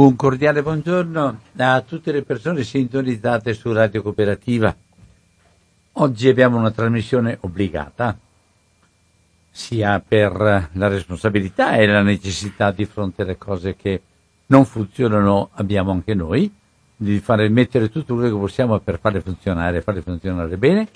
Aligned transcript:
Un 0.00 0.16
cordiale 0.16 0.62
buongiorno 0.62 1.40
a 1.58 1.80
tutte 1.82 2.10
le 2.10 2.22
persone 2.22 2.64
sintonizzate 2.64 3.52
su 3.52 3.70
Radio 3.70 4.00
Cooperativa. 4.00 4.74
Oggi 5.92 6.26
abbiamo 6.26 6.56
una 6.56 6.70
trasmissione 6.70 7.36
obbligata, 7.42 8.18
sia 9.50 10.00
per 10.00 10.70
la 10.72 10.88
responsabilità 10.88 11.74
e 11.74 11.84
la 11.84 12.00
necessità 12.00 12.70
di 12.70 12.86
fronte 12.86 13.20
alle 13.20 13.36
cose 13.36 13.76
che 13.76 14.00
non 14.46 14.64
funzionano, 14.64 15.50
abbiamo 15.52 15.90
anche 15.90 16.14
noi, 16.14 16.50
di 16.96 17.18
fare 17.18 17.50
mettere 17.50 17.90
tutto 17.90 18.14
quello 18.14 18.30
che 18.30 18.40
possiamo 18.40 18.78
per 18.78 18.98
farle 18.98 19.20
funzionare, 19.20 19.82
farle 19.82 20.00
funzionare 20.00 20.56
bene. 20.56 20.88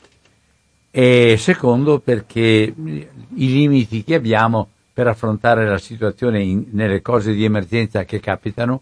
E 0.91 1.37
secondo 1.37 1.99
perché 1.99 2.41
i 2.75 3.13
limiti 3.35 4.03
che 4.03 4.15
abbiamo 4.15 4.71
per 4.95 5.09
affrontare 5.09 5.69
la 5.69 5.77
situazione 5.77 6.43
in, 6.43 6.69
nelle 6.71 7.03
cose 7.03 7.35
di 7.35 7.45
emergenza 7.45 8.05
che 8.05 8.19
capitano 8.19 8.81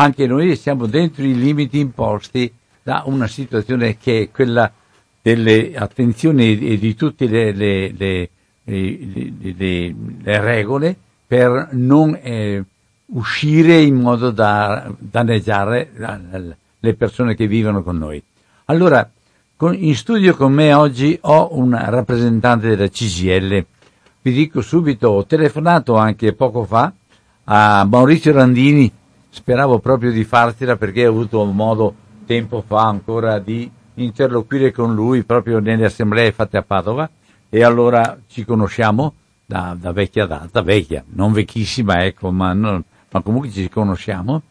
anche 0.00 0.26
noi 0.26 0.56
siamo 0.56 0.86
dentro 0.86 1.22
i 1.24 1.34
limiti 1.34 1.78
imposti 1.78 2.50
da 2.82 3.02
una 3.04 3.26
situazione 3.26 3.98
che 3.98 4.22
è 4.22 4.30
quella 4.30 4.72
delle 5.20 5.74
attenzioni 5.76 6.58
e 6.58 6.78
di 6.78 6.94
tutte 6.94 7.26
le, 7.26 7.52
le, 7.52 7.92
le, 7.94 8.30
le 8.64 10.40
regole 10.40 10.96
per 11.26 11.68
non 11.72 12.18
eh, 12.20 12.64
uscire 13.12 13.82
in 13.82 13.96
modo 13.96 14.30
da 14.30 14.90
danneggiare 14.98 15.90
le 16.78 16.94
persone 16.94 17.34
che 17.34 17.46
vivono 17.46 17.82
con 17.82 17.98
noi. 17.98 18.22
Allora, 18.66 19.08
con, 19.54 19.74
in 19.74 19.94
studio 19.94 20.34
con 20.34 20.54
me 20.54 20.72
oggi 20.72 21.18
ho 21.20 21.58
un 21.58 21.78
rappresentante 21.78 22.68
della 22.68 22.88
CGL. 22.88 23.66
Vi 24.22 24.32
dico 24.32 24.62
subito, 24.62 25.08
ho 25.08 25.26
telefonato 25.26 25.96
anche 25.96 26.32
poco 26.32 26.64
fa 26.64 26.90
a 27.44 27.84
Maurizio 27.84 28.32
Randini, 28.32 28.90
speravo 29.30 29.78
proprio 29.78 30.10
di 30.10 30.24
farcela 30.24 30.76
perché 30.76 31.06
ho 31.06 31.10
avuto 31.10 31.44
modo 31.44 31.94
tempo 32.26 32.62
fa 32.66 32.86
ancora 32.86 33.38
di 33.38 33.70
interloquire 33.94 34.72
con 34.72 34.94
lui 34.94 35.22
proprio 35.22 35.60
nelle 35.60 35.86
assemblee 35.86 36.32
fatte 36.32 36.56
a 36.56 36.62
Padova. 36.62 37.08
E 37.48 37.64
allora 37.64 38.18
ci 38.28 38.44
conosciamo 38.44 39.14
da, 39.44 39.76
da 39.78 39.92
vecchia 39.92 40.26
data, 40.26 40.62
vecchia, 40.62 41.04
non 41.08 41.32
vecchissima 41.32 42.04
ecco, 42.04 42.30
ma, 42.30 42.52
non, 42.52 42.82
ma 43.10 43.22
comunque 43.22 43.50
ci 43.50 43.68
conosciamo. 43.68 44.42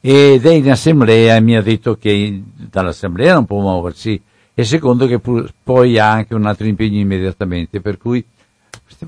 Ed 0.00 0.46
è 0.46 0.52
in 0.52 0.70
assemblea 0.70 1.34
e 1.34 1.40
mi 1.40 1.56
ha 1.56 1.62
detto 1.62 1.96
che 1.96 2.42
dall'assemblea 2.54 3.34
non 3.34 3.46
può 3.46 3.60
muoversi. 3.60 4.20
E 4.54 4.64
secondo 4.64 5.06
che 5.06 5.20
poi 5.62 5.98
ha 5.98 6.10
anche 6.10 6.34
un 6.34 6.46
altro 6.46 6.66
impegno 6.66 6.98
immediatamente 6.98 7.80
per 7.80 7.98
cui 7.98 8.24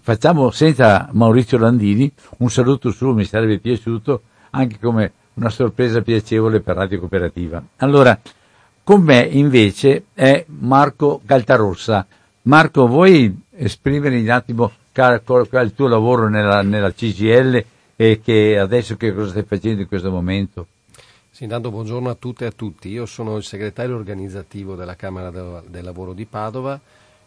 facciamo 0.01 0.51
senza 0.51 1.09
Maurizio 1.13 1.57
Landini 1.57 2.11
un 2.39 2.51
saluto 2.51 2.91
suo 2.91 3.15
mi 3.15 3.25
sarebbe 3.25 3.59
piaciuto 3.59 4.23
anche 4.59 4.79
come 4.81 5.13
una 5.35 5.51
sorpresa 5.51 6.03
piacevole 6.03 6.61
per 6.61 6.77
Radio 6.77 6.99
Cooperativa. 6.99 7.63
Allora, 7.77 8.19
con 8.83 9.03
me 9.03 9.21
invece 9.21 10.07
è 10.15 10.45
Marco 10.49 11.21
Galtarossa. 11.25 12.07
Marco, 12.43 12.89
vuoi 12.89 13.35
esprimere 13.53 14.19
un 14.19 14.29
attimo 14.31 14.73
il 14.93 15.73
tuo 15.77 15.87
lavoro 15.87 16.29
nella, 16.29 16.63
nella 16.63 16.93
CGL 16.93 17.65
e 17.95 18.21
che 18.21 18.59
adesso 18.59 18.97
che 18.97 19.15
cosa 19.15 19.31
stai 19.31 19.45
facendo 19.45 19.81
in 19.83 19.87
questo 19.87 20.11
momento? 20.11 20.67
Sì, 21.31 21.45
intanto 21.45 21.71
buongiorno 21.71 22.11
a 22.11 22.17
tutte 22.17 22.45
e 22.45 22.49
a 22.49 22.51
tutti. 22.51 22.89
Io 22.89 23.07
sono 23.07 23.37
il 23.37 23.45
segretario 23.45 23.95
organizzativo 23.95 24.75
della 24.75 24.97
Camera 24.97 25.31
del, 25.31 25.63
del 25.69 25.85
Lavoro 25.85 26.13
di 26.15 26.25
Padova, 26.25 26.81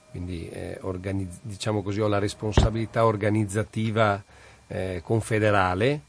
quindi 0.10 0.50
eh, 0.50 0.78
organizz- 0.82 1.40
diciamo 1.44 1.82
così, 1.82 2.02
ho 2.02 2.10
la 2.10 2.20
responsabilità 2.20 3.06
organizzativa 3.06 4.22
eh, 4.68 5.02
confederale 5.02 6.02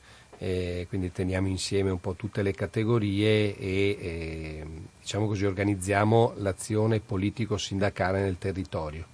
eh, 0.43 0.87
quindi 0.89 1.13
teniamo 1.13 1.47
insieme 1.47 1.91
un 1.93 2.01
po' 2.01 2.15
tutte 2.15 2.43
le 2.43 2.51
categorie 2.53 3.57
e 3.57 3.97
eh, 4.01 4.67
diciamo 5.01 5.29
così, 5.29 5.45
organizziamo 5.45 6.33
l'azione 6.39 6.99
politico-sindacale 6.99 8.21
nel 8.21 8.39
territorio. 8.39 9.07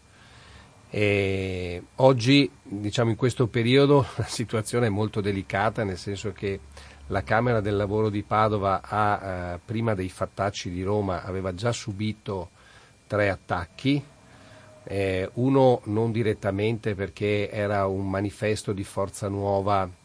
E 0.88 1.82
oggi, 1.96 2.50
diciamo 2.62 3.10
in 3.10 3.16
questo 3.16 3.46
periodo, 3.46 4.06
la 4.16 4.24
situazione 4.24 4.86
è 4.86 4.88
molto 4.88 5.20
delicata, 5.20 5.84
nel 5.84 5.98
senso 5.98 6.32
che 6.32 6.60
la 7.08 7.22
Camera 7.22 7.60
del 7.60 7.76
Lavoro 7.76 8.08
di 8.08 8.22
Padova 8.22 8.80
ha, 8.82 9.52
eh, 9.52 9.60
prima 9.62 9.92
dei 9.92 10.08
fattacci 10.08 10.70
di 10.70 10.82
Roma, 10.82 11.24
aveva 11.24 11.52
già 11.52 11.72
subito 11.72 12.48
tre 13.06 13.28
attacchi, 13.28 14.02
eh, 14.84 15.28
uno 15.34 15.82
non 15.84 16.10
direttamente 16.10 16.94
perché 16.94 17.50
era 17.50 17.86
un 17.86 18.08
manifesto 18.08 18.72
di 18.72 18.82
Forza 18.82 19.28
Nuova 19.28 19.97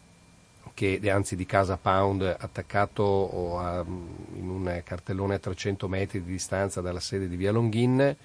che, 0.73 0.99
anzi 1.09 1.35
di 1.35 1.45
Casa 1.45 1.77
Pound, 1.77 2.21
attaccato 2.21 3.59
a, 3.59 3.83
in 3.85 4.49
un 4.49 4.81
cartellone 4.83 5.35
a 5.35 5.39
300 5.39 5.87
metri 5.87 6.23
di 6.23 6.31
distanza 6.31 6.81
dalla 6.81 6.99
sede 6.99 7.27
di 7.27 7.35
Via 7.35 7.51
Longhin 7.51 8.15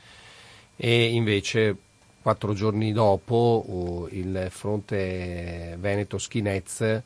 e 0.76 1.04
invece 1.12 1.76
quattro 2.22 2.52
giorni 2.52 2.92
dopo 2.92 4.08
il 4.10 4.48
fronte 4.50 5.76
Veneto 5.78 6.18
Schinez 6.18 7.02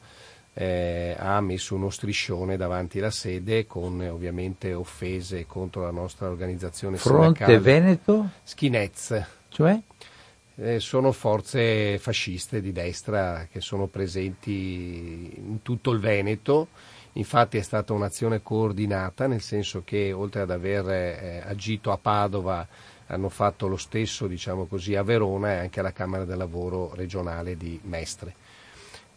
eh, 0.55 1.17
ha 1.19 1.41
messo 1.41 1.75
uno 1.75 1.89
striscione 1.89 2.57
davanti 2.57 2.99
alla 2.99 3.11
sede 3.11 3.67
con 3.67 4.01
ovviamente 4.01 4.75
offese 4.75 5.47
contro 5.47 5.83
la 5.83 5.91
nostra 5.91 6.29
organizzazione 6.29 6.99
fronte 6.99 7.45
sindacale. 7.45 7.59
Veneto? 7.59 8.29
Schinez. 8.43 9.25
Cioè? 9.49 9.81
Eh, 10.57 10.81
sono 10.81 11.13
forze 11.13 11.99
fasciste 11.99 12.61
di 12.61 12.73
destra 12.73 13.47
che 13.51 13.61
sono 13.61 13.87
presenti 13.87 15.33
in 15.37 15.63
tutto 15.63 15.91
il 15.91 16.01
Veneto. 16.01 16.69
Infatti 17.15 17.59
è 17.59 17.63
stata 17.63 17.93
un'azione 17.93 18.43
coordinata, 18.43 19.27
nel 19.27 19.43
senso 19.43 19.83
che 19.85 20.13
oltre 20.13 20.43
ad 20.43 20.51
aver 20.51 20.89
eh, 20.89 21.43
agito 21.45 21.93
a 21.93 21.99
Padova 21.99 22.67
hanno 23.07 23.29
fatto 23.29 23.67
lo 23.67 23.77
stesso 23.77 24.27
diciamo 24.27 24.65
così, 24.65 24.95
a 24.95 25.03
Verona 25.03 25.53
e 25.53 25.59
anche 25.59 25.81
alla 25.81 25.93
Camera 25.93 26.25
del 26.25 26.39
Lavoro 26.39 26.95
regionale 26.95 27.57
di 27.57 27.79
Mestre 27.85 28.35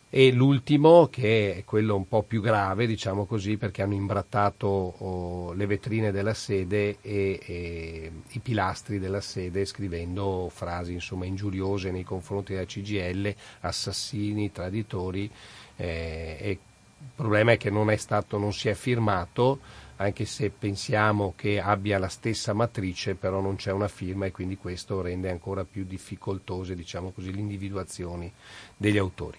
e 0.10 0.32
l'ultimo 0.32 1.08
che 1.08 1.56
è 1.58 1.64
quello 1.66 1.96
un 1.96 2.08
po' 2.08 2.24
più 2.24 2.42
grave, 2.42 2.88
diciamo 2.88 3.26
così, 3.26 3.58
perché 3.58 3.82
hanno 3.82 3.96
imbrattato 3.96 4.68
oh, 4.68 5.54
le 5.54 5.66
vetrine 5.66 6.12
della 6.12 6.34
sede 6.34 6.98
e, 7.02 7.40
e, 7.44 8.12
i 8.30 8.40
pilastri 8.40 9.00
della 9.00 9.22
sede 9.22 9.66
scrivendo 9.66 10.50
frasi 10.54 10.94
insomma 10.94 11.26
ingiuriose 11.26 11.92
nei 11.92 12.04
confronti 12.04 12.54
della 12.54 12.66
CGL, 12.66 13.36
assassini, 13.62 14.52
traditori 14.52 15.30
eh, 15.76 16.60
il 17.06 17.12
problema 17.14 17.52
è 17.52 17.58
che 17.58 17.70
non, 17.70 17.90
è 17.90 17.98
stato, 17.98 18.38
non 18.38 18.54
si 18.54 18.70
è 18.70 18.74
firmato 18.74 19.60
anche 19.98 20.26
se 20.26 20.50
pensiamo 20.50 21.34
che 21.38 21.60
abbia 21.62 21.98
la 21.98 22.10
stessa 22.10 22.54
matrice, 22.54 23.16
però 23.16 23.40
non 23.40 23.56
c'è 23.56 23.72
una 23.72 23.88
firma 23.88 24.26
e 24.26 24.32
quindi 24.32 24.58
questo 24.58 25.02
rende 25.02 25.30
ancora 25.30 25.64
più 25.64 25.86
difficoltose 25.86 26.76
diciamo 26.76 27.12
così, 27.12 27.32
l'individuazione 27.32 28.34
degli 28.76 28.98
autori. 28.98 29.38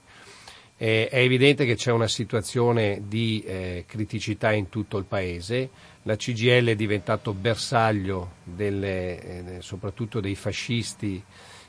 Eh, 0.79 1.09
è 1.09 1.19
evidente 1.21 1.65
che 1.65 1.75
c'è 1.75 1.91
una 1.91 2.09
situazione 2.09 3.03
di 3.07 3.43
eh, 3.47 3.85
criticità 3.87 4.53
in 4.53 4.69
tutto 4.69 4.99
il 4.99 5.05
Paese, 5.05 5.71
la 6.03 6.17
CGL 6.17 6.67
è 6.67 6.77
diventato 6.77 7.33
bersaglio 7.33 8.33
delle, 8.45 9.57
eh, 9.57 9.63
soprattutto 9.63 10.21
dei 10.21 10.35
fascisti 10.35 11.23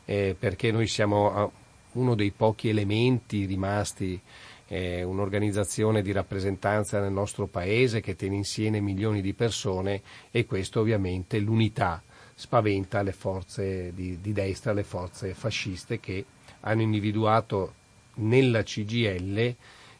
eh, 0.03 0.35
perché 0.37 0.71
noi 0.71 0.87
siamo 0.87 1.51
uno 1.93 2.15
dei 2.15 2.31
pochi 2.31 2.67
elementi 2.69 3.45
rimasti, 3.45 4.19
eh, 4.67 5.03
un'organizzazione 5.03 6.01
di 6.01 6.11
rappresentanza 6.11 6.99
nel 6.99 7.11
nostro 7.11 7.47
Paese 7.47 8.01
che 8.01 8.15
tiene 8.15 8.35
insieme 8.35 8.81
milioni 8.81 9.21
di 9.21 9.33
persone 9.33 10.01
e 10.31 10.45
questo 10.45 10.81
ovviamente 10.81 11.39
l'unità 11.39 12.03
spaventa 12.35 13.01
le 13.01 13.13
forze 13.13 13.93
di, 13.93 14.19
di 14.19 14.33
destra, 14.33 14.73
le 14.73 14.83
forze 14.83 15.33
fasciste 15.33 15.99
che 15.99 16.25
hanno 16.61 16.81
individuato 16.81 17.73
nella 18.17 18.63
CGL 18.63 19.55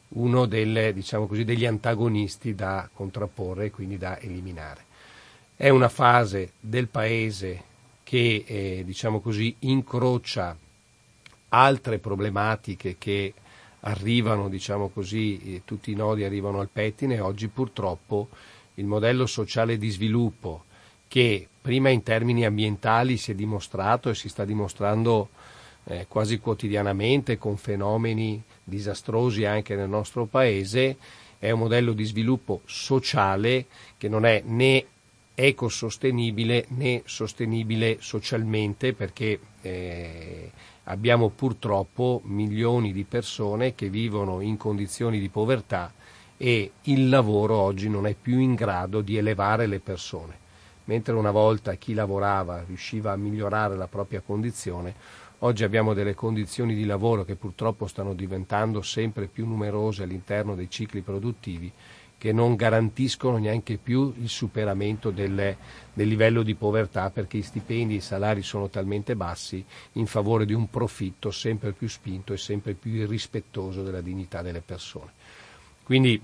uno 0.09 0.45
delle, 0.45 0.94
diciamo 0.94 1.28
così, 1.28 1.44
degli 1.44 1.66
antagonisti 1.66 2.55
da 2.55 2.89
contrapporre 2.94 3.65
e 3.65 3.71
quindi 3.71 3.97
da 3.97 4.19
eliminare. 4.19 4.86
È 5.56 5.69
una 5.69 5.89
fase 5.89 6.53
del 6.59 6.88
Paese 6.88 7.63
che 8.03 8.44
eh, 8.45 8.83
diciamo 8.86 9.19
così, 9.19 9.53
incrocia 9.59 10.57
altre 11.50 12.00
problematiche 12.00 12.95
che 12.97 13.33
arrivano, 13.81 14.50
diciamo 14.50 14.89
così, 14.89 15.56
eh, 15.56 15.62
tutti 15.65 15.91
i 15.91 15.95
nodi 15.95 16.24
arrivano 16.24 16.59
al 16.59 16.69
pettine 16.71 17.19
oggi 17.19 17.47
purtroppo 17.47 18.30
il 18.75 18.86
modello 18.86 19.25
sociale 19.25 19.77
di 19.77 19.89
sviluppo 19.89 20.63
che 21.07 21.47
prima 21.62 21.89
in 21.89 22.03
termini 22.03 22.45
ambientali 22.45 23.18
si 23.18 23.31
è 23.31 23.36
dimostrato 23.36 24.09
e 24.09 24.15
si 24.15 24.30
sta 24.30 24.45
dimostrando 24.45 25.30
eh, 25.88 26.06
quasi 26.07 26.39
quotidianamente 26.39 27.38
con 27.38 27.57
fenomeni 27.57 28.42
disastrosi 28.63 29.45
anche 29.45 29.75
nel 29.75 29.89
nostro 29.89 30.25
paese, 30.25 30.98
è 31.39 31.51
un 31.51 31.60
modello 31.60 31.94
di 31.94 32.04
sviluppo 32.04 32.62
sociale 32.66 33.66
che 33.98 34.10
non 34.10 34.25
è 34.25 34.42
né 34.45 34.86
ecosostenibile 35.39 36.66
né 36.69 37.04
sostenibile 37.06 37.98
socialmente 38.00 38.94
perché 38.94 39.39
eh, 39.62 40.51
abbiamo 40.86 41.30
purtroppo 41.30 42.22
milioni 42.24 42.92
di 42.92 43.04
persone 43.04 43.75
che 43.75 43.89
vivono 43.89 44.42
in 44.42 44.57
condizioni 44.57 45.19
di 45.19 45.30
povertà 45.30 45.94
e 46.38 46.72
il 46.84 47.10
lavoro 47.10 47.56
oggi 47.56 47.88
non 47.88 48.07
è 48.07 48.16
più 48.19 48.39
in 48.39 48.56
grado 48.56 49.01
di 49.01 49.18
elevare 49.18 49.68
le 49.68 49.80
persone. 49.80 50.45
Mentre 50.86 51.13
una 51.13 51.31
volta 51.31 51.75
chi 51.75 51.94
lavorava 51.94 52.63
riusciva 52.66 53.12
a 53.12 53.18
migliorare 53.18 53.75
la 53.75 53.88
propria 53.88 54.22
condizione, 54.22 54.95
oggi 55.39 55.63
abbiamo 55.63 55.94
delle 55.94 56.16
condizioni 56.16 56.74
di 56.74 56.86
lavoro 56.86 57.24
che 57.24 57.36
purtroppo 57.36 57.88
stanno 57.88 58.13
diventando 58.13 58.81
sempre 58.81 59.28
più 59.28 59.45
numerose 59.45 60.04
all'interno 60.04 60.56
dei 60.56 60.69
cicli 60.69 61.01
produttivi 61.01 61.72
che 62.18 62.31
non 62.31 62.56
garantiscono 62.56 63.38
neanche 63.38 63.78
più 63.78 64.12
il 64.18 64.28
superamento 64.28 65.12
del, 65.12 65.56
del 65.94 66.07
livello 66.07 66.42
di 66.42 66.56
povertà 66.56 67.12
perché 67.12 67.38
i 67.38 67.44
stipendi 67.44 67.94
e 67.94 67.98
i 67.98 68.01
salari 68.01 68.42
sono 68.42 68.69
talmente 68.69 69.16
bassi 69.16 69.63
in 69.94 70.07
favore 70.07 70.45
di 70.45 70.54
un 70.54 70.68
profitto 70.69 71.30
sempre 71.30 71.74
più 71.74 71.88
spinto 71.88 72.34
e 72.34 72.38
sempre 72.38 72.74
più 72.74 72.92
irrispettoso 72.92 73.84
della 73.84 74.01
dignità 74.01 74.42
delle 74.42 74.62
persone. 74.62 75.12
Quindi 75.84 76.19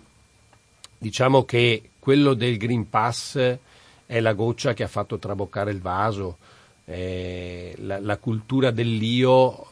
diciamo 0.98 1.44
che 1.44 1.92
quello 2.00 2.34
del 2.34 2.58
Green 2.58 2.90
Pass 2.90 3.58
è 4.06 4.20
la 4.20 4.34
goccia 4.34 4.74
che 4.74 4.84
ha 4.84 4.88
fatto 4.88 5.20
traboccare 5.20 5.72
il 5.72 5.80
vaso, 5.80 6.38
eh, 6.86 7.74
la, 7.80 8.00
la 8.00 8.18
cultura 8.18 8.72
dell'io 8.72 9.68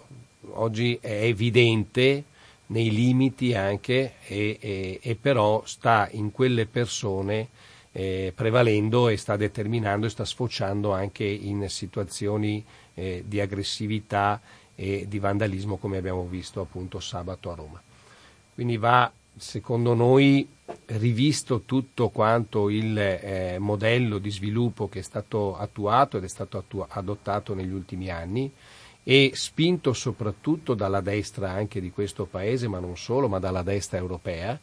oggi 0.53 0.97
è 1.01 1.23
evidente 1.23 2.25
nei 2.67 2.89
limiti 2.89 3.53
anche 3.53 4.13
e, 4.25 4.57
e, 4.59 4.99
e 5.01 5.15
però 5.15 5.63
sta 5.65 6.07
in 6.11 6.31
quelle 6.31 6.65
persone 6.65 7.49
eh, 7.91 8.31
prevalendo 8.33 9.09
e 9.09 9.17
sta 9.17 9.35
determinando 9.35 10.05
e 10.05 10.09
sta 10.09 10.23
sfociando 10.23 10.93
anche 10.93 11.25
in 11.25 11.69
situazioni 11.69 12.63
eh, 12.93 13.23
di 13.27 13.39
aggressività 13.41 14.39
e 14.75 15.05
di 15.07 15.19
vandalismo 15.19 15.77
come 15.77 15.97
abbiamo 15.97 16.25
visto 16.25 16.61
appunto 16.61 16.99
sabato 16.99 17.51
a 17.51 17.55
Roma. 17.55 17.81
Quindi 18.53 18.77
va 18.77 19.11
secondo 19.41 19.95
noi 19.95 20.47
rivisto 20.85 21.61
tutto 21.61 22.09
quanto 22.09 22.69
il 22.69 22.97
eh, 22.97 23.57
modello 23.59 24.19
di 24.19 24.29
sviluppo 24.29 24.87
che 24.87 24.99
è 24.99 25.01
stato 25.01 25.57
attuato 25.57 26.17
ed 26.17 26.23
è 26.23 26.27
stato 26.27 26.59
attu- 26.59 26.85
adottato 26.87 27.55
negli 27.55 27.71
ultimi 27.71 28.09
anni 28.09 28.51
e 29.03 29.31
spinto 29.33 29.93
soprattutto 29.93 30.75
dalla 30.75 31.01
destra 31.01 31.49
anche 31.49 31.81
di 31.81 31.89
questo 31.89 32.25
paese, 32.25 32.67
ma 32.67 32.77
non 32.77 32.95
solo, 32.97 33.27
ma 33.27 33.39
dalla 33.39 33.63
destra 33.63 33.97
europea. 33.97 34.57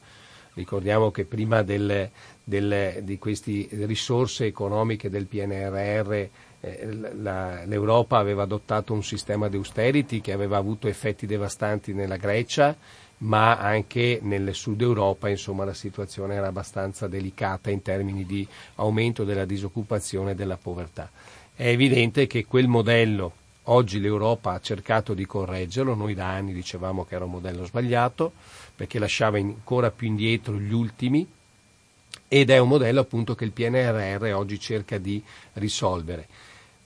Ricordiamo 0.55 1.11
che 1.11 1.25
prima 1.25 1.63
del, 1.63 2.09
del, 2.45 3.01
di 3.03 3.19
queste 3.19 3.69
risorse 3.71 4.47
economiche 4.47 5.11
del 5.11 5.27
PNRR 5.27 6.13
eh, 6.61 6.89
la, 7.15 7.65
l'Europa 7.65 8.19
aveva 8.19 8.45
adottato 8.45 8.93
un 8.93 9.03
sistema 9.03 9.49
di 9.49 9.57
austerity 9.57 10.21
che 10.21 10.33
aveva 10.33 10.57
avuto 10.57 10.87
effetti 10.87 11.27
devastanti 11.27 11.93
nella 11.93 12.17
Grecia, 12.17 12.77
ma 13.19 13.59
anche 13.59 14.20
nel 14.23 14.55
sud 14.55 14.81
Europa 14.81 15.29
insomma, 15.29 15.65
la 15.65 15.75
situazione 15.75 16.35
era 16.35 16.49
abbastanza 16.49 17.09
delicata 17.09 17.70
in 17.70 17.82
termini 17.82 18.25
di 18.25 18.47
aumento 18.76 19.25
della 19.25 19.44
disoccupazione 19.44 20.32
e 20.32 20.35
della 20.35 20.56
povertà. 20.56 21.11
È 21.55 21.67
evidente 21.67 22.26
che 22.26 22.44
quel 22.44 22.69
modello 22.69 23.32
Oggi 23.70 24.00
l'Europa 24.00 24.53
ha 24.53 24.61
cercato 24.61 25.12
di 25.12 25.26
correggerlo, 25.26 25.94
noi 25.94 26.15
da 26.15 26.31
anni 26.31 26.55
dicevamo 26.55 27.05
che 27.05 27.17
era 27.17 27.26
un 27.26 27.32
modello 27.32 27.67
sbagliato 27.67 28.32
perché 28.75 28.99
lasciava 28.99 29.37
ancora 29.37 29.91
più 29.91 30.06
indietro 30.06 30.59
gli 30.59 30.73
ultimi 30.73 31.26
ed 32.26 32.49
è 32.49 32.56
un 32.56 32.69
modello 32.69 33.00
appunto 33.00 33.35
che 33.35 33.44
il 33.44 33.53
PNRR 33.53 34.32
oggi 34.32 34.59
cerca 34.59 34.97
di 34.97 35.23
risolvere. 35.55 36.29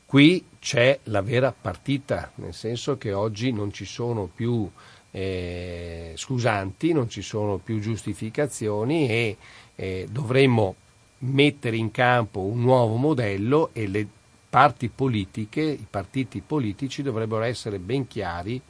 Qui 0.05 0.44
c'è 0.58 0.99
la 1.05 1.23
vera 1.23 1.55
partita, 1.58 2.32
nel 2.37 2.52
senso 2.52 2.99
che 2.99 3.12
oggi 3.12 3.52
non 3.52 3.73
ci 3.73 3.84
sono 3.84 4.26
più 4.26 4.69
eh, 5.12 6.14
scusanti, 6.17 6.93
non 6.93 7.09
ci 7.09 7.23
sono 7.23 7.59
più 7.59 7.79
giustificazioni 7.79 9.09
e 9.09 9.37
eh, 9.76 10.09
dovremmo 10.11 10.75
mettere 11.19 11.76
in 11.76 11.91
campo 11.91 12.41
un 12.41 12.61
nuovo 12.61 12.97
modello 12.97 13.70
e 13.73 13.87
le 13.87 14.06
parti 14.49 14.88
politiche, 14.88 15.61
i 15.62 15.87
partiti 15.88 16.43
politici 16.44 17.03
dovrebbero 17.03 17.43
essere 17.43 17.79
ben 17.79 18.06
chiari 18.06 18.61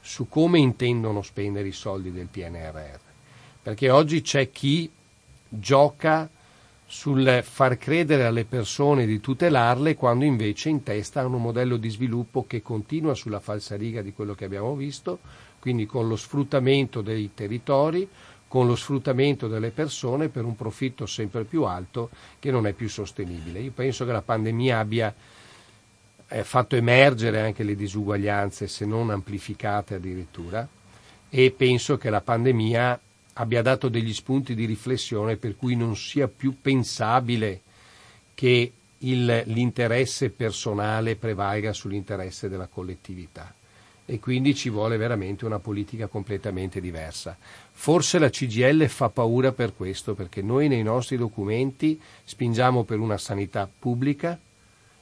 su 0.00 0.28
come 0.28 0.58
intendono 0.58 1.22
spendere 1.22 1.68
i 1.68 1.72
soldi 1.72 2.10
del 2.10 2.26
PNRR. 2.26 2.98
Perché 3.62 3.90
oggi 3.90 4.20
c'è 4.22 4.50
chi 4.50 4.90
gioca 5.48 6.28
sul 6.84 7.40
far 7.42 7.78
credere 7.78 8.24
alle 8.24 8.44
persone 8.44 9.06
di 9.06 9.20
tutelarle 9.20 9.94
quando 9.94 10.24
invece 10.24 10.68
in 10.68 10.82
testa 10.82 11.20
hanno 11.20 11.36
un 11.36 11.42
modello 11.42 11.78
di 11.78 11.88
sviluppo 11.88 12.44
che 12.46 12.60
continua 12.60 13.14
sulla 13.14 13.40
falsariga 13.40 14.02
di 14.02 14.12
quello 14.12 14.34
che 14.34 14.44
abbiamo 14.44 14.74
visto, 14.74 15.20
quindi 15.62 15.86
con 15.86 16.08
lo 16.08 16.16
sfruttamento 16.16 17.02
dei 17.02 17.30
territori, 17.34 18.08
con 18.48 18.66
lo 18.66 18.74
sfruttamento 18.74 19.46
delle 19.46 19.70
persone 19.70 20.28
per 20.28 20.44
un 20.44 20.56
profitto 20.56 21.06
sempre 21.06 21.44
più 21.44 21.62
alto 21.62 22.10
che 22.40 22.50
non 22.50 22.66
è 22.66 22.72
più 22.72 22.88
sostenibile. 22.88 23.60
Io 23.60 23.70
penso 23.70 24.04
che 24.04 24.10
la 24.10 24.22
pandemia 24.22 24.80
abbia 24.80 25.14
eh, 26.26 26.42
fatto 26.42 26.74
emergere 26.74 27.42
anche 27.42 27.62
le 27.62 27.76
disuguaglianze, 27.76 28.66
se 28.66 28.84
non 28.84 29.10
amplificate 29.10 29.94
addirittura, 29.94 30.66
e 31.28 31.54
penso 31.56 31.96
che 31.96 32.10
la 32.10 32.20
pandemia 32.20 33.00
abbia 33.34 33.62
dato 33.62 33.88
degli 33.88 34.12
spunti 34.12 34.56
di 34.56 34.64
riflessione 34.64 35.36
per 35.36 35.54
cui 35.54 35.76
non 35.76 35.94
sia 35.94 36.26
più 36.26 36.56
pensabile 36.60 37.60
che 38.34 38.72
il, 38.98 39.42
l'interesse 39.46 40.30
personale 40.30 41.14
prevalga 41.14 41.72
sull'interesse 41.72 42.48
della 42.48 42.66
collettività 42.66 43.54
e 44.04 44.18
quindi 44.18 44.54
ci 44.54 44.68
vuole 44.68 44.96
veramente 44.96 45.44
una 45.44 45.58
politica 45.58 46.06
completamente 46.06 46.80
diversa. 46.80 47.36
Forse 47.70 48.18
la 48.18 48.30
CGL 48.30 48.88
fa 48.88 49.08
paura 49.08 49.52
per 49.52 49.74
questo, 49.74 50.14
perché 50.14 50.42
noi 50.42 50.68
nei 50.68 50.82
nostri 50.82 51.16
documenti 51.16 52.00
spingiamo 52.24 52.84
per 52.84 52.98
una 52.98 53.18
sanità 53.18 53.68
pubblica 53.78 54.38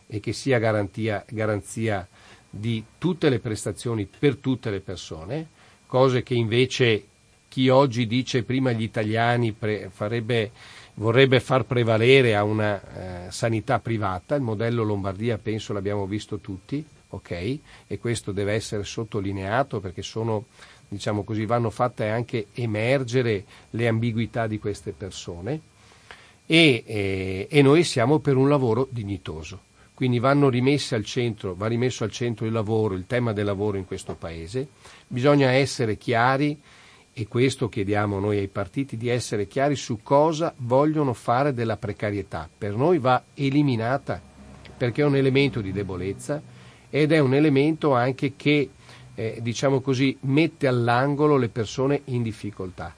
e 0.06 0.20
che 0.20 0.32
sia 0.32 0.58
garantia, 0.58 1.24
garanzia 1.28 2.06
di 2.48 2.84
tutte 2.98 3.28
le 3.28 3.38
prestazioni 3.38 4.06
per 4.06 4.36
tutte 4.36 4.70
le 4.70 4.80
persone, 4.80 5.48
cose 5.86 6.22
che 6.22 6.34
invece 6.34 7.06
chi 7.48 7.68
oggi 7.68 8.06
dice 8.06 8.44
prima 8.44 8.72
gli 8.72 8.82
italiani 8.82 9.52
pre- 9.52 9.88
farebbe, 9.90 10.52
vorrebbe 10.94 11.40
far 11.40 11.64
prevalere 11.64 12.36
a 12.36 12.44
una 12.44 13.26
eh, 13.26 13.30
sanità 13.32 13.80
privata, 13.80 14.34
il 14.34 14.42
modello 14.42 14.84
Lombardia 14.84 15.38
penso 15.38 15.72
l'abbiamo 15.72 16.06
visto 16.06 16.38
tutti, 16.38 16.84
ok? 17.10 17.58
E 17.86 17.98
questo 17.98 18.32
deve 18.32 18.54
essere 18.54 18.84
sottolineato 18.84 19.80
perché 19.80 20.02
sono, 20.02 20.46
diciamo 20.88 21.24
così, 21.24 21.44
vanno 21.46 21.70
fatte 21.70 22.08
anche 22.08 22.46
emergere 22.54 23.44
le 23.70 23.88
ambiguità 23.88 24.46
di 24.46 24.58
queste 24.58 24.92
persone 24.92 25.60
e, 26.46 26.82
e, 26.84 27.46
e 27.48 27.62
noi 27.62 27.84
siamo 27.84 28.18
per 28.18 28.36
un 28.36 28.48
lavoro 28.48 28.88
dignitoso. 28.90 29.68
Quindi 29.94 30.18
vanno 30.18 30.48
rimessi 30.48 30.94
al 30.94 31.04
centro, 31.04 31.54
va 31.54 31.66
rimesso 31.66 32.04
al 32.04 32.10
centro 32.10 32.46
il 32.46 32.52
lavoro, 32.52 32.94
il 32.94 33.06
tema 33.06 33.32
del 33.34 33.44
lavoro 33.44 33.76
in 33.76 33.84
questo 33.84 34.14
Paese. 34.14 34.66
Bisogna 35.06 35.50
essere 35.50 35.98
chiari 35.98 36.58
e 37.12 37.28
questo 37.28 37.68
chiediamo 37.68 38.18
noi 38.18 38.38
ai 38.38 38.48
partiti 38.48 38.96
di 38.96 39.08
essere 39.08 39.46
chiari 39.46 39.76
su 39.76 40.00
cosa 40.02 40.54
vogliono 40.56 41.12
fare 41.12 41.52
della 41.52 41.76
precarietà. 41.76 42.48
Per 42.56 42.74
noi 42.74 42.98
va 42.98 43.22
eliminata 43.34 44.20
perché 44.76 45.02
è 45.02 45.04
un 45.04 45.16
elemento 45.16 45.60
di 45.60 45.70
debolezza 45.70 46.40
ed 46.90 47.12
è 47.12 47.18
un 47.18 47.34
elemento 47.34 47.94
anche 47.94 48.32
che, 48.36 48.68
eh, 49.14 49.38
diciamo 49.40 49.80
così, 49.80 50.16
mette 50.22 50.66
all'angolo 50.66 51.36
le 51.36 51.48
persone 51.48 52.02
in 52.06 52.22
difficoltà. 52.22 52.94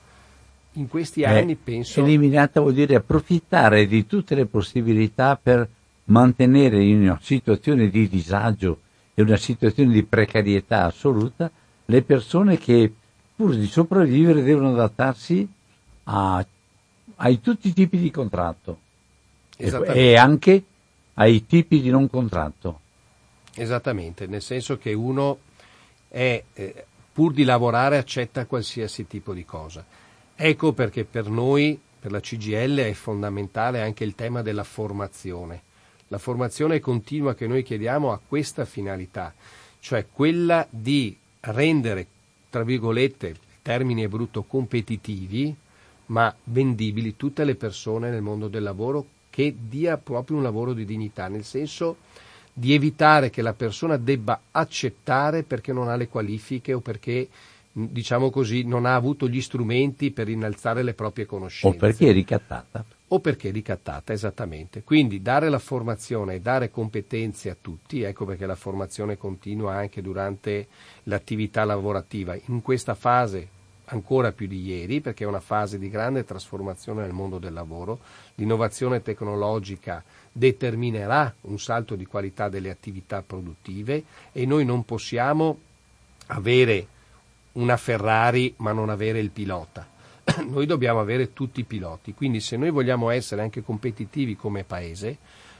In 0.72 0.88
questi 0.88 1.20
eh, 1.20 1.26
anni 1.26 1.52
eh, 1.52 1.58
penso... 1.62 2.00
Eliminata 2.00 2.60
vuol 2.60 2.74
dire 2.74 2.94
approfittare 2.94 3.86
di 3.86 4.06
tutte 4.06 4.34
le 4.34 4.46
possibilità 4.46 5.38
per 5.40 5.68
mantenere 6.04 6.82
in 6.82 7.02
una 7.02 7.18
situazione 7.22 7.88
di 7.88 8.08
disagio 8.08 8.80
e 9.14 9.22
una 9.22 9.36
situazione 9.36 9.92
di 9.92 10.02
precarietà 10.02 10.84
assoluta 10.84 11.50
le 11.84 12.02
persone 12.02 12.56
che 12.56 12.90
pur 13.36 13.54
di 13.54 13.66
sopravvivere 13.66 14.42
devono 14.42 14.70
adattarsi 14.70 15.46
a, 16.04 16.44
ai 17.16 17.40
tutti 17.40 17.68
i 17.68 17.72
tipi 17.72 17.98
di 17.98 18.10
contratto 18.10 18.78
e 19.56 20.16
anche 20.16 20.64
ai 21.14 21.44
tipi 21.46 21.80
di 21.80 21.90
non 21.90 22.08
contratto. 22.08 22.80
Esattamente, 23.54 24.26
nel 24.26 24.42
senso 24.42 24.78
che 24.78 24.92
uno 24.92 25.38
è, 26.08 26.42
eh, 26.52 26.84
pur 27.12 27.32
di 27.32 27.44
lavorare 27.44 27.98
accetta 27.98 28.46
qualsiasi 28.46 29.06
tipo 29.06 29.34
di 29.34 29.44
cosa. 29.44 29.84
Ecco 30.34 30.72
perché 30.72 31.04
per 31.04 31.28
noi, 31.28 31.78
per 32.00 32.10
la 32.10 32.20
CGL, 32.20 32.78
è 32.78 32.92
fondamentale 32.94 33.82
anche 33.82 34.04
il 34.04 34.14
tema 34.14 34.42
della 34.42 34.64
formazione. 34.64 35.62
La 36.08 36.18
formazione 36.18 36.80
continua 36.80 37.34
che 37.34 37.46
noi 37.46 37.62
chiediamo 37.62 38.12
ha 38.12 38.20
questa 38.26 38.64
finalità, 38.64 39.34
cioè 39.80 40.06
quella 40.10 40.66
di 40.68 41.16
rendere, 41.40 42.06
tra 42.50 42.64
virgolette, 42.64 43.36
termini 43.62 44.02
è 44.02 44.08
brutto, 44.08 44.42
competitivi, 44.42 45.54
ma 46.06 46.34
vendibili 46.44 47.16
tutte 47.16 47.44
le 47.44 47.54
persone 47.54 48.10
nel 48.10 48.20
mondo 48.20 48.48
del 48.48 48.62
lavoro 48.62 49.06
che 49.30 49.54
dia 49.58 49.96
proprio 49.96 50.36
un 50.36 50.42
lavoro 50.42 50.74
di 50.74 50.84
dignità, 50.84 51.28
nel 51.28 51.44
senso 51.44 51.96
di 52.52 52.74
evitare 52.74 53.30
che 53.30 53.42
la 53.42 53.54
persona 53.54 53.96
debba 53.96 54.40
accettare 54.50 55.42
perché 55.42 55.72
non 55.72 55.88
ha 55.88 55.96
le 55.96 56.08
qualifiche 56.08 56.74
o 56.74 56.80
perché 56.80 57.28
diciamo 57.72 58.30
così, 58.30 58.64
non 58.64 58.84
ha 58.84 58.94
avuto 58.94 59.28
gli 59.28 59.40
strumenti 59.40 60.10
per 60.10 60.28
innalzare 60.28 60.82
le 60.82 60.92
proprie 60.92 61.24
conoscenze. 61.24 61.76
O 61.76 61.80
perché 61.80 62.10
è 62.10 62.12
ricattata. 62.12 62.84
O 63.08 63.20
perché 63.20 63.48
è 63.48 63.52
ricattata, 63.52 64.12
esattamente. 64.12 64.82
Quindi 64.82 65.22
dare 65.22 65.48
la 65.48 65.58
formazione 65.58 66.34
e 66.34 66.40
dare 66.40 66.70
competenze 66.70 67.50
a 67.50 67.56
tutti, 67.58 68.02
ecco 68.02 68.24
perché 68.24 68.46
la 68.46 68.54
formazione 68.54 69.16
continua 69.16 69.74
anche 69.74 70.02
durante 70.02 70.66
l'attività 71.04 71.64
lavorativa. 71.64 72.36
In 72.46 72.62
questa 72.62 72.94
fase 72.94 73.48
ancora 73.86 74.32
più 74.32 74.46
di 74.46 74.62
ieri, 74.62 75.00
perché 75.00 75.24
è 75.24 75.26
una 75.26 75.40
fase 75.40 75.78
di 75.78 75.90
grande 75.90 76.24
trasformazione 76.24 77.02
nel 77.02 77.12
mondo 77.12 77.38
del 77.38 77.52
lavoro. 77.52 78.00
L'innovazione 78.36 79.02
tecnologica 79.02 80.02
determinerà 80.32 81.32
un 81.42 81.58
salto 81.58 81.94
di 81.94 82.06
qualità 82.06 82.48
delle 82.48 82.70
attività 82.70 83.22
produttive 83.22 84.04
e 84.32 84.46
noi 84.46 84.64
non 84.64 84.84
possiamo 84.84 85.58
avere 86.28 86.86
una 87.52 87.76
Ferrari 87.76 88.54
ma 88.56 88.72
non 88.72 88.88
avere 88.88 89.18
il 89.18 89.30
pilota. 89.30 89.86
Noi 90.48 90.66
dobbiamo 90.66 91.00
avere 91.00 91.32
tutti 91.32 91.60
i 91.60 91.64
piloti, 91.64 92.14
quindi 92.14 92.40
se 92.40 92.56
noi 92.56 92.70
vogliamo 92.70 93.10
essere 93.10 93.42
anche 93.42 93.62
competitivi 93.62 94.36
come 94.36 94.64
paese, 94.64 95.18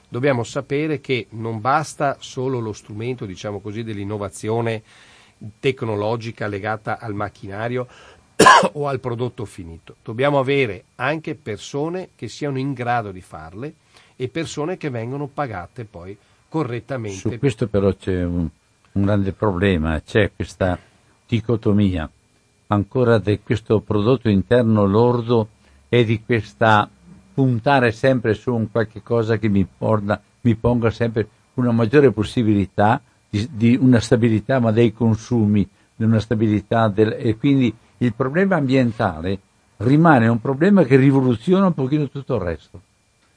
dobbiamo 0.08 0.44
sapere 0.44 1.00
che 1.00 1.26
non 1.30 1.60
basta 1.60 2.16
solo 2.20 2.60
lo 2.60 2.72
strumento, 2.72 3.26
diciamo 3.26 3.60
così, 3.60 3.82
dell'innovazione 3.82 4.82
tecnologica 5.58 6.46
legata 6.46 6.98
al 7.00 7.12
macchinario 7.12 7.88
o 8.72 8.86
al 8.86 9.00
prodotto 9.00 9.44
finito. 9.44 9.96
Dobbiamo 10.02 10.38
avere 10.38 10.84
anche 10.94 11.34
persone 11.34 12.10
che 12.14 12.28
siano 12.28 12.58
in 12.58 12.72
grado 12.72 13.10
di 13.10 13.20
farle 13.20 13.74
e 14.16 14.28
persone 14.28 14.76
che 14.76 14.90
vengono 14.90 15.26
pagate 15.26 15.84
poi 15.84 16.16
correttamente. 16.48 17.16
Su 17.16 17.38
questo 17.38 17.66
però 17.66 17.94
c'è 17.94 18.24
un, 18.24 18.48
un 18.92 19.02
grande 19.02 19.32
problema, 19.32 20.00
c'è 20.00 20.30
questa 20.34 20.78
dicotomia 21.26 22.08
ancora 22.66 23.18
di 23.18 23.40
questo 23.42 23.80
prodotto 23.80 24.28
interno 24.28 24.86
lordo 24.86 25.48
e 25.88 26.04
di 26.04 26.22
questa 26.24 26.88
puntare 27.34 27.92
sempre 27.92 28.34
su 28.34 28.54
un 28.54 28.70
qualche 28.70 29.02
cosa 29.02 29.36
che 29.38 29.48
mi, 29.48 29.66
porta, 29.66 30.20
mi 30.42 30.54
ponga 30.54 30.90
sempre 30.90 31.28
una 31.54 31.72
maggiore 31.72 32.10
possibilità 32.12 33.00
di, 33.28 33.48
di, 33.50 33.78
una 33.80 34.00
stabilità 34.00 34.58
ma 34.58 34.70
dei 34.72 34.92
consumi, 34.92 35.66
di 35.94 36.04
una 36.04 36.20
stabilità 36.20 36.88
del, 36.88 37.16
e 37.18 37.36
quindi 37.36 37.74
il 37.98 38.12
problema 38.14 38.56
ambientale 38.56 39.38
rimane 39.78 40.28
un 40.28 40.40
problema 40.40 40.84
che 40.84 40.96
rivoluziona 40.96 41.66
un 41.66 41.74
pochino 41.74 42.08
tutto 42.08 42.36
il 42.36 42.40
resto. 42.40 42.80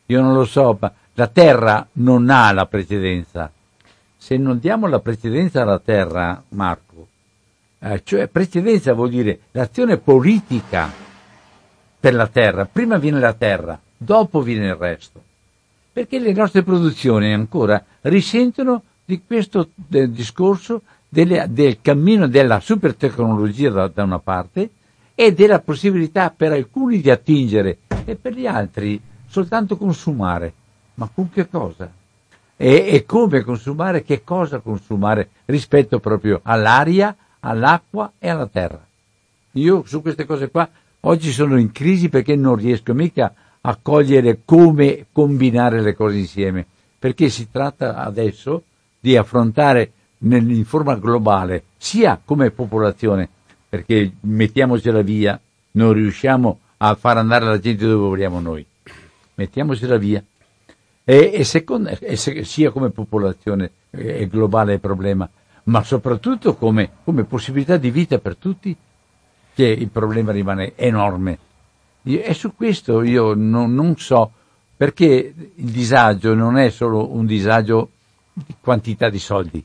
Io 0.08 0.22
non 0.22 0.34
lo 0.34 0.46
so, 0.46 0.78
ma 0.80 0.92
la 1.14 1.28
terra 1.28 1.88
non 1.94 2.30
ha 2.30 2.52
la 2.52 2.66
precedenza. 2.66 3.52
Se 4.18 4.38
non 4.38 4.60
diamo 4.60 4.88
la 4.88 5.00
precedenza 5.00 5.62
alla 5.62 5.80
terra, 5.80 6.44
Marco, 6.50 7.08
eh, 7.80 8.02
cioè 8.04 8.28
precedenza 8.28 8.94
vuol 8.94 9.10
dire 9.10 9.40
l'azione 9.52 9.98
politica 9.98 10.92
per 12.00 12.14
la 12.14 12.28
terra. 12.28 12.66
Prima 12.66 12.98
viene 12.98 13.20
la 13.20 13.34
terra, 13.34 13.80
dopo 13.96 14.42
viene 14.42 14.68
il 14.68 14.76
resto. 14.76 15.24
Perché 15.92 16.20
le 16.20 16.34
nostre 16.34 16.64
produzioni 16.64 17.34
ancora 17.34 17.84
risentono 18.02 18.84
di 19.06 19.22
questo 19.26 19.70
del 19.76 20.12
discorso 20.12 20.82
delle, 21.08 21.48
del 21.50 21.80
cammino 21.82 22.28
della 22.28 22.60
super 22.60 22.96
tecnologia 22.96 23.70
da, 23.70 23.88
da 23.88 24.04
una 24.04 24.20
parte 24.20 24.70
e 25.16 25.34
della 25.34 25.60
possibilità 25.60 26.34
per 26.36 26.52
alcuni 26.52 27.00
di 27.00 27.10
attingere 27.10 27.78
e 28.04 28.16
per 28.16 28.34
gli 28.34 28.46
altri 28.46 29.00
soltanto 29.36 29.76
consumare. 29.76 30.54
Ma 30.96 31.10
con 31.14 31.30
che 31.30 31.50
cosa? 31.50 31.92
E, 32.56 32.88
e, 32.88 33.06
come 33.06 33.42
consumare, 33.42 34.04
che 34.04 34.24
cosa 34.24 34.60
consumare 34.60 35.30
rispetto 35.46 36.00
proprio 36.00 36.40
all'aria, 36.42 37.14
all'acqua 37.42 38.14
e 38.18 38.30
alla 38.30 38.48
terra. 38.48 38.82
Io 39.54 39.84
su 39.86 40.02
queste 40.02 40.26
cose 40.26 40.50
qua 40.50 40.70
oggi 41.02 41.32
sono 41.32 41.58
in 41.58 41.74
crisi 41.74 42.08
perché 42.08 42.36
non 42.38 42.56
riesco 42.56 42.94
mica 42.94 43.34
a 43.60 43.78
cogliere 43.82 44.40
come 44.46 45.08
combinare 45.12 45.82
le 45.82 45.96
cose 45.96 46.18
insieme, 46.18 46.66
perché 46.98 47.30
si 47.30 47.50
tratta 47.52 47.98
adesso 47.98 48.64
di 49.00 49.18
affrontare 49.18 49.92
in 50.20 50.66
forma 50.66 50.96
globale, 50.96 51.64
sia 51.78 52.20
come 52.24 52.52
popolazione, 52.52 53.28
perché 53.68 54.14
mettiamocela 54.22 55.02
via, 55.02 55.38
non 55.72 55.92
riusciamo 55.92 56.60
a 56.78 56.96
far 56.96 57.18
andare 57.18 57.46
la 57.46 57.60
gente 57.60 57.86
dove 57.86 58.08
vogliamo 58.08 58.40
noi, 58.40 58.66
mettiamocela 59.36 59.98
via, 59.98 60.24
e, 61.04 61.32
e, 61.34 61.44
secondo, 61.44 61.90
e 62.00 62.16
se, 62.16 62.44
sia 62.44 62.72
come 62.72 62.90
popolazione 62.90 63.72
è 63.92 64.28
globale 64.28 64.74
il 64.74 64.80
problema, 64.80 65.30
ma 65.66 65.84
soprattutto 65.84 66.56
come, 66.56 66.90
come 67.04 67.24
possibilità 67.26 67.78
di 67.78 67.92
vita 67.92 68.18
per 68.18 68.36
tutti, 68.36 68.76
che 69.54 69.66
il 69.66 69.90
problema 69.90 70.32
rimane 70.32 70.74
enorme. 70.76 71.38
E 72.04 72.34
su 72.34 72.56
questo 72.56 73.04
io 73.04 73.34
non, 73.36 73.74
non 73.74 73.96
so, 73.98 74.32
perché 74.76 75.34
il 75.56 75.72
disagio 75.72 76.34
non 76.34 76.58
è 76.58 76.70
solo 76.70 77.14
un 77.14 77.26
disagio 77.26 77.90
di 78.34 78.56
quantità 78.60 79.10
di 79.10 79.20
soldi, 79.20 79.64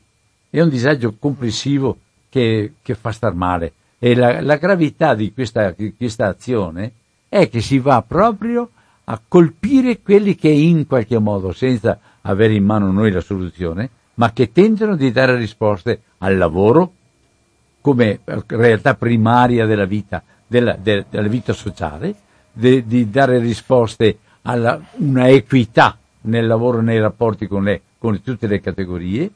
è 0.49 0.61
un 0.61 0.69
disagio 0.69 1.15
complessivo 1.19 1.97
che, 2.29 2.73
che 2.81 2.95
fa 2.95 3.11
star 3.11 3.33
male. 3.33 3.73
E 3.99 4.15
la, 4.15 4.41
la 4.41 4.55
gravità 4.55 5.13
di 5.13 5.33
questa, 5.33 5.71
di 5.71 5.93
questa 5.95 6.27
azione 6.27 6.91
è 7.29 7.49
che 7.49 7.61
si 7.61 7.77
va 7.79 8.01
proprio 8.01 8.69
a 9.11 9.19
colpire 9.27 10.01
quelli 10.01 10.35
che 10.35 10.47
in 10.47 10.87
qualche 10.87 11.19
modo, 11.19 11.51
senza 11.51 11.99
avere 12.21 12.53
in 12.53 12.63
mano 12.63 12.93
noi 12.93 13.11
la 13.11 13.19
soluzione, 13.19 13.89
ma 14.13 14.31
che 14.31 14.53
tentano 14.53 14.95
di 14.95 15.11
dare 15.11 15.35
risposte 15.35 16.01
al 16.19 16.37
lavoro 16.37 16.93
come 17.81 18.21
realtà 18.47 18.95
primaria 18.95 19.65
della 19.65 19.83
vita, 19.83 20.23
della, 20.47 20.77
della, 20.81 21.03
della 21.09 21.27
vita 21.27 21.51
sociale, 21.51 22.15
de, 22.53 22.85
di 22.85 23.09
dare 23.09 23.39
risposte 23.39 24.19
a 24.43 24.79
una 24.97 25.27
equità 25.27 25.97
nel 26.21 26.47
lavoro 26.47 26.79
e 26.79 26.83
nei 26.83 26.99
rapporti 26.99 27.47
con, 27.47 27.63
le, 27.63 27.81
con 27.97 28.21
tutte 28.21 28.47
le 28.47 28.61
categorie, 28.61 29.29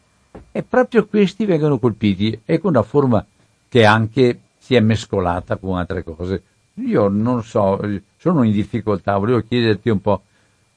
e 0.54 0.64
proprio 0.64 1.06
questi 1.06 1.46
vengono 1.46 1.80
colpiti 1.80 2.40
e 2.46 2.60
con 2.60 2.72
una 2.72 2.84
forma 2.84 3.26
che 3.68 3.84
anche 3.84 4.40
si 4.58 4.76
è 4.76 4.80
mescolata 4.80 5.58
con 5.58 5.78
altre 5.78 6.02
cose. 6.04 6.44
Io 6.76 7.08
non 7.08 7.44
so, 7.44 7.80
sono 8.18 8.44
in 8.44 8.52
difficoltà, 8.52 9.18
volevo 9.18 9.42
chiederti 9.42 9.90
un 9.90 10.02
po', 10.02 10.24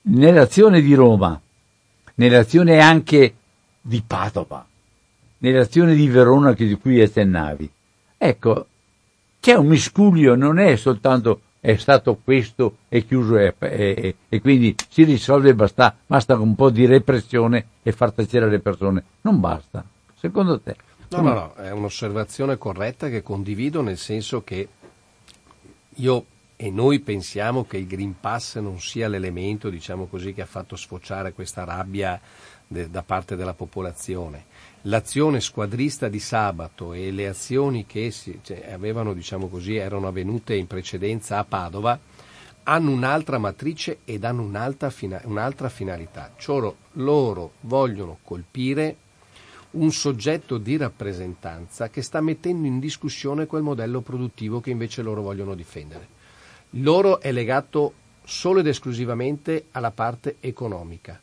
nell'azione 0.03 0.81
di 0.81 0.95
Roma, 0.95 1.41
nell'azione 2.15 2.81
anche 2.81 3.35
di 3.81 4.03
Padova, 4.07 4.65
nell'azione 5.39 5.95
di 5.95 6.09
Verona 6.09 6.53
di 6.53 6.75
cui 6.75 7.01
accennavi, 7.01 7.71
ecco, 8.17 8.67
c'è 9.41 9.55
un 9.55 9.67
miscuglio, 9.67 10.37
non 10.37 10.59
è 10.59 10.77
soltanto 10.77 11.41
è 11.61 11.77
stato 11.77 12.19
questo 12.23 12.79
e 12.89 13.05
chiuso 13.05 13.37
e, 13.37 13.55
e, 13.59 14.15
e, 14.29 14.41
quindi 14.41 14.75
si 14.89 15.03
risolve, 15.03 15.55
basta, 15.55 15.97
basta 16.07 16.37
un 16.37 16.55
po' 16.55 16.71
di 16.71 16.87
repressione 16.87 17.67
e 17.83 17.93
far 17.93 18.13
tacere 18.13 18.49
le 18.49 18.61
persone. 18.61 19.03
Non 19.23 19.41
basta, 19.41 19.85
secondo 20.15 20.61
te? 20.61 20.77
No, 21.11 21.23
no, 21.23 21.33
no, 21.33 21.55
è 21.55 21.71
un'osservazione 21.71 22.59
corretta 22.59 23.09
che 23.09 23.23
condivido 23.23 23.81
nel 23.81 23.97
senso 23.97 24.45
che 24.45 24.69
io 25.99 26.27
e 26.57 26.71
noi 26.71 26.99
pensiamo 26.99 27.65
che 27.65 27.77
il 27.77 27.87
Green 27.87 28.19
Pass 28.19 28.59
non 28.59 28.81
sia 28.81 29.07
l'elemento, 29.07 29.71
diciamo 29.71 30.07
così, 30.07 30.35
che 30.35 30.43
ha 30.43 30.47
fatto 30.47 30.75
sfociare 30.75 31.33
questa 31.33 31.63
rabbia 31.63 32.21
de, 32.67 32.91
da 32.91 33.03
parte 33.03 33.37
della 33.37 33.55
popolazione. 33.55 34.47
L'azione 34.83 35.41
squadrista 35.41 36.09
di 36.09 36.19
sabato 36.19 36.93
e 36.93 37.13
le 37.13 37.29
azioni 37.29 37.87
che 37.87 38.11
si, 38.11 38.41
cioè, 38.43 38.73
avevano, 38.73 39.13
diciamo 39.13 39.49
così, 39.49 39.77
erano 39.77 40.09
avvenute 40.09 40.57
in 40.57 40.67
precedenza 40.67 41.39
a 41.39 41.45
Padova 41.45 41.99
hanno 42.65 42.91
un'altra 42.91 43.39
matrice 43.39 44.01
ed 44.05 44.25
hanno 44.25 44.43
un'altra, 44.43 44.91
fina, 44.91 45.21
un'altra 45.25 45.71
finalità. 45.71 46.33
Cioè 46.37 46.75
loro 46.93 47.53
vogliono 47.61 48.19
colpire 48.23 48.97
un 49.71 49.93
soggetto 49.93 50.57
di 50.57 50.77
rappresentanza 50.77 51.91
che 51.91 52.03
sta 52.03 52.21
mettendo 52.21 52.67
in 52.67 52.79
discussione 52.79 53.47
quel 53.47 53.63
modello 53.63 54.01
produttivo 54.01 54.61
che 54.61 54.71
invece 54.71 55.03
loro 55.03 55.23
vogliono 55.23 55.55
difendere. 55.55 56.17
Loro 56.71 57.21
è 57.21 57.33
legato 57.33 57.93
solo 58.25 58.61
ed 58.61 58.67
esclusivamente 58.67 59.67
alla 59.73 59.91
parte 59.91 60.37
economica. 60.41 61.21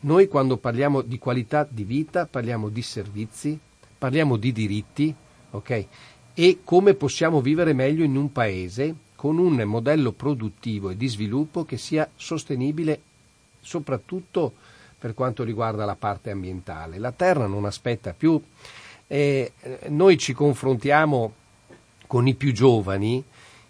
Noi 0.00 0.28
quando 0.28 0.56
parliamo 0.56 1.02
di 1.02 1.18
qualità 1.18 1.66
di 1.68 1.84
vita 1.84 2.26
parliamo 2.26 2.68
di 2.68 2.82
servizi, 2.82 3.58
parliamo 3.98 4.36
di 4.36 4.52
diritti, 4.52 5.14
ok? 5.50 5.86
E 6.32 6.60
come 6.64 6.94
possiamo 6.94 7.40
vivere 7.40 7.72
meglio 7.72 8.04
in 8.04 8.16
un 8.16 8.32
paese 8.32 8.94
con 9.14 9.36
un 9.38 9.60
modello 9.64 10.12
produttivo 10.12 10.90
e 10.90 10.96
di 10.96 11.06
sviluppo 11.06 11.64
che 11.64 11.76
sia 11.76 12.08
sostenibile 12.16 13.00
soprattutto 13.60 14.54
per 15.00 15.14
quanto 15.14 15.42
riguarda 15.42 15.86
la 15.86 15.96
parte 15.96 16.30
ambientale. 16.30 16.98
La 16.98 17.10
Terra 17.12 17.46
non 17.46 17.64
aspetta 17.64 18.12
più. 18.12 18.40
Eh, 19.06 19.52
noi 19.88 20.18
ci 20.18 20.34
confrontiamo 20.34 21.32
con 22.06 22.26
i 22.26 22.34
più 22.34 22.52
giovani 22.52 23.24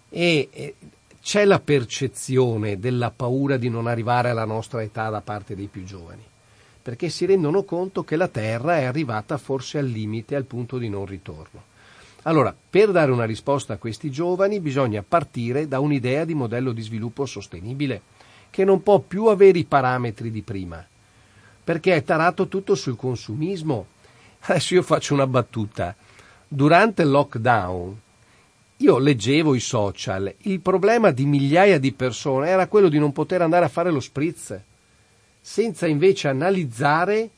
e 0.09 0.49
eh, 0.51 0.75
c'è 1.21 1.45
la 1.45 1.59
percezione 1.59 2.79
della 2.79 3.11
paura 3.11 3.55
di 3.55 3.69
non 3.69 3.87
arrivare 3.87 4.29
alla 4.29 4.43
nostra 4.43 4.83
età 4.83 5.09
da 5.09 5.21
parte 5.21 5.55
dei 5.55 5.67
più 5.67 5.83
giovani, 5.83 6.23
perché 6.81 7.09
si 7.09 7.25
rendono 7.25 7.63
conto 7.63 8.03
che 8.03 8.17
la 8.17 8.27
Terra 8.27 8.77
è 8.77 8.83
arrivata 8.83 9.37
forse 9.37 9.77
al 9.77 9.85
limite, 9.85 10.35
al 10.35 10.43
punto 10.43 10.77
di 10.77 10.89
non 10.89 11.05
ritorno. 11.05 11.69
Allora, 12.23 12.53
per 12.69 12.91
dare 12.91 13.11
una 13.11 13.25
risposta 13.25 13.73
a 13.73 13.77
questi 13.77 14.11
giovani 14.11 14.59
bisogna 14.59 15.03
partire 15.07 15.67
da 15.67 15.79
un'idea 15.79 16.25
di 16.25 16.33
modello 16.33 16.71
di 16.71 16.81
sviluppo 16.81 17.25
sostenibile, 17.25 18.01
che 18.49 18.65
non 18.65 18.83
può 18.83 18.99
più 18.99 19.27
avere 19.27 19.59
i 19.59 19.65
parametri 19.65 20.29
di 20.29 20.41
prima, 20.41 20.85
perché 21.63 21.95
è 21.95 22.03
tarato 22.03 22.47
tutto 22.47 22.75
sul 22.75 22.95
consumismo. 22.95 23.85
Adesso 24.41 24.73
io 24.73 24.83
faccio 24.83 25.13
una 25.13 25.27
battuta. 25.27 25.95
Durante 26.47 27.03
il 27.03 27.09
lockdown 27.09 27.99
io 28.77 28.97
leggevo 28.97 29.53
i 29.53 29.59
social, 29.59 30.33
il 30.39 30.59
problema 30.59 31.11
di 31.11 31.25
migliaia 31.25 31.79
di 31.79 31.91
persone 31.91 32.49
era 32.49 32.67
quello 32.67 32.89
di 32.89 32.97
non 32.97 33.11
poter 33.11 33.43
andare 33.43 33.65
a 33.65 33.69
fare 33.69 33.91
lo 33.91 33.99
spritz, 33.99 34.59
senza 35.39 35.85
invece 35.85 36.29
analizzare 36.29 37.29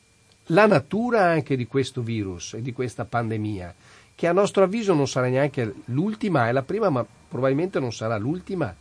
la 0.48 0.66
natura 0.66 1.24
anche 1.24 1.54
di 1.54 1.66
questo 1.66 2.00
virus 2.00 2.54
e 2.54 2.62
di 2.62 2.72
questa 2.72 3.04
pandemia, 3.04 3.74
che 4.14 4.26
a 4.26 4.32
nostro 4.32 4.62
avviso 4.62 4.94
non 4.94 5.06
sarà 5.06 5.28
neanche 5.28 5.70
l'ultima, 5.86 6.48
è 6.48 6.52
la 6.52 6.62
prima, 6.62 6.88
ma 6.88 7.04
probabilmente 7.28 7.78
non 7.78 7.92
sarà 7.92 8.16
l'ultima, 8.16 8.74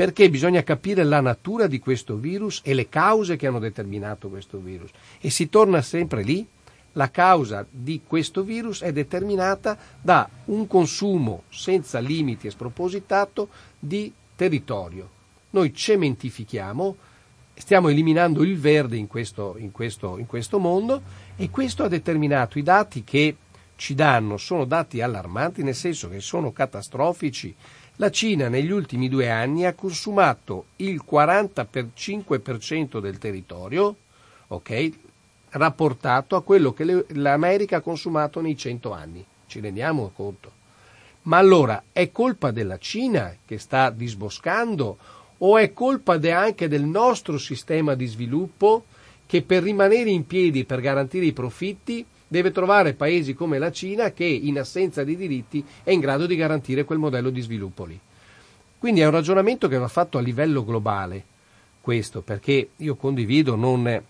perché 0.00 0.30
bisogna 0.30 0.62
capire 0.62 1.04
la 1.04 1.20
natura 1.20 1.66
di 1.66 1.78
questo 1.78 2.16
virus 2.16 2.62
e 2.64 2.72
le 2.72 2.88
cause 2.88 3.36
che 3.36 3.46
hanno 3.46 3.58
determinato 3.58 4.30
questo 4.30 4.56
virus. 4.56 4.88
E 5.20 5.28
si 5.28 5.50
torna 5.50 5.82
sempre 5.82 6.22
lì 6.22 6.46
la 6.92 7.10
causa 7.10 7.66
di 7.68 8.00
questo 8.06 8.42
virus 8.42 8.80
è 8.80 8.92
determinata 8.92 9.76
da 10.00 10.26
un 10.46 10.66
consumo 10.66 11.42
senza 11.50 11.98
limiti 11.98 12.46
e 12.46 12.50
spropositato 12.50 13.50
di 13.78 14.10
territorio. 14.34 15.06
Noi 15.50 15.74
cementifichiamo, 15.74 16.96
stiamo 17.52 17.90
eliminando 17.90 18.42
il 18.42 18.58
verde 18.58 18.96
in 18.96 19.06
questo, 19.06 19.56
in 19.58 19.70
questo, 19.70 20.16
in 20.16 20.24
questo 20.24 20.58
mondo 20.58 21.02
e 21.36 21.50
questo 21.50 21.82
ha 21.82 21.88
determinato 21.88 22.58
i 22.58 22.62
dati 22.62 23.04
che 23.04 23.36
ci 23.76 23.94
danno, 23.94 24.38
sono 24.38 24.64
dati 24.64 25.02
allarmanti 25.02 25.62
nel 25.62 25.74
senso 25.74 26.08
che 26.08 26.20
sono 26.20 26.52
catastrofici. 26.52 27.54
La 28.00 28.10
Cina 28.10 28.48
negli 28.48 28.70
ultimi 28.70 29.10
due 29.10 29.28
anni 29.28 29.66
ha 29.66 29.74
consumato 29.74 30.68
il 30.76 31.04
45% 31.06 32.98
del 32.98 33.18
territorio, 33.18 33.94
ok? 34.46 34.90
rapportato 35.50 36.34
a 36.34 36.42
quello 36.42 36.72
che 36.72 37.04
l'America 37.08 37.76
ha 37.76 37.80
consumato 37.82 38.40
nei 38.40 38.56
cento 38.56 38.94
anni. 38.94 39.22
Ci 39.46 39.60
rendiamo 39.60 40.12
conto? 40.14 40.50
Ma 41.24 41.36
allora 41.36 41.82
è 41.92 42.10
colpa 42.10 42.50
della 42.50 42.78
Cina 42.78 43.36
che 43.44 43.58
sta 43.58 43.90
disboscando 43.90 44.96
o 45.36 45.58
è 45.58 45.74
colpa 45.74 46.16
de 46.16 46.32
anche 46.32 46.68
del 46.68 46.84
nostro 46.84 47.36
sistema 47.36 47.94
di 47.94 48.06
sviluppo 48.06 48.86
che 49.26 49.42
per 49.42 49.62
rimanere 49.62 50.08
in 50.08 50.26
piedi, 50.26 50.64
per 50.64 50.80
garantire 50.80 51.26
i 51.26 51.34
profitti, 51.34 52.06
deve 52.30 52.52
trovare 52.52 52.94
paesi 52.94 53.34
come 53.34 53.58
la 53.58 53.72
Cina 53.72 54.12
che 54.12 54.24
in 54.24 54.56
assenza 54.60 55.02
di 55.02 55.16
diritti 55.16 55.64
è 55.82 55.90
in 55.90 55.98
grado 55.98 56.26
di 56.26 56.36
garantire 56.36 56.84
quel 56.84 57.00
modello 57.00 57.30
di 57.30 57.40
sviluppo 57.40 57.84
lì. 57.84 57.98
Quindi 58.78 59.00
è 59.00 59.04
un 59.04 59.10
ragionamento 59.10 59.66
che 59.66 59.78
va 59.78 59.88
fatto 59.88 60.16
a 60.16 60.20
livello 60.20 60.64
globale, 60.64 61.24
questo, 61.80 62.20
perché 62.20 62.70
io 62.76 62.94
condivido, 62.94 63.56
non 63.56 64.00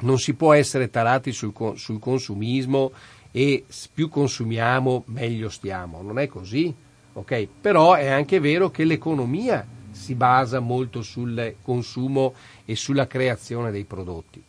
non 0.00 0.18
si 0.18 0.34
può 0.34 0.54
essere 0.54 0.88
tarati 0.88 1.32
sul, 1.32 1.52
sul 1.74 1.98
consumismo 1.98 2.92
e 3.32 3.64
più 3.92 4.08
consumiamo 4.08 5.04
meglio 5.08 5.48
stiamo, 5.48 6.02
non 6.02 6.18
è 6.18 6.26
così, 6.26 6.74
ok? 7.12 7.46
Però 7.60 7.94
è 7.94 8.08
anche 8.08 8.40
vero 8.40 8.70
che 8.70 8.84
l'economia 8.84 9.66
si 9.90 10.14
basa 10.14 10.60
molto 10.60 11.02
sul 11.02 11.56
consumo 11.62 12.34
e 12.64 12.76
sulla 12.76 13.06
creazione 13.06 13.70
dei 13.70 13.84
prodotti. 13.84 14.42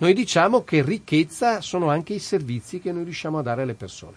Noi 0.00 0.14
diciamo 0.14 0.64
che 0.64 0.82
ricchezza 0.82 1.60
sono 1.60 1.90
anche 1.90 2.14
i 2.14 2.18
servizi 2.18 2.80
che 2.80 2.90
noi 2.90 3.04
riusciamo 3.04 3.38
a 3.38 3.42
dare 3.42 3.62
alle 3.62 3.74
persone. 3.74 4.16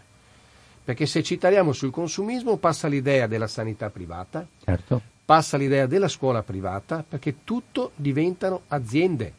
Perché 0.81 1.05
se 1.05 1.21
ci 1.23 1.37
tariamo 1.37 1.73
sul 1.73 1.91
consumismo 1.91 2.55
passa 2.55 2.87
l'idea 2.87 3.27
della 3.27 3.47
sanità 3.47 3.89
privata, 3.89 4.47
certo. 4.63 5.01
passa 5.25 5.57
l'idea 5.57 5.85
della 5.85 6.07
scuola 6.07 6.41
privata, 6.41 7.03
perché 7.07 7.43
tutto 7.43 7.91
diventano 7.95 8.61
aziende 8.69 9.33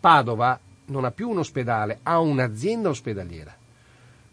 Padova 0.00 0.58
non 0.86 1.06
ha 1.06 1.10
più 1.10 1.30
un 1.30 1.38
ospedale, 1.38 2.00
ha 2.02 2.18
un'azienda 2.18 2.90
ospedaliera. 2.90 3.56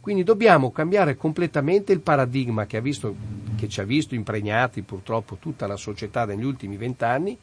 Quindi 0.02 0.24
dobbiamo 0.24 0.72
cambiare 0.72 1.16
completamente 1.16 1.94
il 1.94 2.02
paradigma 2.02 2.66
che, 2.66 2.82
visto, 2.82 3.16
che, 3.56 3.70
ci 3.70 3.80
ha 3.80 3.86
visto 3.86 4.16
impregnati 4.16 4.82
purtroppo 4.82 5.38
tutta 5.38 5.66
la 5.66 5.78
società 5.78 6.26
negli 6.26 6.44
ultimi 6.44 6.76
vent'anni 6.76 7.38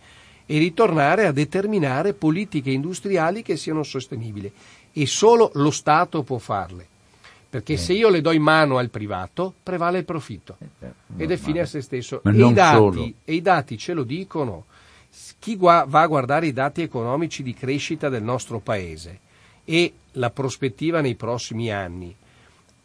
e 0.51 0.59
ritornare 0.59 1.27
a 1.27 1.33
determinare 1.33 2.15
politiche 2.15 2.71
industriali 2.71 3.43
che 3.43 3.59
siano 3.59 3.83
sostenibili. 3.83 4.51
E 4.93 5.07
solo 5.07 5.51
lo 5.55 5.71
Stato 5.71 6.23
può 6.23 6.39
farle. 6.39 6.87
Perché 7.51 7.75
eh. 7.75 7.77
se 7.77 7.93
io 7.93 8.09
le 8.09 8.23
do 8.23 8.33
in 8.33 8.41
mano 8.41 8.79
al 8.79 8.89
privato, 8.89 9.53
prevale 9.63 9.99
il 9.99 10.05
profitto. 10.07 10.57
Eh, 10.81 10.89
ed 11.19 11.31
è 11.31 11.37
fine 11.37 11.61
a 11.61 11.67
se 11.67 11.83
stesso. 11.83 12.23
E 12.25 12.31
i, 12.31 12.53
dati, 12.55 13.15
e 13.25 13.35
i 13.35 13.43
dati 13.43 13.77
ce 13.77 13.93
lo 13.93 14.05
dicono 14.05 14.65
chi 15.39 15.57
va 15.57 15.87
a 15.87 16.07
guardare 16.07 16.47
i 16.47 16.53
dati 16.53 16.81
economici 16.81 17.43
di 17.43 17.53
crescita 17.53 18.09
del 18.09 18.23
nostro 18.23 18.59
paese 18.59 19.21
e 19.65 19.93
la 20.13 20.31
prospettiva 20.31 21.03
nei 21.03 21.15
prossimi 21.15 21.71
anni, 21.71 22.15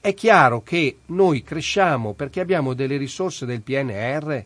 è 0.02 0.14
chiaro 0.14 0.62
che 0.64 0.98
noi 1.08 1.44
cresciamo 1.44 2.12
perché 2.12 2.42
abbiamo 2.42 2.74
delle 2.74 2.98
risorse 2.98 3.46
del 3.46 3.62
PNR, 3.62 4.44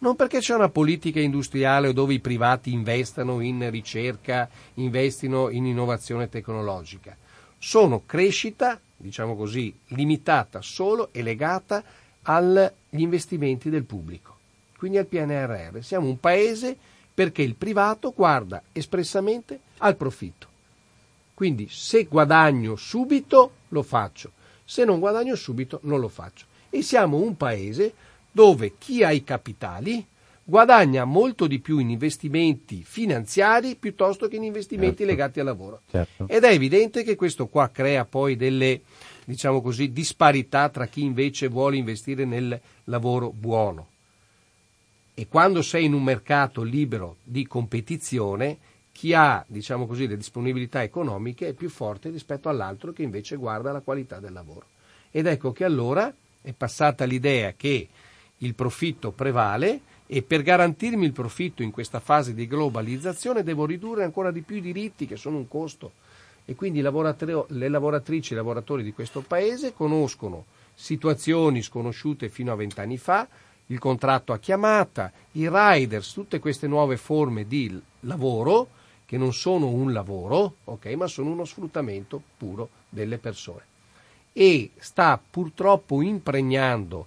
non 0.00 0.16
perché 0.16 0.40
c'è 0.40 0.54
una 0.54 0.68
politica 0.68 1.20
industriale 1.20 1.94
dove 1.94 2.14
i 2.14 2.20
privati 2.20 2.72
investano 2.72 3.40
in 3.40 3.70
ricerca, 3.70 4.48
investino 4.74 5.48
in 5.48 5.64
innovazione 5.64 6.28
tecnologica. 6.28 7.16
Sono 7.58 8.02
crescita, 8.04 8.78
diciamo 8.96 9.34
così, 9.34 9.74
limitata 9.88 10.60
solo 10.60 11.08
e 11.12 11.22
legata 11.22 11.82
agli 12.22 12.68
investimenti 13.00 13.70
del 13.70 13.84
pubblico 13.84 14.38
quindi 14.80 14.96
al 14.96 15.04
PNRR. 15.04 15.82
Siamo 15.82 16.06
un 16.06 16.18
paese 16.18 16.74
perché 17.12 17.42
il 17.42 17.54
privato 17.54 18.14
guarda 18.16 18.62
espressamente 18.72 19.60
al 19.76 19.94
profitto. 19.94 20.46
Quindi 21.34 21.68
se 21.70 22.04
guadagno 22.04 22.76
subito 22.76 23.52
lo 23.68 23.82
faccio, 23.82 24.32
se 24.64 24.86
non 24.86 24.98
guadagno 24.98 25.34
subito 25.34 25.80
non 25.82 26.00
lo 26.00 26.08
faccio. 26.08 26.46
E 26.70 26.80
siamo 26.80 27.18
un 27.18 27.36
paese 27.36 27.92
dove 28.30 28.74
chi 28.78 29.02
ha 29.02 29.10
i 29.10 29.24
capitali 29.24 30.04
guadagna 30.42 31.04
molto 31.04 31.46
di 31.46 31.60
più 31.60 31.78
in 31.78 31.90
investimenti 31.90 32.82
finanziari 32.84 33.76
piuttosto 33.76 34.26
che 34.28 34.36
in 34.36 34.44
investimenti 34.44 34.98
certo. 34.98 35.12
legati 35.12 35.40
al 35.40 35.46
lavoro. 35.46 35.82
Certo. 35.88 36.26
Ed 36.28 36.42
è 36.42 36.50
evidente 36.50 37.02
che 37.02 37.14
questo 37.14 37.46
qua 37.46 37.70
crea 37.70 38.04
poi 38.04 38.36
delle 38.36 38.80
diciamo 39.30 39.60
così, 39.62 39.92
disparità 39.92 40.68
tra 40.70 40.86
chi 40.86 41.04
invece 41.04 41.46
vuole 41.48 41.76
investire 41.76 42.24
nel 42.24 42.60
lavoro 42.84 43.30
buono. 43.30 43.88
E 45.14 45.28
quando 45.28 45.62
sei 45.62 45.84
in 45.84 45.92
un 45.92 46.02
mercato 46.02 46.62
libero 46.62 47.16
di 47.22 47.46
competizione, 47.46 48.58
chi 48.92 49.14
ha, 49.14 49.44
diciamo 49.46 49.86
così, 49.86 50.08
le 50.08 50.16
disponibilità 50.16 50.82
economiche 50.82 51.48
è 51.48 51.52
più 51.52 51.70
forte 51.70 52.10
rispetto 52.10 52.48
all'altro 52.48 52.92
che 52.92 53.02
invece 53.02 53.36
guarda 53.36 53.70
la 53.70 53.80
qualità 53.80 54.18
del 54.18 54.32
lavoro. 54.32 54.66
Ed 55.10 55.26
ecco 55.26 55.52
che 55.52 55.64
allora 55.64 56.12
è 56.42 56.52
passata 56.52 57.04
l'idea 57.04 57.52
che 57.52 57.88
il 58.42 58.54
profitto 58.54 59.10
prevale 59.10 59.80
e 60.06 60.22
per 60.22 60.42
garantirmi 60.42 61.04
il 61.04 61.12
profitto 61.12 61.62
in 61.62 61.70
questa 61.70 62.00
fase 62.00 62.34
di 62.34 62.46
globalizzazione 62.46 63.42
devo 63.42 63.64
ridurre 63.64 64.04
ancora 64.04 64.30
di 64.30 64.40
più 64.40 64.56
i 64.56 64.60
diritti 64.60 65.06
che 65.06 65.16
sono 65.16 65.36
un 65.36 65.48
costo. 65.48 65.92
E 66.44 66.54
quindi 66.54 66.80
le 66.80 67.68
lavoratrici 67.68 68.32
e 68.32 68.34
i 68.34 68.38
lavoratori 68.38 68.82
di 68.82 68.92
questo 68.92 69.20
paese 69.20 69.72
conoscono 69.72 70.46
situazioni 70.74 71.62
sconosciute 71.62 72.28
fino 72.28 72.50
a 72.50 72.56
vent'anni 72.56 72.98
fa, 72.98 73.28
il 73.66 73.78
contratto 73.78 74.32
a 74.32 74.38
chiamata, 74.38 75.12
i 75.32 75.48
riders, 75.48 76.12
tutte 76.12 76.40
queste 76.40 76.66
nuove 76.66 76.96
forme 76.96 77.46
di 77.46 77.80
lavoro 78.00 78.68
che 79.06 79.16
non 79.16 79.32
sono 79.32 79.68
un 79.68 79.92
lavoro, 79.92 80.54
ok, 80.64 80.86
ma 80.94 81.06
sono 81.06 81.30
uno 81.30 81.44
sfruttamento 81.44 82.20
puro 82.36 82.68
delle 82.88 83.18
persone. 83.18 83.62
E 84.32 84.70
sta 84.78 85.20
purtroppo 85.30 86.02
impregnando 86.02 87.06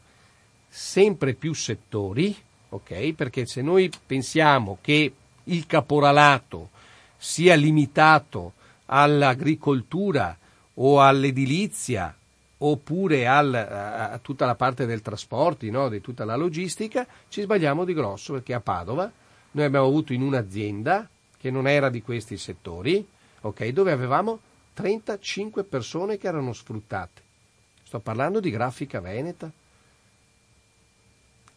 sempre 0.76 1.36
più 1.36 1.54
settori, 1.54 2.36
ok? 2.70 3.14
Perché 3.14 3.46
se 3.46 3.62
noi 3.62 3.92
pensiamo 4.08 4.80
che 4.82 5.14
il 5.44 5.68
caporalato 5.68 6.70
sia 7.16 7.54
limitato 7.54 8.54
all'agricoltura 8.88 10.36
o 10.74 11.00
all'edilizia 11.00 12.16
oppure 12.58 13.28
al, 13.28 13.54
a, 13.54 14.20
tutta 14.20 14.48
la 14.48 14.56
parte 14.56 14.88
del 14.88 15.04
trasporto, 15.04 15.70
no? 15.70 15.90
di 15.90 16.02
tutta 16.02 16.26
la 16.26 16.36
logistica, 16.36 17.06
ci 17.28 17.44
sbagliamo 17.44 17.86
di 17.86 17.94
grosso 17.94 18.34
perché 18.34 18.56
a 18.56 18.60
Padova 18.60 19.12
noi 19.52 19.66
abbiamo 19.66 19.86
avuto 19.86 20.12
in 20.12 20.24
un'azienda 20.24 21.08
che 21.38 21.52
non 21.52 21.68
era 21.68 21.90
di 21.90 22.02
questi 22.02 22.36
settori, 22.36 23.06
okay, 23.42 23.72
dove 23.74 23.92
avevamo 23.92 24.40
35 24.74 25.66
persone 25.66 26.18
che 26.18 26.28
erano 26.28 26.52
sfruttate. 26.52 27.22
Sto 27.84 28.00
parlando 28.00 28.40
di 28.40 28.50
grafica 28.50 29.00
veneta. 29.00 29.52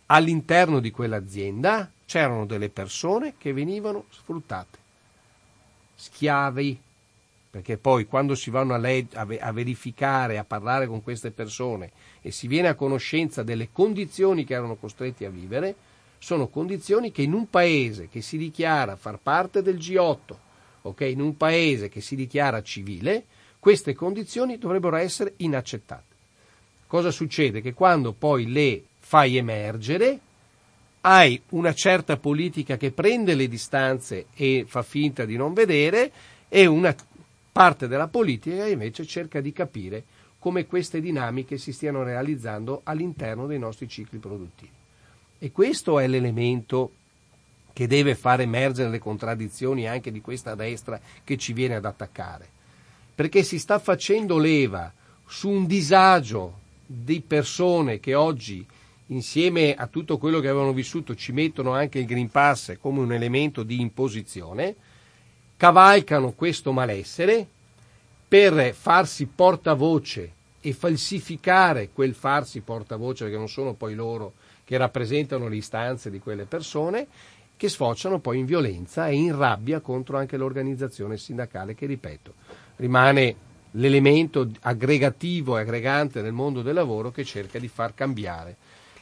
All'interno 0.07 0.79
di 0.79 0.93
quell'azienda 0.93 1.91
c'erano 2.07 2.47
delle 2.47 2.69
persone 2.69 3.35
che 3.37 3.53
venivano 3.53 4.05
sfruttate, 4.11 4.79
schiavi, 5.97 6.81
perché 7.51 7.77
poi 7.77 8.07
quando 8.07 8.37
si 8.37 8.51
vanno 8.51 8.75
a, 8.75 8.77
leg- 8.77 9.15
a, 9.15 9.25
ve- 9.25 9.41
a 9.41 9.51
verificare, 9.51 10.39
a 10.39 10.45
parlare 10.45 10.87
con 10.87 11.03
queste 11.03 11.33
persone 11.33 11.91
e 12.23 12.31
si 12.31 12.47
viene 12.47 12.69
a 12.69 12.75
conoscenza 12.75 13.43
delle 13.43 13.71
condizioni 13.73 14.45
che 14.45 14.55
erano 14.55 14.77
costretti 14.77 15.25
a 15.25 15.31
vivere, 15.31 15.75
sono 16.19 16.47
condizioni 16.47 17.11
che 17.11 17.23
in 17.23 17.33
un 17.33 17.51
paese 17.51 18.09
che 18.09 18.21
si 18.21 18.37
dichiara 18.37 18.95
far 18.95 19.19
parte 19.19 19.61
del 19.61 19.77
G8, 19.77 20.35
okay, 20.83 21.13
in 21.13 21.21
un 21.21 21.37
paese 21.37 21.89
che 21.89 22.01
si 22.01 22.15
dichiara 22.15 22.63
civile, 22.63 23.25
queste 23.59 23.95
condizioni 23.95 24.59
dovrebbero 24.59 24.97
essere 24.97 25.35
inaccettate. 25.39 26.15
Cosa 26.87 27.11
succede? 27.11 27.61
Che 27.61 27.75
quando 27.75 28.13
poi 28.13 28.47
le 28.53 28.85
fai 29.07 29.37
emergere, 29.37 30.19
hai 31.03 31.41
una 31.51 31.73
certa 31.73 32.17
politica 32.17 32.77
che 32.77 32.91
prende 32.91 33.37
le 33.37 33.47
distanze 33.47 34.27
e 34.35 34.65
fa 34.67 34.83
finta 34.83 35.25
di 35.25 35.37
non 35.37 35.53
vedere 35.53 36.11
e 36.49 36.67
una 36.67 36.93
parte 37.53 37.87
della 37.87 38.09
politica 38.09 38.67
invece 38.67 39.07
cerca 39.07 39.41
di 39.41 39.53
capire 39.53 40.03
come 40.41 40.67
queste 40.67 41.01
dinamiche 41.01 41.57
si 41.57 41.73
stiano 41.73 42.03
realizzando 42.03 42.81
all'interno 42.83 43.47
dei 43.47 43.61
nostri 43.61 43.89
cicli 43.89 44.19
produttivi. 44.19 44.73
E 45.39 45.53
questo 45.53 46.01
è 46.01 46.09
l'elemento 46.09 46.91
che 47.73 47.87
deve 47.87 48.17
far 48.17 48.41
emergere 48.41 48.91
le 48.91 48.99
contraddizioni 48.99 49.87
anche 49.87 50.11
di 50.11 50.21
questa 50.21 50.57
destra 50.57 51.01
che 51.23 51.37
ci 51.37 51.53
viene 51.53 51.77
ad 51.77 51.85
attaccare. 51.85 52.49
Perché 53.15 53.45
si 53.45 53.61
sta 53.61 53.79
facendo 53.79 54.37
leva 54.39 54.93
su 55.25 55.49
un 55.49 55.65
disagio 55.65 56.65
di 56.85 57.21
persone 57.21 58.01
che 58.01 58.15
oggi, 58.15 58.67
insieme 59.09 59.75
a 59.75 59.87
tutto 59.87 60.19
quello 60.19 60.41
che 60.41 60.49
avevano 60.49 60.73
vissuto, 60.73 61.15
ci 61.15 61.33
mettono 61.33 61.73
anche 61.73 61.99
il 61.99 62.07
Green 62.07 62.31
Pass 62.31 62.77
come 62.81 63.01
un 63.01 63.13
elemento 63.13 63.63
di 63.63 63.81
imposizione, 63.81 64.75
cavalcano 65.57 66.33
questo 66.33 66.73
malessere 66.73 67.47
per 68.27 68.75
farsi 68.75 69.27
portavoce 69.27 70.33
e 70.61 70.73
falsificare 70.73 71.91
quel 71.93 72.15
farsi 72.15 72.61
portavoce, 72.61 73.25
perché 73.25 73.39
non 73.39 73.49
sono 73.49 73.75
poi 73.75 73.95
loro 73.95 74.35
che 74.65 74.77
rappresentano 74.77 75.47
le 75.47 75.57
istanze 75.57 76.11
di 76.11 76.19
quelle 76.19 76.45
persone, 76.45 77.07
che 77.57 77.69
sfociano 77.69 78.19
poi 78.19 78.41
in 78.41 78.45
violenza 78.45 79.07
e 79.07 79.15
in 79.15 79.37
rabbia 79.37 79.81
contro 79.81 80.19
anche 80.19 80.37
l'organizzazione 80.37 81.17
sindacale 81.17 81.75
che, 81.75 81.87
ripeto, 81.87 82.35
rimane 82.77 83.37
l'elemento 83.73 84.51
aggregativo 84.61 85.57
e 85.57 85.61
aggregante 85.61 86.21
nel 86.21 86.33
mondo 86.33 86.63
del 86.63 86.75
lavoro 86.75 87.11
che 87.11 87.25
cerca 87.25 87.59
di 87.59 87.69
far 87.69 87.95
cambiare 87.95 88.57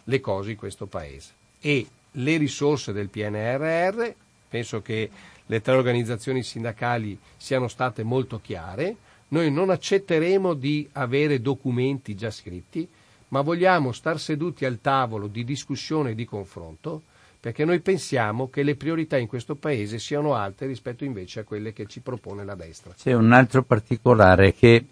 le 0.05 0.21
cose 0.21 0.53
in 0.53 0.57
questo 0.57 0.87
Paese. 0.87 1.33
E 1.61 1.87
le 2.13 2.37
risorse 2.37 2.93
del 2.93 3.09
PNRR, 3.09 4.11
penso 4.49 4.83
che 4.83 5.11
le 5.47 5.61
tre 5.61 5.75
organizzazioni 5.75 6.43
sindacali 6.43 7.19
siano 7.37 7.69
state 7.69 8.03
molto 8.03 8.41
chiare. 8.41 8.97
Noi 9.29 9.51
non 9.51 9.71
accetteremo 9.71 10.55
di 10.55 10.89
avere 10.93 11.41
documenti 11.41 12.15
già 12.15 12.31
scritti, 12.31 12.89
ma 13.29 13.41
vogliamo 13.41 13.93
star 13.93 14.21
seduti 14.21 14.65
al 14.65 14.81
tavolo 14.81 15.27
di 15.27 15.45
discussione 15.45 16.11
e 16.11 16.15
di 16.15 16.25
confronto, 16.25 17.03
perché 17.41 17.65
noi 17.65 17.81
pensiamo 17.81 18.49
che 18.49 18.63
le 18.63 18.75
priorità 18.75 19.19
in 19.19 19.27
questo 19.27 19.55
Paese 19.55 19.99
siano 19.99 20.35
alte 20.35 20.67
rispetto 20.67 21.05
invece 21.05 21.41
a 21.41 21.45
quelle 21.45 21.73
che 21.73 21.87
ci 21.87 22.01
propone 22.01 22.45
la 22.45 22.55
destra. 22.55 22.95
C'è 22.97 23.13
un 23.13 23.33
altro 23.33 23.63
particolare 23.63 24.55
che 24.55 24.87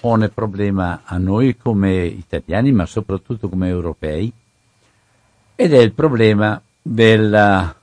pone 0.00 0.28
problema 0.28 1.02
a 1.04 1.18
noi 1.18 1.56
come 1.56 2.04
italiani, 2.04 2.72
ma 2.72 2.86
soprattutto 2.86 3.48
come 3.48 3.68
europei, 3.68 4.32
ed 5.54 5.72
è 5.72 5.78
il 5.78 5.92
problema 5.92 6.60
della 6.82 7.74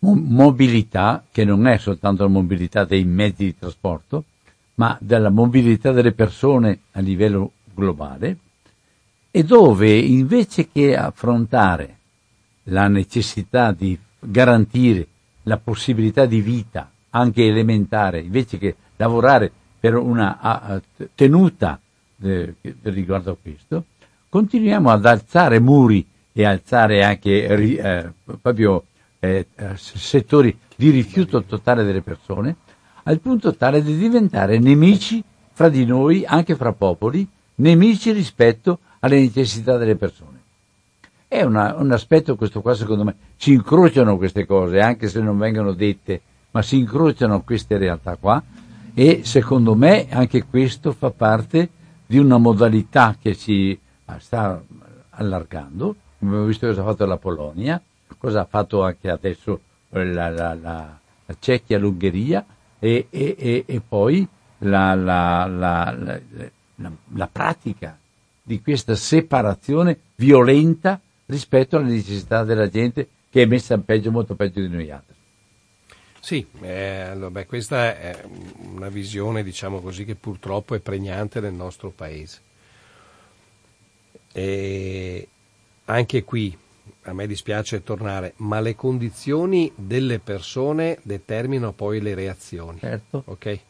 mobilità, 0.00 1.24
che 1.30 1.44
non 1.44 1.66
è 1.66 1.78
soltanto 1.78 2.24
la 2.24 2.28
mobilità 2.28 2.84
dei 2.84 3.04
mezzi 3.04 3.44
di 3.44 3.58
trasporto, 3.58 4.24
ma 4.74 4.96
della 5.00 5.30
mobilità 5.30 5.92
delle 5.92 6.12
persone 6.12 6.80
a 6.92 7.00
livello 7.00 7.52
globale, 7.74 8.36
e 9.30 9.44
dove 9.44 9.96
invece 9.96 10.68
che 10.70 10.96
affrontare 10.96 11.96
la 12.64 12.88
necessità 12.88 13.72
di 13.72 13.98
garantire 14.18 15.06
la 15.44 15.58
possibilità 15.58 16.26
di 16.26 16.40
vita 16.40 16.90
anche 17.10 17.46
elementare, 17.46 18.20
invece 18.20 18.58
che 18.58 18.76
lavorare 18.96 19.50
per 19.78 19.94
una 19.96 20.80
tenuta 21.14 21.78
eh, 22.22 22.54
riguardo 22.82 23.32
a 23.32 23.36
questo, 23.40 23.84
continuiamo 24.28 24.90
ad 24.90 25.06
alzare 25.06 25.60
muri 25.60 26.04
e 26.38 26.44
alzare 26.44 27.02
anche 27.02 27.46
eh, 27.46 28.12
proprio 28.42 28.84
eh, 29.20 29.46
settori 29.76 30.54
di 30.76 30.90
rifiuto 30.90 31.42
totale 31.44 31.82
delle 31.82 32.02
persone, 32.02 32.56
al 33.04 33.20
punto 33.20 33.56
tale 33.56 33.82
di 33.82 33.96
diventare 33.96 34.58
nemici 34.58 35.24
fra 35.52 35.70
di 35.70 35.86
noi, 35.86 36.26
anche 36.26 36.54
fra 36.54 36.74
popoli, 36.74 37.26
nemici 37.54 38.12
rispetto 38.12 38.80
alle 38.98 39.18
necessità 39.18 39.78
delle 39.78 39.96
persone. 39.96 40.42
È 41.26 41.40
una, 41.40 41.74
un 41.78 41.90
aspetto 41.92 42.36
questo 42.36 42.60
qua 42.60 42.74
secondo 42.74 43.04
me, 43.04 43.14
si 43.36 43.54
incrociano 43.54 44.18
queste 44.18 44.44
cose, 44.44 44.80
anche 44.80 45.08
se 45.08 45.20
non 45.20 45.38
vengono 45.38 45.72
dette, 45.72 46.20
ma 46.50 46.60
si 46.60 46.76
incrociano 46.76 47.40
queste 47.44 47.78
realtà 47.78 48.16
qua 48.16 48.42
e 48.92 49.22
secondo 49.24 49.74
me 49.74 50.06
anche 50.10 50.44
questo 50.44 50.92
fa 50.92 51.10
parte 51.10 51.70
di 52.04 52.18
una 52.18 52.36
modalità 52.36 53.16
che 53.18 53.32
si 53.32 53.78
sta 54.18 54.62
allargando, 55.08 55.96
abbiamo 56.26 56.46
visto 56.46 56.66
cosa 56.66 56.80
ha 56.82 56.84
fatto 56.84 57.06
la 57.06 57.16
Polonia, 57.16 57.82
cosa 58.18 58.40
ha 58.42 58.44
fatto 58.44 58.82
anche 58.82 59.10
adesso 59.10 59.60
la, 59.90 60.04
la, 60.04 60.28
la, 60.30 60.54
la 60.54 61.36
Cecchia, 61.38 61.78
l'Ungheria 61.78 62.44
e, 62.78 63.06
e, 63.10 63.64
e 63.66 63.80
poi 63.86 64.26
la, 64.58 66.20
pratica 67.30 67.98
di 68.42 68.60
questa 68.62 68.94
separazione 68.94 69.98
violenta 70.16 71.00
rispetto 71.26 71.76
alle 71.76 71.90
necessità 71.90 72.44
della 72.44 72.68
gente 72.68 73.08
che 73.30 73.42
è 73.42 73.46
messa 73.46 73.76
peggio, 73.78 74.10
molto 74.10 74.34
peggio 74.34 74.60
di 74.60 74.68
noi 74.68 74.90
altri. 74.90 75.14
Sì, 76.20 76.46
eh, 76.60 77.00
allora, 77.02 77.30
beh, 77.30 77.46
questa 77.46 77.96
è 77.96 78.24
una 78.74 78.88
visione, 78.88 79.42
diciamo 79.44 79.80
così, 79.80 80.04
che 80.04 80.16
purtroppo 80.16 80.74
è 80.74 80.80
pregnante 80.80 81.40
nel 81.40 81.52
nostro 81.52 81.90
paese. 81.90 82.40
E 84.32 85.28
anche 85.86 86.24
qui 86.24 86.56
a 87.02 87.12
me 87.12 87.26
dispiace 87.26 87.82
tornare, 87.82 88.34
ma 88.38 88.60
le 88.60 88.74
condizioni 88.74 89.70
delle 89.74 90.18
persone 90.18 90.98
determinano 91.02 91.72
poi 91.72 92.00
le 92.00 92.14
reazioni. 92.14 92.80
Certo. 92.80 93.22
Ok? 93.26 93.60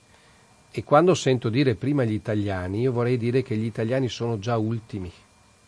E 0.71 0.85
quando 0.85 1.15
sento 1.15 1.49
dire 1.49 1.75
prima 1.75 2.05
gli 2.05 2.13
italiani, 2.13 2.81
io 2.81 2.93
vorrei 2.93 3.17
dire 3.19 3.43
che 3.43 3.57
gli 3.57 3.65
italiani 3.65 4.09
sono 4.09 4.39
già 4.39 4.57
ultimi, 4.57 5.11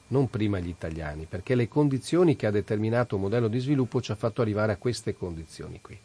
non 0.09 0.31
prima 0.31 0.59
gli 0.59 0.69
italiani, 0.69 1.27
perché 1.27 1.55
le 1.55 1.69
condizioni 1.69 2.37
che 2.37 2.47
ha 2.47 2.51
determinato 2.51 3.17
un 3.17 3.23
modello 3.23 3.49
di 3.49 3.59
sviluppo 3.59 4.01
ci 4.01 4.13
ha 4.13 4.17
fatto 4.17 4.41
arrivare 4.41 4.73
a 4.73 4.77
queste 4.77 5.15
condizioni 5.15 5.81
qui. 5.83 5.99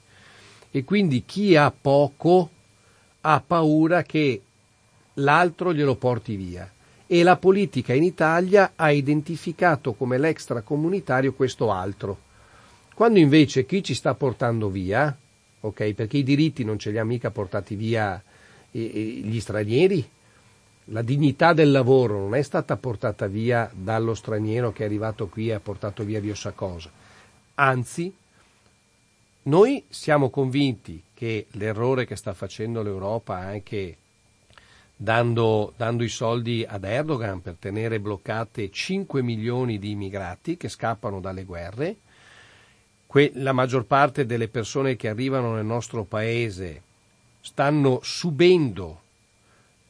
E 0.72 0.84
quindi 0.84 1.24
chi 1.26 1.56
ha 1.56 1.72
poco 1.72 2.50
ha 3.22 3.42
paura 3.46 4.04
che 4.04 4.42
l'altro 5.16 5.74
glielo 5.74 5.96
porti 5.96 6.36
via 6.36 6.70
e 7.14 7.22
la 7.22 7.38
politica 7.38 7.94
in 7.94 8.02
Italia 8.02 8.72
ha 8.76 8.90
identificato 8.90 9.94
come 9.94 10.18
l'extracomunitario 10.18 11.34
questo 11.34 11.72
altro. 11.72 12.18
Quando 12.96 13.20
invece 13.20 13.68
chi 13.68 13.84
ci 13.84 13.94
sta 13.94 14.16
portando 14.16 14.68
via, 14.68 15.16
ok, 15.60 15.94
perché 15.94 16.18
i 16.18 16.24
diritti 16.24 16.64
non 16.64 16.80
ce 16.80 16.90
li 16.90 16.98
ha 16.98 17.06
mica 17.06 17.30
portati 17.30 17.76
via 17.76 18.20
gli 18.72 19.40
stranieri, 19.40 20.10
la 20.86 21.04
dignità 21.04 21.54
del 21.54 21.70
lavoro 21.70 22.18
non 22.18 22.34
è 22.34 22.42
stata 22.42 22.78
portata 22.78 23.28
via 23.28 23.70
dallo 23.72 24.16
straniero 24.16 24.72
che 24.72 24.82
è 24.82 24.88
arrivato 24.88 25.28
qui 25.28 25.50
e 25.50 25.54
ha 25.54 25.60
portato 25.60 26.04
via 26.04 26.20
Dio 26.20 26.34
sa 26.34 26.54
cosa. 26.54 26.90
Anzi, 27.54 28.12
noi 29.44 29.84
siamo 29.88 30.32
convinti 30.32 31.00
che 31.14 31.46
l'errore 31.52 32.08
che 32.08 32.16
sta 32.16 32.34
facendo 32.34 32.82
l'Europa 32.82 33.38
anche 33.38 33.98
dando, 34.96 35.74
dando, 35.76 36.04
i 36.04 36.10
soldi 36.10 36.66
ad 36.68 36.84
Erdogan 36.84 37.42
per 37.42 37.56
tenere 37.60 38.00
bloccate 38.00 38.70
5 38.70 39.22
milioni 39.22 39.80
di 39.80 39.92
immigrati 39.92 40.58
che 40.58 40.70
scappano 40.70 41.20
dalle 41.20 41.44
guerre. 41.44 41.98
Que- 43.06 43.32
la 43.36 43.52
maggior 43.52 43.86
parte 43.86 44.26
delle 44.26 44.48
persone 44.48 44.96
che 44.96 45.10
arrivano 45.10 45.54
nel 45.54 45.66
nostro 45.66 46.04
paese 46.04 46.82
stanno 47.42 48.00
subendo 48.02 49.02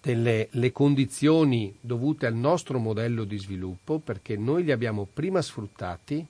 delle, 0.01 0.49
le 0.51 0.71
condizioni 0.71 1.73
dovute 1.79 2.25
al 2.25 2.33
nostro 2.33 2.79
modello 2.79 3.23
di 3.23 3.37
sviluppo 3.37 3.99
perché 3.99 4.35
noi 4.35 4.63
li 4.63 4.71
abbiamo 4.71 5.07
prima 5.11 5.41
sfruttati 5.41 6.25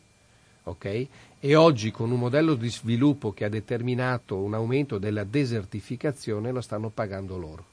okay? 0.64 1.08
e 1.40 1.56
oggi 1.56 1.90
con 1.90 2.12
un 2.12 2.20
modello 2.20 2.54
di 2.54 2.70
sviluppo 2.70 3.32
che 3.32 3.46
ha 3.46 3.50
determinato 3.50 4.38
un 4.38 4.54
aumento 4.54 5.00
della 5.00 5.24
desertificazione 5.24 6.52
lo 6.52 6.62
stanno 6.62 6.90
pagando 6.90 7.38
loro 7.38 7.66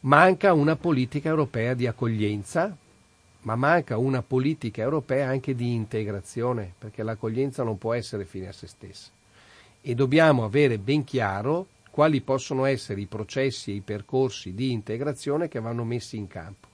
manca 0.00 0.52
una 0.52 0.76
politica 0.76 1.28
europea 1.28 1.74
di 1.74 1.86
accoglienza, 1.86 2.74
ma 3.42 3.56
manca 3.56 3.98
una 3.98 4.22
politica 4.22 4.82
europea 4.82 5.28
anche 5.28 5.54
di 5.54 5.74
integrazione, 5.74 6.72
perché 6.78 7.02
l'accoglienza 7.02 7.62
non 7.62 7.78
può 7.78 7.92
essere 7.92 8.24
fine 8.24 8.48
a 8.48 8.52
se 8.52 8.66
stessa. 8.66 9.10
E 9.82 9.94
dobbiamo 9.94 10.44
avere 10.44 10.78
ben 10.78 11.04
chiaro 11.04 11.66
quali 11.90 12.20
possono 12.20 12.64
essere 12.64 13.00
i 13.00 13.06
processi 13.06 13.72
e 13.72 13.74
i 13.76 13.80
percorsi 13.80 14.54
di 14.54 14.72
integrazione 14.72 15.48
che 15.48 15.60
vanno 15.60 15.84
messi 15.84 16.16
in 16.16 16.28
campo. 16.28 16.68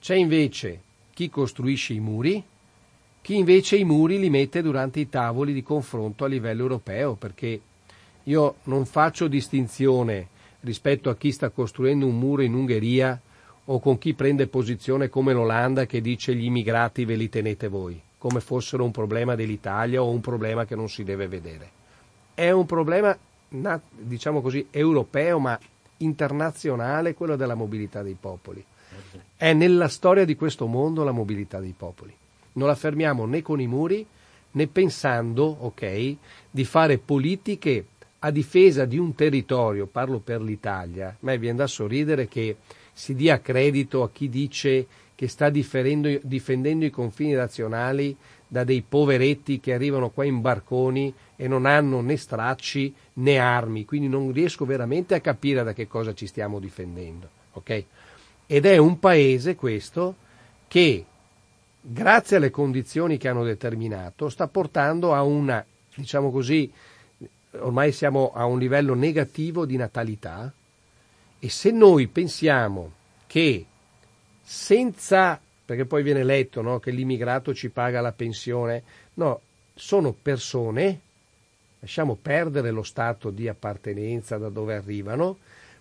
C'è 0.00 0.14
invece 0.14 0.80
chi 1.12 1.28
costruisce 1.28 1.92
i 1.92 2.00
muri, 2.00 2.42
chi 3.22 3.36
invece 3.36 3.76
i 3.76 3.84
muri 3.84 4.18
li 4.18 4.30
mette 4.30 4.62
durante 4.62 5.00
i 5.00 5.08
tavoli 5.08 5.52
di 5.52 5.62
confronto 5.62 6.24
a 6.24 6.28
livello 6.28 6.62
europeo, 6.62 7.14
perché 7.14 7.60
io 8.24 8.54
non 8.64 8.86
faccio 8.86 9.28
distinzione 9.28 10.28
rispetto 10.60 11.10
a 11.10 11.16
chi 11.16 11.32
sta 11.32 11.50
costruendo 11.50 12.06
un 12.06 12.18
muro 12.18 12.42
in 12.42 12.54
Ungheria 12.54 13.20
o 13.64 13.78
con 13.78 13.98
chi 13.98 14.14
prende 14.14 14.46
posizione 14.46 15.08
come 15.08 15.32
l'Olanda 15.32 15.86
che 15.86 16.00
dice 16.00 16.34
gli 16.34 16.44
immigrati 16.44 17.04
ve 17.04 17.14
li 17.14 17.28
tenete 17.28 17.68
voi, 17.68 18.00
come 18.18 18.40
fossero 18.40 18.84
un 18.84 18.90
problema 18.90 19.34
dell'Italia 19.34 20.02
o 20.02 20.10
un 20.10 20.20
problema 20.20 20.64
che 20.64 20.74
non 20.74 20.88
si 20.88 21.04
deve 21.04 21.28
vedere. 21.28 21.70
È 22.34 22.50
un 22.50 22.66
problema, 22.66 23.16
diciamo 23.90 24.40
così, 24.40 24.66
europeo 24.70 25.38
ma 25.38 25.58
internazionale 25.98 27.14
quello 27.14 27.36
della 27.36 27.54
mobilità 27.54 28.02
dei 28.02 28.16
popoli. 28.18 28.64
È 29.36 29.52
nella 29.52 29.88
storia 29.88 30.24
di 30.24 30.34
questo 30.34 30.66
mondo 30.66 31.04
la 31.04 31.12
mobilità 31.12 31.60
dei 31.60 31.74
popoli. 31.76 32.14
Non 32.52 32.66
la 32.66 32.74
fermiamo 32.74 33.24
né 33.26 33.42
con 33.42 33.60
i 33.60 33.66
muri 33.66 34.04
né 34.52 34.66
pensando, 34.66 35.44
ok, 35.44 36.16
di 36.50 36.64
fare 36.64 36.98
politiche 36.98 37.84
a 38.20 38.30
difesa 38.30 38.84
di 38.84 38.98
un 38.98 39.14
territorio, 39.14 39.86
parlo 39.86 40.18
per 40.18 40.42
l'Italia. 40.42 41.08
A 41.08 41.16
me 41.20 41.38
viene 41.38 41.58
da 41.58 41.66
sorridere 41.66 42.28
che 42.28 42.56
si 42.92 43.14
dia 43.14 43.40
credito 43.40 44.02
a 44.02 44.10
chi 44.10 44.28
dice 44.28 44.86
che 45.14 45.28
sta 45.28 45.50
difendendo 45.50 46.84
i 46.84 46.90
confini 46.90 47.32
nazionali 47.32 48.16
da 48.46 48.64
dei 48.64 48.82
poveretti 48.86 49.60
che 49.60 49.72
arrivano 49.72 50.10
qua 50.10 50.24
in 50.24 50.40
barconi 50.40 51.12
e 51.36 51.46
non 51.46 51.66
hanno 51.66 52.00
né 52.00 52.16
stracci 52.16 52.92
né 53.14 53.38
armi, 53.38 53.84
quindi 53.84 54.08
non 54.08 54.32
riesco 54.32 54.64
veramente 54.64 55.14
a 55.14 55.20
capire 55.20 55.62
da 55.62 55.72
che 55.72 55.86
cosa 55.86 56.14
ci 56.14 56.26
stiamo 56.26 56.58
difendendo. 56.58 57.28
Okay? 57.52 57.86
Ed 58.46 58.66
è 58.66 58.76
un 58.78 58.98
paese 58.98 59.54
questo 59.54 60.16
che, 60.68 61.04
grazie 61.80 62.36
alle 62.36 62.50
condizioni 62.50 63.16
che 63.16 63.28
hanno 63.28 63.44
determinato, 63.44 64.28
sta 64.28 64.48
portando 64.48 65.14
a 65.14 65.22
una, 65.22 65.64
diciamo 65.94 66.30
così, 66.30 66.70
ormai 67.52 67.92
siamo 67.92 68.32
a 68.32 68.44
un 68.44 68.58
livello 68.58 68.94
negativo 68.94 69.64
di 69.64 69.76
natalità, 69.76 70.52
e 71.38 71.48
se 71.48 71.70
noi 71.70 72.06
pensiamo 72.06 72.92
che 73.26 73.64
senza, 74.42 75.40
perché 75.64 75.84
poi 75.84 76.02
viene 76.02 76.24
letto 76.24 76.60
no, 76.60 76.78
che 76.78 76.90
l'immigrato 76.90 77.54
ci 77.54 77.70
paga 77.70 78.00
la 78.00 78.12
pensione, 78.12 78.82
no, 79.14 79.40
sono 79.74 80.12
persone, 80.12 81.00
lasciamo 81.78 82.18
perdere 82.20 82.70
lo 82.70 82.82
stato 82.82 83.30
di 83.30 83.48
appartenenza 83.48 84.36
da 84.36 84.48
dove 84.48 84.74
arrivano, 84.74 85.38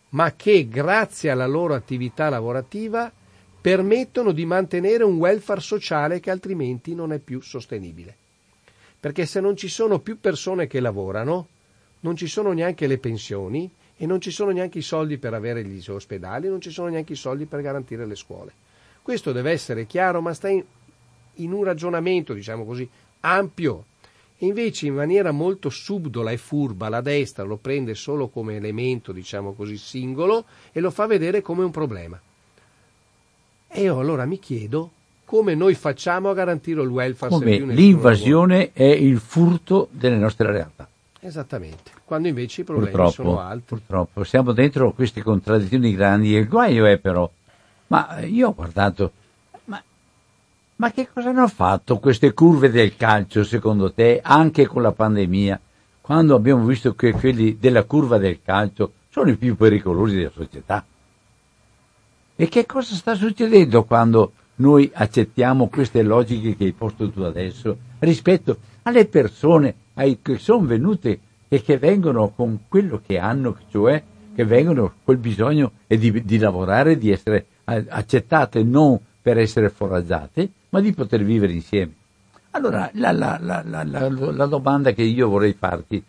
ma 0.09 0.33
che 0.35 0.67
grazie 0.67 1.29
alla 1.29 1.45
loro 1.45 1.73
attività 1.73 2.29
lavorativa 2.29 3.11
permettono 3.61 4.31
di 4.31 4.45
mantenere 4.45 5.03
un 5.03 5.17
welfare 5.17 5.59
sociale 5.59 6.19
che 6.19 6.31
altrimenti 6.31 6.95
non 6.95 7.11
è 7.11 7.19
più 7.19 7.41
sostenibile. 7.41 8.15
Perché 8.99 9.25
se 9.25 9.39
non 9.39 9.55
ci 9.57 9.67
sono 9.67 9.99
più 9.99 10.19
persone 10.19 10.67
che 10.67 10.79
lavorano, 10.79 11.47
non 12.01 12.15
ci 12.15 12.27
sono 12.27 12.51
neanche 12.51 12.87
le 12.87 12.97
pensioni 12.97 13.69
e 13.97 14.05
non 14.05 14.21
ci 14.21 14.31
sono 14.31 14.51
neanche 14.51 14.77
i 14.77 14.83
soldi 14.83 15.17
per 15.17 15.33
avere 15.33 15.63
gli 15.63 15.83
ospedali, 15.89 16.47
non 16.47 16.61
ci 16.61 16.71
sono 16.71 16.87
neanche 16.87 17.13
i 17.13 17.17
soldi 17.17 17.45
per 17.45 17.61
garantire 17.61 18.05
le 18.05 18.15
scuole. 18.15 18.51
Questo 19.01 19.31
deve 19.31 19.51
essere 19.51 19.85
chiaro, 19.85 20.21
ma 20.21 20.33
sta 20.33 20.47
in, 20.47 20.63
in 21.35 21.51
un 21.51 21.63
ragionamento, 21.63 22.33
diciamo 22.33 22.63
così, 22.65 22.87
ampio. 23.21 23.85
E 24.37 24.45
invece 24.45 24.87
in 24.87 24.93
maniera 24.93 25.31
molto 25.31 25.69
subdola 25.69 26.31
e 26.31 26.37
furba 26.37 26.87
la 26.87 27.01
destra 27.01 27.43
lo 27.43 27.57
prende 27.57 27.93
solo 27.93 28.29
come 28.29 28.55
elemento, 28.55 29.11
diciamo 29.11 29.51
così, 29.53 29.77
singolo 29.77 30.45
e 30.71 30.79
lo 30.79 30.91
fa 30.91 31.07
vedere 31.07 31.41
come 31.41 31.65
un 31.65 31.71
problema. 31.71 32.19
E 33.67 33.81
io 33.81 33.99
allora 33.99 34.25
mi 34.25 34.39
chiedo 34.39 34.91
come 35.25 35.53
noi 35.53 35.75
facciamo 35.75 36.29
a 36.29 36.33
garantire 36.33 36.81
il 36.81 36.87
welfare 36.87 37.31
come 37.31 37.59
l'invasione 37.59 38.71
è 38.71 38.83
il 38.83 39.19
furto 39.19 39.89
delle 39.91 40.17
nostre 40.17 40.51
realtà. 40.51 40.88
Esattamente, 41.21 41.91
quando 42.05 42.29
invece 42.29 42.61
i 42.61 42.63
problemi 42.63 42.91
purtroppo, 42.91 43.11
sono 43.11 43.39
altri. 43.39 43.75
Purtroppo, 43.75 44.23
siamo 44.23 44.53
dentro 44.53 44.93
queste 44.93 45.21
contraddizioni 45.21 45.93
grandi 45.93 46.33
e 46.33 46.39
il 46.39 46.47
guaio 46.47 46.85
è 46.85 46.97
però, 46.97 47.29
ma 47.87 48.19
io 48.21 48.47
ho 48.47 48.53
guardato, 48.53 49.11
ma, 49.65 49.83
ma 50.77 50.91
che 50.91 51.09
cosa 51.11 51.29
hanno 51.29 51.47
fatto 51.49 51.97
queste 51.99 52.33
curve 52.33 52.71
del 52.71 52.95
calcio 52.95 53.43
secondo 53.43 53.91
te, 53.91 54.21
anche 54.23 54.65
con 54.65 54.81
la 54.81 54.93
pandemia, 54.93 55.59
quando 55.99 56.35
abbiamo 56.35 56.63
visto 56.63 56.95
che 56.95 57.11
quelli 57.11 57.57
della 57.59 57.83
curva 57.83 58.17
del 58.17 58.39
calcio 58.41 58.93
sono 59.09 59.29
i 59.29 59.35
più 59.35 59.57
pericolosi 59.57 60.15
della 60.15 60.31
società? 60.33 60.85
E 62.33 62.47
che 62.47 62.65
cosa 62.65 62.95
sta 62.95 63.13
succedendo 63.15 63.83
quando 63.83 64.31
noi 64.55 64.89
accettiamo 64.93 65.67
queste 65.67 66.01
logiche 66.01 66.55
che 66.55 66.63
hai 66.63 66.71
posto 66.71 67.09
tu 67.11 67.23
adesso 67.23 67.77
rispetto 67.99 68.57
alle 68.83 69.05
persone 69.05 69.75
ai, 69.99 70.19
che 70.21 70.37
sono 70.37 70.65
venute 70.65 71.19
e 71.47 71.61
che 71.61 71.77
vengono 71.77 72.29
con 72.29 72.61
quello 72.67 73.01
che 73.05 73.17
hanno, 73.17 73.57
cioè 73.69 74.01
che 74.33 74.45
vengono 74.45 74.93
col 75.03 75.17
bisogno 75.17 75.71
di, 75.87 76.23
di 76.23 76.37
lavorare, 76.37 76.97
di 76.97 77.11
essere 77.11 77.45
accettate 77.65 78.63
non 78.63 78.97
per 79.21 79.37
essere 79.37 79.69
foraggiate, 79.69 80.49
ma 80.69 80.79
di 80.79 80.93
poter 80.93 81.23
vivere 81.23 81.51
insieme. 81.51 81.93
Allora, 82.51 82.89
la, 82.93 83.11
la, 83.11 83.37
la, 83.39 83.63
la, 83.63 84.45
domanda 84.45 84.91
che 84.91 85.03
io 85.03 85.27
vorrei 85.27 85.53
farti, 85.53 86.01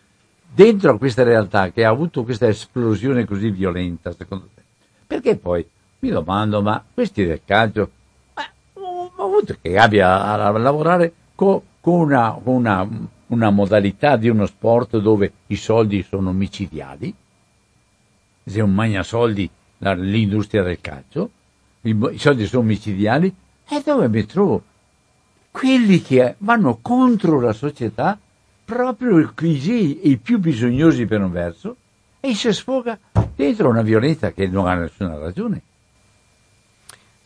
dentro 0.53 0.93
a 0.93 0.99
questa 0.99 1.23
realtà 1.23 1.71
che 1.71 1.85
ha 1.85 1.91
avuto 1.91 2.23
questa 2.23 2.49
esplosione 2.49 3.25
così 3.25 3.51
violenta, 3.51 4.13
secondo 4.13 4.49
te, 4.55 4.63
perché 5.07 5.37
poi 5.37 5.67
mi 5.99 6.11
domando, 6.11 6.63
ma 6.63 6.83
questi 6.95 7.27
del 7.27 7.41
calcio, 7.45 7.91
ma 8.35 8.43
ho 9.17 9.25
avuto 9.25 9.57
che 9.61 9.77
abbia 9.77 10.25
a 10.25 10.51
lavorare 10.51 11.13
con, 11.35 11.61
con 11.81 12.01
una, 12.01 12.39
una 12.43 12.89
una 13.31 13.51
modalità 13.51 14.17
di 14.17 14.29
uno 14.29 14.47
sport 14.47 14.99
dove 14.99 15.33
i 15.49 15.57
soldi 15.57 16.03
sono 16.03 16.33
micidiali, 16.33 17.15
se 18.45 18.61
un 18.61 18.73
magna 18.73 19.03
soldi 19.03 19.49
l'industria 19.79 20.63
del 20.63 20.81
calcio, 20.81 21.31
i, 21.83 21.97
i 22.13 22.19
soldi 22.19 22.47
sono 22.47 22.63
micidiali, 22.63 23.33
e 23.69 23.83
dove 23.85 24.09
mi 24.09 24.25
trovo? 24.27 24.63
Quelli 25.51 26.03
che 26.03 26.35
vanno 26.39 26.79
contro 26.81 27.41
la 27.41 27.53
società, 27.53 28.19
proprio 28.65 29.19
i, 29.19 30.11
i 30.11 30.17
più 30.17 30.39
bisognosi 30.39 31.07
per 31.07 31.23
un 31.23 31.31
verso, 31.31 31.77
e 32.21 32.35
si 32.35 32.53
sfoga 32.53 32.99
dentro 33.35 33.69
una 33.69 33.83
violenza 33.83 34.33
che 34.33 34.47
non 34.47 34.67
ha 34.67 34.75
nessuna 34.75 35.17
ragione. 35.17 35.63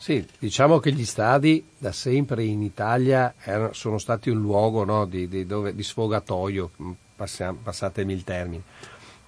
Sì, 0.04 0.22
diciamo 0.38 0.80
che 0.80 0.92
gli 0.92 1.06
stadi 1.06 1.64
da 1.78 1.90
sempre 1.90 2.44
in 2.44 2.60
Italia 2.60 3.36
erano, 3.42 3.72
sono 3.72 3.96
stati 3.96 4.28
un 4.28 4.38
luogo 4.38 4.84
no, 4.84 5.06
di, 5.06 5.28
di, 5.28 5.46
dove, 5.46 5.74
di, 5.74 5.82
sfogatoio, 5.82 6.72
mm, 6.82 6.90
passiamo, 7.16 7.60
passatemi 7.62 8.12
il 8.12 8.22
termine, 8.22 8.62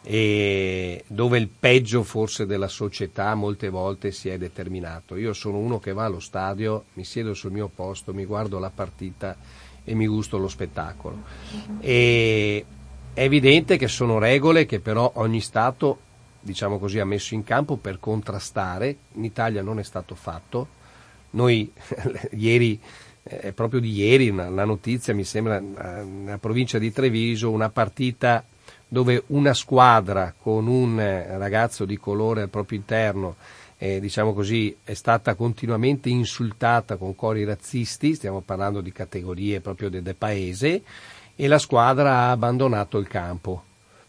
e 0.02 1.02
dove 1.06 1.38
il 1.38 1.48
peggio 1.48 2.02
forse 2.02 2.44
della 2.44 2.68
società 2.68 3.34
molte 3.34 3.70
volte 3.70 4.12
si 4.12 4.28
è 4.28 4.36
determinato. 4.36 5.16
Io 5.16 5.32
sono 5.32 5.56
uno 5.56 5.78
che 5.78 5.94
va 5.94 6.04
allo 6.04 6.20
stadio, 6.20 6.84
mi 6.92 7.04
siedo 7.04 7.32
sul 7.32 7.52
mio 7.52 7.70
posto, 7.74 8.12
mi 8.12 8.26
guardo 8.26 8.58
la 8.58 8.68
partita 8.68 9.34
e 9.82 9.94
mi 9.94 10.06
gusto 10.06 10.36
lo 10.36 10.48
spettacolo. 10.48 11.22
E 11.80 12.66
è 13.14 13.22
evidente 13.22 13.78
che 13.78 13.88
sono 13.88 14.18
regole 14.18 14.66
che 14.66 14.80
però 14.80 15.10
ogni 15.14 15.40
Stato 15.40 16.00
diciamo 16.46 16.78
così, 16.78 16.98
ha 16.98 17.04
messo 17.04 17.34
in 17.34 17.44
campo 17.44 17.76
per 17.76 17.98
contrastare. 18.00 18.96
In 19.14 19.24
Italia 19.24 19.60
non 19.60 19.78
è 19.78 19.82
stato 19.82 20.14
fatto. 20.14 20.68
Noi 21.30 21.70
ieri, 22.32 22.80
è 23.22 23.52
proprio 23.52 23.80
di 23.80 23.92
ieri, 23.92 24.30
una, 24.30 24.48
la 24.48 24.64
notizia 24.64 25.12
mi 25.14 25.24
sembra, 25.24 25.58
nella 25.60 26.38
provincia 26.38 26.78
di 26.78 26.92
Treviso, 26.92 27.50
una 27.50 27.68
partita 27.68 28.44
dove 28.88 29.24
una 29.28 29.52
squadra 29.52 30.32
con 30.40 30.68
un 30.68 30.96
ragazzo 30.96 31.84
di 31.84 31.98
colore 31.98 32.42
al 32.42 32.48
proprio 32.48 32.78
interno 32.78 33.36
eh, 33.78 34.00
diciamo 34.00 34.32
così, 34.32 34.74
è 34.82 34.94
stata 34.94 35.34
continuamente 35.34 36.08
insultata 36.08 36.96
con 36.96 37.14
cori 37.14 37.44
razzisti, 37.44 38.14
stiamo 38.14 38.40
parlando 38.40 38.80
di 38.80 38.92
categorie 38.92 39.60
proprio 39.60 39.90
del 39.90 40.02
de 40.02 40.14
paese, 40.14 40.82
e 41.34 41.46
la 41.46 41.58
squadra 41.58 42.10
ha 42.12 42.30
abbandonato 42.30 42.96
il 42.98 43.06
campo 43.06 43.64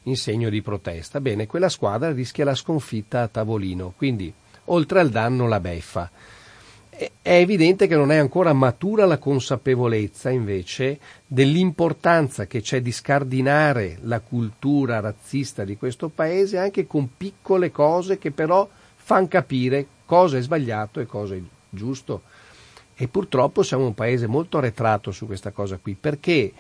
in 0.08 0.16
segno 0.18 0.50
di 0.50 0.62
protesta. 0.62 1.22
Bene, 1.22 1.48
quella 1.48 1.70
squadra 1.70 2.12
rischia 2.12 2.46
la 2.46 2.56
sconfitta 2.56 3.22
a 3.22 3.28
tavolino, 3.28 3.94
quindi 3.96 4.34
oltre 4.66 5.00
al 5.00 5.10
danno 5.10 5.48
la 5.48 5.60
beffa. 5.60 6.10
È 6.90 7.10
evidente 7.22 7.86
che 7.86 7.96
non 7.96 8.12
è 8.12 8.18
ancora 8.18 8.54
matura 8.54 9.06
la 9.06 9.20
consapevolezza 9.20 10.32
invece 10.32 11.00
dell'importanza 11.28 12.48
che 12.48 12.62
c'è 12.62 12.82
di 12.82 12.92
scardinare 12.92 14.00
la 14.02 14.20
cultura 14.20 15.00
razzista 15.00 15.64
di 15.64 15.78
questo 15.78 16.10
paese 16.10 16.58
anche 16.58 16.88
con 16.88 17.10
piccole 17.16 17.70
cose 17.70 18.18
che 18.18 18.32
però 18.32 18.68
fanno 18.96 19.28
capire 19.28 19.86
cosa 20.06 20.38
è 20.38 20.42
sbagliato 20.42 21.00
e 21.00 21.06
cosa 21.06 21.36
è 21.36 21.42
giusto. 21.70 22.24
E 22.96 23.08
purtroppo 23.08 23.62
siamo 23.62 23.86
un 23.86 23.94
paese 23.94 24.26
molto 24.26 24.58
arretrato 24.58 25.12
su 25.12 25.28
questa 25.28 25.52
cosa 25.52 25.78
qui, 25.78 25.96
perché 26.00 26.52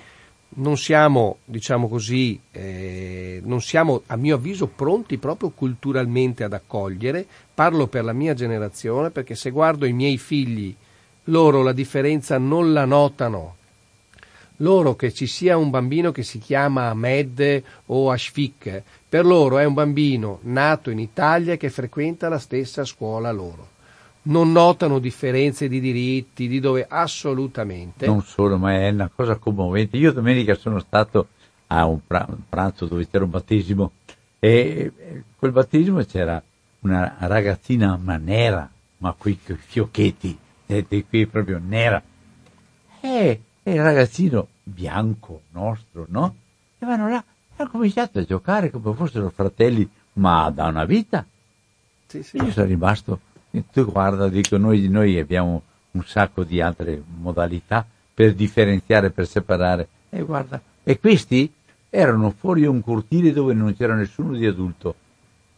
non 0.49 0.77
siamo, 0.77 1.37
diciamo 1.45 1.87
così, 1.87 2.39
eh, 2.51 3.41
non 3.43 3.61
siamo 3.61 4.03
a 4.07 4.15
mio 4.15 4.35
avviso 4.35 4.67
pronti 4.67 5.17
proprio 5.17 5.49
culturalmente 5.49 6.43
ad 6.43 6.53
accogliere, 6.53 7.25
parlo 7.53 7.87
per 7.87 8.03
la 8.03 8.13
mia 8.13 8.33
generazione 8.33 9.11
perché 9.11 9.35
se 9.35 9.51
guardo 9.51 9.85
i 9.85 9.93
miei 9.93 10.17
figli, 10.17 10.75
loro 11.25 11.61
la 11.61 11.73
differenza 11.73 12.37
non 12.37 12.73
la 12.73 12.85
notano. 12.85 13.55
Loro 14.61 14.95
che 14.95 15.13
ci 15.13 15.27
sia 15.27 15.55
un 15.55 15.69
bambino 15.69 16.11
che 16.11 16.23
si 16.23 16.39
chiama 16.39 16.89
Ahmed 16.89 17.63
o 17.87 18.09
Ashfik, 18.09 18.81
per 19.07 19.23
loro 19.23 19.59
è 19.59 19.65
un 19.65 19.75
bambino 19.75 20.39
nato 20.43 20.89
in 20.89 20.97
Italia 20.97 21.57
che 21.57 21.69
frequenta 21.69 22.27
la 22.27 22.39
stessa 22.39 22.83
scuola 22.83 23.31
loro 23.31 23.75
non 24.27 24.51
notano 24.51 24.99
differenze 24.99 25.67
di 25.67 25.79
diritti, 25.79 26.47
di 26.47 26.59
dove 26.59 26.85
assolutamente. 26.87 28.05
Non 28.05 28.21
solo, 28.23 28.57
ma 28.57 28.73
è 28.73 28.89
una 28.89 29.09
cosa 29.13 29.35
commovente. 29.35 29.97
Io 29.97 30.11
domenica 30.11 30.55
sono 30.55 30.79
stato 30.79 31.27
a 31.67 31.85
un 31.85 31.99
pranzo 32.47 32.85
dove 32.85 33.07
c'era 33.07 33.25
un 33.25 33.29
battesimo 33.29 33.91
e 34.39 34.91
quel 35.35 35.51
battesimo 35.51 36.03
c'era 36.03 36.41
una 36.81 37.15
ragazzina 37.19 37.97
ma 38.01 38.17
nera, 38.17 38.69
ma 38.99 39.13
qui 39.17 39.37
fiocchetti, 39.37 40.37
qui 41.09 41.25
proprio 41.25 41.59
nera. 41.63 42.01
E, 43.01 43.41
e 43.63 43.73
il 43.73 43.83
ragazzino 43.83 44.47
bianco 44.63 45.41
nostro, 45.51 46.05
no? 46.09 46.35
E 46.77 46.85
vanno 46.85 47.09
là 47.09 47.23
e 47.57 47.63
hanno 47.63 47.69
cominciato 47.69 48.19
a 48.19 48.23
giocare 48.23 48.69
come 48.69 48.93
fossero 48.93 49.29
fratelli, 49.29 49.89
ma 50.13 50.49
da 50.51 50.67
una 50.67 50.85
vita. 50.85 51.25
Sì, 52.05 52.23
sì. 52.23 52.37
Io 52.37 52.51
sono 52.51 52.67
rimasto 52.67 53.19
tu 53.71 53.85
guarda, 53.85 54.27
dico, 54.27 54.57
noi, 54.57 54.87
noi 54.87 55.17
abbiamo 55.19 55.61
un 55.91 56.03
sacco 56.05 56.43
di 56.43 56.61
altre 56.61 57.01
modalità 57.19 57.85
per 58.13 58.33
differenziare, 58.33 59.09
per 59.09 59.27
separare. 59.27 59.87
E 60.09 60.21
guarda, 60.21 60.61
e 60.83 60.99
questi 60.99 61.51
erano 61.89 62.33
fuori 62.37 62.65
un 62.65 62.81
cortile 62.81 63.31
dove 63.31 63.53
non 63.53 63.75
c'era 63.75 63.95
nessuno 63.95 64.35
di 64.35 64.45
adulto. 64.45 64.95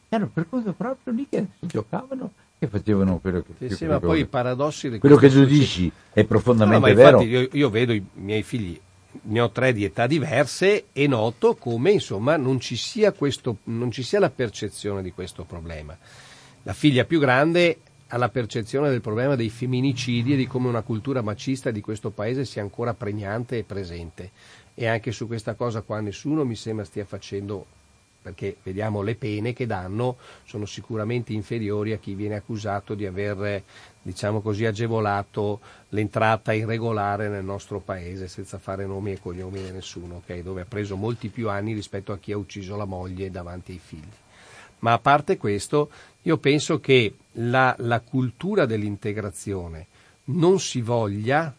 Erano 0.10 0.30
per 0.34 0.48
conto 0.50 0.74
proprio 0.74 1.14
lì 1.14 1.28
che 1.30 1.46
si 1.60 1.68
giocavano 1.68 2.32
e 2.58 2.68
facevano 2.68 3.20
quello 3.20 3.42
che... 3.42 3.70
Sì, 3.70 3.76
sì 3.76 3.86
ma 3.86 4.00
poi 4.00 4.22
i 4.22 4.26
paradossi 4.26 4.98
Quello 5.00 5.16
che 5.16 5.30
tu 5.30 5.46
dici 5.46 5.92
è 6.12 6.24
profondamente 6.24 6.90
no, 6.90 6.96
vero. 6.96 7.22
Io, 7.22 7.48
io 7.52 7.70
vedo 7.70 7.94
i 7.94 8.04
miei 8.14 8.44
figli 8.44 8.80
ne 9.22 9.42
ho 9.42 9.50
tre 9.50 9.74
di 9.74 9.84
età 9.84 10.08
diverse 10.08 10.86
e 10.94 11.08
noto 11.08 11.56
come 11.56 11.92
insomma 11.92 12.38
non 12.38 12.60
ci 12.60 12.76
sia, 12.76 13.12
questo, 13.12 13.58
non 13.66 13.92
ci 13.92 14.04
sia 14.04 14.20
la 14.20 14.30
percezione 14.30 15.02
di 15.02 15.12
questo 15.12 15.44
problema. 15.44 15.98
La 16.64 16.74
figlia 16.74 17.06
più 17.06 17.20
grande 17.20 17.80
alla 18.10 18.30
percezione 18.30 18.90
del 18.90 19.02
problema 19.02 19.36
dei 19.36 19.50
femminicidi 19.50 20.34
e 20.34 20.36
di 20.36 20.48
come 20.48 20.68
una 20.68 20.82
cultura 20.82 21.22
macista 21.22 21.72
di 21.72 21.82
questo 21.82 22.10
paese 22.10 22.46
sia 22.46 22.62
ancora 22.62 22.94
pregnante 22.94 23.58
e 23.58 23.64
presente. 23.64 24.32
E 24.74 24.88
anche 24.88 25.12
su 25.12 25.28
questa 25.28 25.56
cosa 25.56 25.82
qua 25.82 26.00
nessuno 26.00 26.46
mi 26.46 26.56
sembra 26.56 26.86
stia 26.86 27.06
facendo, 27.06 27.66
perché 28.22 28.58
vediamo 28.64 29.02
le 29.02 29.16
pene 29.16 29.54
che 29.54 29.68
danno 29.68 30.18
sono 30.44 30.66
sicuramente 30.66 31.34
inferiori 31.34 31.92
a 31.92 31.98
chi 31.98 32.16
viene 32.16 32.36
accusato 32.36 32.96
di 32.96 33.06
aver, 33.06 33.62
diciamo 34.02 34.42
così, 34.42 34.66
agevolato 34.66 35.60
l'entrata 35.90 36.54
irregolare 36.54 37.28
nel 37.28 37.44
nostro 37.44 37.80
paese 37.80 38.28
senza 38.28 38.58
fare 38.58 38.88
nomi 38.88 39.12
e 39.12 39.20
cognomi 39.20 39.62
di 39.62 39.72
nessuno, 39.72 40.16
okay? 40.16 40.42
dove 40.42 40.62
ha 40.62 40.66
preso 40.66 40.96
molti 40.96 41.28
più 41.28 41.50
anni 41.50 41.74
rispetto 41.74 42.12
a 42.12 42.18
chi 42.18 42.32
ha 42.32 42.38
ucciso 42.38 42.76
la 42.76 42.86
moglie 42.86 43.30
davanti 43.30 43.74
ai 43.74 43.80
figli. 43.80 44.08
Ma 44.80 44.94
a 44.94 45.00
parte 45.00 45.38
questo, 45.38 45.90
io 46.24 46.38
penso 46.38 46.80
che 46.80 47.14
la, 47.34 47.76
la 47.80 48.00
cultura 48.00 48.66
dell'integrazione 48.66 49.88
non 50.26 50.60
si 50.60 50.82
voglia, 50.82 51.54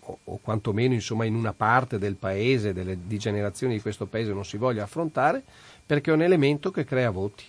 o, 0.00 0.18
o 0.24 0.38
quantomeno 0.42 0.94
insomma, 0.94 1.24
in 1.24 1.34
una 1.34 1.52
parte 1.52 1.98
del 1.98 2.14
paese, 2.14 2.72
delle, 2.72 2.98
di 3.06 3.18
generazioni 3.18 3.74
di 3.74 3.80
questo 3.80 4.06
paese 4.06 4.32
non 4.32 4.44
si 4.44 4.56
voglia 4.56 4.84
affrontare, 4.84 5.42
perché 5.84 6.10
è 6.10 6.14
un 6.14 6.22
elemento 6.22 6.70
che 6.70 6.84
crea 6.84 7.10
voti, 7.10 7.44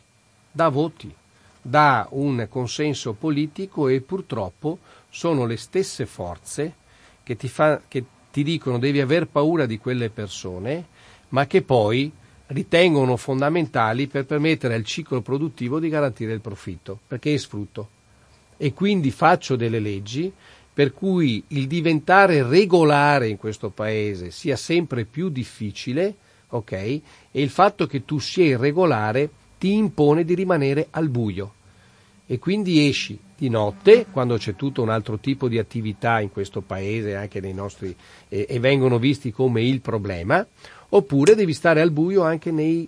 dà 0.51 0.69
voti, 0.69 1.13
dà 1.61 2.07
un 2.11 2.45
consenso 2.49 3.13
politico 3.13 3.87
e 3.87 4.01
purtroppo 4.01 4.79
sono 5.09 5.45
le 5.45 5.57
stesse 5.57 6.05
forze 6.05 6.75
che 7.23 7.37
ti, 7.37 7.47
fa, 7.47 7.81
che 7.87 8.03
ti 8.31 8.43
dicono 8.43 8.79
devi 8.79 8.99
aver 8.99 9.27
paura 9.27 9.65
di 9.65 9.77
quelle 9.77 10.09
persone, 10.09 10.87
ma 11.29 11.47
che 11.47 11.61
poi 11.61 12.11
ritengono 12.47 13.17
fondamentali 13.17 14.08
per 14.08 14.25
permettere 14.25 14.75
al 14.75 14.84
ciclo 14.84 15.21
produttivo 15.21 15.79
di 15.79 15.89
garantire 15.89 16.34
il 16.34 16.41
profitto, 16.41 16.99
perché 17.08 17.34
è 17.34 17.38
sfrutto. 17.38 17.89
E 18.58 18.73
quindi 18.73 19.12
faccio 19.12 19.56
delle 19.56 19.79
leggi 19.79 20.32
per 20.73 20.93
cui 20.93 21.43
il 21.49 21.67
diventare 21.67 22.41
regolare 22.47 23.27
in 23.27 23.38
questo 23.38 23.69
paese 23.69 24.32
sia 24.32 24.56
sempre 24.56 25.06
più 25.06 25.29
difficile, 25.29 26.15
ok? 26.49 26.71
E 26.71 27.01
il 27.32 27.49
fatto 27.49 27.86
che 27.86 28.06
tu 28.06 28.17
sia 28.17 28.45
irregolare 28.45 29.29
ti 29.60 29.73
impone 29.73 30.25
di 30.25 30.34
rimanere 30.34 30.88
al 30.89 31.10
buio. 31.10 31.53
E 32.25 32.39
quindi 32.39 32.88
esci 32.88 33.19
di 33.38 33.49
notte, 33.49 34.08
quando 34.10 34.38
c'è 34.38 34.56
tutto 34.56 34.82
un 34.82 34.89
altro 34.89 35.19
tipo 35.19 35.47
di 35.47 35.60
attività 35.60 36.19
in 36.19 36.32
questo 36.32 36.62
paese, 36.62 37.15
anche 37.15 37.39
nei 37.39 37.53
nostri, 37.53 37.95
eh, 38.29 38.47
e 38.49 38.60
vengono 38.60 38.97
visti 38.97 39.32
come 39.32 39.62
il 39.62 39.82
problema, 39.82 40.45
oppure 40.95 41.36
devi 41.36 41.53
stare 41.53 41.82
al 41.82 41.91
buio 41.91 42.23
anche 42.23 42.51
nei 42.51 42.88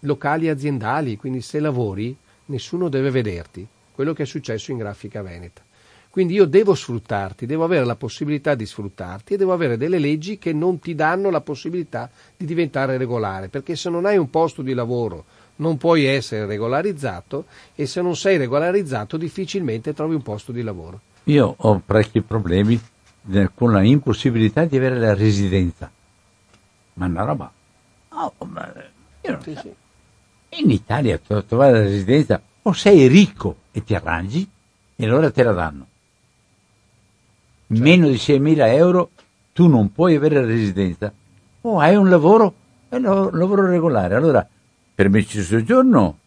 locali 0.00 0.48
aziendali, 0.48 1.16
quindi 1.16 1.40
se 1.40 1.58
lavori 1.58 2.14
nessuno 2.46 2.88
deve 2.88 3.10
vederti, 3.10 3.66
quello 3.92 4.12
che 4.12 4.24
è 4.24 4.26
successo 4.26 4.72
in 4.72 4.78
Grafica 4.78 5.22
Veneta. 5.22 5.62
Quindi 6.10 6.34
io 6.34 6.46
devo 6.46 6.74
sfruttarti, 6.74 7.44
devo 7.44 7.64
avere 7.64 7.84
la 7.84 7.94
possibilità 7.94 8.54
di 8.54 8.64
sfruttarti 8.64 9.34
e 9.34 9.36
devo 9.36 9.52
avere 9.52 9.76
delle 9.76 9.98
leggi 9.98 10.38
che 10.38 10.52
non 10.52 10.78
ti 10.78 10.94
danno 10.94 11.30
la 11.30 11.40
possibilità 11.40 12.10
di 12.36 12.46
diventare 12.46 12.96
regolare, 12.96 13.48
perché 13.48 13.74
se 13.74 13.90
non 13.90 14.06
hai 14.06 14.16
un 14.16 14.30
posto 14.30 14.62
di 14.62 14.72
lavoro 14.72 15.24
non 15.56 15.78
puoi 15.78 16.04
essere 16.04 16.46
regolarizzato 16.46 17.46
e 17.74 17.86
se 17.86 18.02
non 18.02 18.16
sei 18.16 18.36
regolarizzato 18.36 19.16
difficilmente 19.16 19.94
trovi 19.94 20.14
un 20.14 20.22
posto 20.22 20.52
di 20.52 20.62
lavoro. 20.62 21.00
Io 21.24 21.54
ho 21.56 21.82
parecchi 21.84 22.20
problemi 22.20 22.78
con 23.54 23.72
la 23.72 23.82
impossibilità 23.82 24.64
di 24.64 24.76
avere 24.76 24.98
la 24.98 25.14
residenza 25.14 25.90
ma 26.96 27.06
una 27.06 27.24
roba. 27.24 27.52
Oh, 28.10 28.32
ma 28.46 28.72
io 29.22 29.30
non 29.30 29.42
sì, 29.42 29.54
so. 29.54 29.60
sì. 29.60 29.74
In 30.60 30.70
Italia 30.70 31.18
per 31.24 31.44
trovare 31.44 31.72
la 31.72 31.80
residenza 31.80 32.40
o 32.62 32.72
sei 32.72 33.06
ricco 33.08 33.56
e 33.72 33.84
ti 33.84 33.94
arrangi 33.94 34.48
e 34.96 35.04
allora 35.04 35.30
te 35.30 35.42
la 35.42 35.52
danno. 35.52 35.86
Certo. 37.68 37.82
Meno 37.82 38.08
di 38.08 38.14
6.000 38.14 38.66
euro 38.74 39.10
tu 39.52 39.66
non 39.68 39.92
puoi 39.92 40.14
avere 40.14 40.40
la 40.40 40.46
residenza 40.46 41.12
o 41.62 41.78
hai 41.78 41.96
un 41.96 42.08
lavoro, 42.08 42.54
è 42.88 42.96
un 42.96 43.30
lavoro 43.32 43.66
regolare. 43.66 44.14
Allora, 44.14 44.46
permesso 44.94 45.38
di 45.38 45.42
soggiorno 45.42 46.18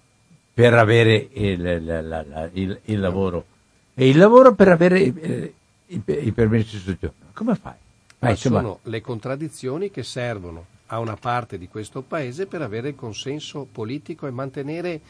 per 0.53 0.73
avere 0.73 1.29
il, 1.33 1.85
la, 1.85 2.01
la, 2.01 2.23
la, 2.23 2.49
il, 2.53 2.79
il, 2.83 2.99
lavoro 2.99 3.45
e 3.93 4.09
il 4.09 4.17
lavoro 4.17 4.53
per 4.53 4.67
avere 4.67 4.99
eh, 5.01 5.53
i, 5.87 6.03
i 6.05 6.31
permessi 6.31 6.75
di 6.75 6.83
soggiorno. 6.83 7.27
Come 7.33 7.55
fai? 7.55 7.75
Ma 8.19 8.35
sono 8.35 8.79
le 8.83 9.01
contraddizioni 9.01 9.89
che 9.91 10.03
servono 10.03 10.65
a 10.87 10.99
una 10.99 11.15
parte 11.15 11.57
di 11.57 11.67
questo 11.67 12.01
paese 12.01 12.47
per 12.47 12.61
avere 12.61 12.89
il 12.89 12.95
consenso 12.95 13.67
politico 13.71 14.27
e 14.27 14.31
mantenere, 14.31 15.01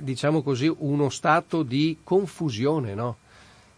diciamo 0.00 0.42
così, 0.42 0.72
uno 0.78 1.08
stato 1.08 1.62
di 1.62 1.98
confusione, 2.04 2.94
no? 2.94 3.16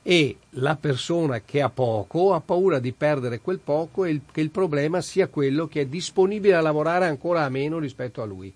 E 0.03 0.37
la 0.51 0.77
persona 0.77 1.41
che 1.41 1.63
ha 1.63 1.71
poco 1.71 2.35
ha 2.35 2.41
paura 2.41 2.79
di 2.79 2.93
perdere 2.93 3.41
quel 3.41 3.59
poco 3.59 4.05
e 4.05 4.21
che 4.31 4.43
il 4.43 4.51
problema 4.51 5.01
sia 5.01 5.29
quello 5.29 5.67
che 5.67 5.83
è 5.83 5.87
disponibile 5.87 6.55
a 6.55 6.61
lavorare 6.61 7.07
ancora 7.07 7.45
a 7.45 7.49
meno 7.49 7.79
rispetto 7.79 8.21
a 8.21 8.27
lui. 8.27 8.53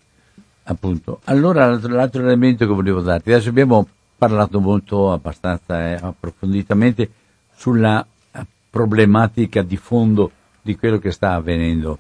Appunto. 0.65 1.21
Allora 1.25 1.67
l'altro, 1.67 1.95
l'altro 1.95 2.21
elemento 2.21 2.67
che 2.67 2.75
volevo 2.75 3.01
darti, 3.01 3.33
adesso 3.33 3.49
abbiamo 3.49 3.89
parlato 4.19 4.61
molto 4.61 5.11
abbastanza 5.11 5.93
eh, 5.93 5.99
approfonditamente 5.99 7.11
sulla 7.55 8.07
problematica 8.79 9.63
di 9.63 9.77
fondo 9.77 10.31
di 10.63 10.77
quello 10.77 10.99
che 10.99 11.11
sta 11.11 11.33
avvenendo. 11.33 11.99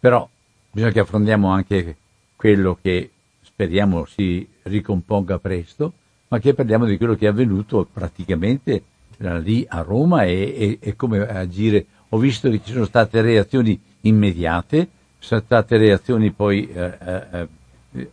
Però 0.00 0.28
bisogna 0.72 0.90
che 0.90 0.98
affrontiamo 0.98 1.48
anche 1.50 1.96
quello 2.34 2.76
che 2.82 3.10
speriamo 3.42 4.06
si 4.06 4.44
ricomponga 4.64 5.38
presto, 5.38 5.92
ma 6.26 6.40
che 6.40 6.52
parliamo 6.52 6.86
di 6.86 6.96
quello 6.96 7.14
che 7.14 7.26
è 7.26 7.28
avvenuto 7.28 7.86
praticamente 7.92 8.82
lì 9.18 9.64
a 9.68 9.82
Roma 9.82 10.24
e, 10.24 10.54
e, 10.56 10.78
e 10.80 10.96
come 10.96 11.20
agire. 11.20 11.86
Ho 12.08 12.18
visto 12.18 12.50
che 12.50 12.60
ci 12.64 12.72
sono 12.72 12.86
state 12.86 13.20
reazioni 13.20 13.80
immediate, 14.00 14.88
sono 15.20 15.40
state 15.44 15.76
reazioni 15.76 16.32
poi 16.32 16.68
eh, 16.72 16.98
eh, 17.06 17.48
eh, 17.92 18.08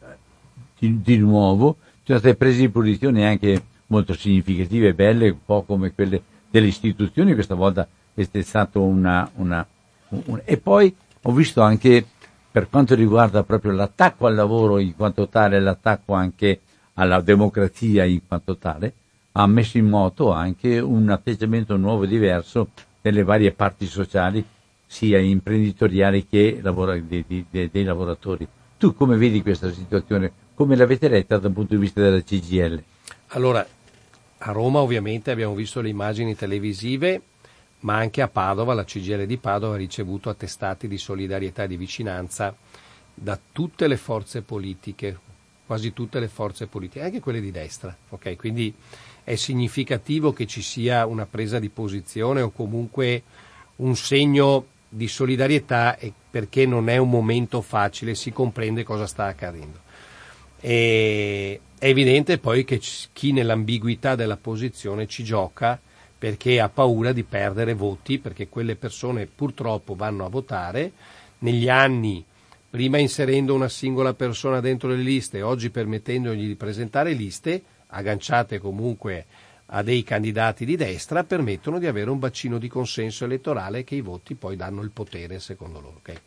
di, 0.78 1.02
di, 1.02 1.18
nuovo, 1.18 1.78
ci 1.80 2.08
sono 2.08 2.20
state 2.20 2.36
prese 2.36 2.60
di 2.60 2.70
posizione 2.70 3.28
anche 3.28 3.60
molto 3.88 4.14
significative 4.14 4.90
e 4.90 4.94
belle, 4.94 5.30
un 5.30 5.44
po' 5.44 5.64
come 5.64 5.94
quelle 5.96 6.22
delle 6.50 6.68
istituzioni, 6.68 7.34
questa 7.34 7.56
volta 7.56 7.88
è 8.14 8.42
stato 8.42 8.82
una, 8.82 9.30
una 9.36 9.66
un, 10.10 10.42
e 10.44 10.58
poi 10.58 10.94
ho 11.22 11.32
visto 11.32 11.62
anche 11.62 12.06
per 12.52 12.70
quanto 12.70 12.96
riguarda 12.96 13.44
proprio 13.44 13.72
l'attacco 13.72 14.26
al 14.26 14.36
lavoro 14.36 14.80
in 14.80 14.96
quanto 14.96 15.28
tale, 15.28 15.60
l'attacco 15.60 16.14
anche 16.14 16.62
alla 16.94 17.22
democrazia 17.22 18.04
in 18.06 18.22
quanto 18.26 18.58
tale, 18.58 18.94
ha 19.34 19.46
messo 19.46 19.78
in 19.78 19.88
moto 19.88 20.32
anche 20.32 20.80
un 20.80 21.10
atteggiamento 21.10 21.78
nuovo 21.78 22.04
e 22.04 22.08
diverso 22.08 22.70
nelle 23.02 23.24
varie 23.24 23.52
parti 23.52 23.86
sociali 23.86 24.44
sia 24.86 25.20
imprenditoriali 25.20 26.26
che 26.26 26.60
lavora, 26.62 26.98
dei, 26.98 27.24
dei, 27.28 27.70
dei 27.72 27.84
lavoratori. 27.84 28.48
Tu 28.78 28.96
come 28.96 29.18
vedi 29.18 29.42
questa 29.42 29.72
situazione? 29.72 30.32
Come 30.56 30.76
l'avete 30.76 31.08
letta 31.08 31.38
dal 31.38 31.52
punto 31.52 31.76
di 31.76 31.82
vista 31.82 32.02
della 32.02 32.22
CGL? 32.22 32.82
Allora, 33.30 33.66
a 34.40 34.52
Roma 34.52 34.80
ovviamente 34.80 35.32
abbiamo 35.32 35.56
visto 35.56 35.82
le 35.82 35.90
immagini 35.90 36.36
televisive, 36.36 37.22
ma 37.80 37.96
anche 37.96 38.22
a 38.22 38.28
Padova, 38.28 38.74
la 38.74 38.84
CGL 38.84 39.26
di 39.26 39.38
Padova 39.38 39.76
ha 39.76 39.78
ricevuto 39.78 40.30
attestati 40.30 40.88
di 40.88 40.98
solidarietà 40.98 41.64
e 41.64 41.68
di 41.68 41.78
vicinanza 41.78 42.56
da 43.14 43.40
tutte 43.52 43.88
le 43.88 43.98
forze 43.98 44.42
politiche, 44.42 45.18
quasi 45.66 45.94
tutte 45.94 46.20
le 46.20 46.28
forze 46.28 46.68
politiche, 46.68 47.04
anche 47.04 47.20
quelle 47.20 47.42
di 47.42 47.52
destra. 47.52 47.96
Okay? 48.10 48.36
Quindi 48.36 48.74
è 49.24 49.36
significativo 49.36 50.34
che 50.34 50.46
ci 50.46 50.62
sia 50.62 51.06
una 51.06 51.26
presa 51.26 51.60
di 51.60 51.70
posizione 51.70 52.42
o 52.42 52.52
comunque 52.52 53.24
un 53.78 53.96
segno 53.96 54.66
di 54.90 55.08
solidarietà 55.08 55.98
perché 56.30 56.66
non 56.66 56.90
è 56.90 56.98
un 56.98 57.10
momento 57.10 57.62
facile, 57.62 58.16
si 58.16 58.32
comprende 58.32 58.84
cosa 58.84 59.08
sta 59.08 59.26
accadendo. 59.26 59.80
E 60.60 61.60
è 61.80 61.86
evidente 61.88 62.40
poi 62.40 62.66
che 62.66 62.82
chi 63.14 63.32
nell'ambiguità 63.32 64.16
della 64.16 64.38
posizione 64.38 65.08
ci 65.08 65.24
gioca 65.24 65.80
perché 66.18 66.60
ha 66.60 66.70
paura 66.70 67.12
di 67.12 67.24
perdere 67.24 67.76
voti, 67.76 68.18
perché 68.18 68.48
quelle 68.50 68.76
persone 68.76 69.28
purtroppo 69.28 69.94
vanno 69.94 70.26
a 70.26 70.30
votare. 70.30 70.92
Negli 71.40 71.70
anni, 71.70 72.26
prima 72.68 72.98
inserendo 72.98 73.54
una 73.54 73.70
singola 73.70 74.16
persona 74.16 74.60
dentro 74.60 74.90
le 74.90 74.96
liste, 74.96 75.44
oggi 75.44 75.70
permettendogli 75.70 76.48
di 76.48 76.56
presentare 76.56 77.14
liste, 77.14 77.62
agganciate 77.88 78.58
comunque 78.58 79.26
a 79.68 79.84
dei 79.84 80.02
candidati 80.02 80.66
di 80.66 80.76
destra, 80.76 81.24
permettono 81.24 81.78
di 81.78 81.86
avere 81.86 82.10
un 82.10 82.18
bacino 82.18 82.58
di 82.58 82.68
consenso 82.68 83.26
elettorale 83.26 83.84
che 83.84 83.94
i 83.94 84.02
voti 84.02 84.34
poi 84.34 84.56
danno 84.56 84.82
il 84.82 84.90
potere 84.90 85.40
secondo 85.40 85.80
loro. 85.80 85.98
Okay? 85.98 86.18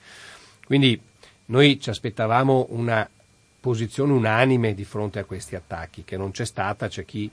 Quindi 0.65 1.01
noi 1.47 1.81
ci 1.81 1.91
aspettavamo 1.91 2.69
una 2.71 3.09
posizione 3.61 4.13
unanime 4.13 4.75
di 4.75 4.85
fronte 4.85 5.19
a 5.19 5.25
questi 5.25 5.55
attacchi, 5.55 6.03
che 6.05 6.17
non 6.17 6.31
c'è 6.31 6.47
stata, 6.47 6.89
c'è 6.89 7.05
chi 7.05 7.31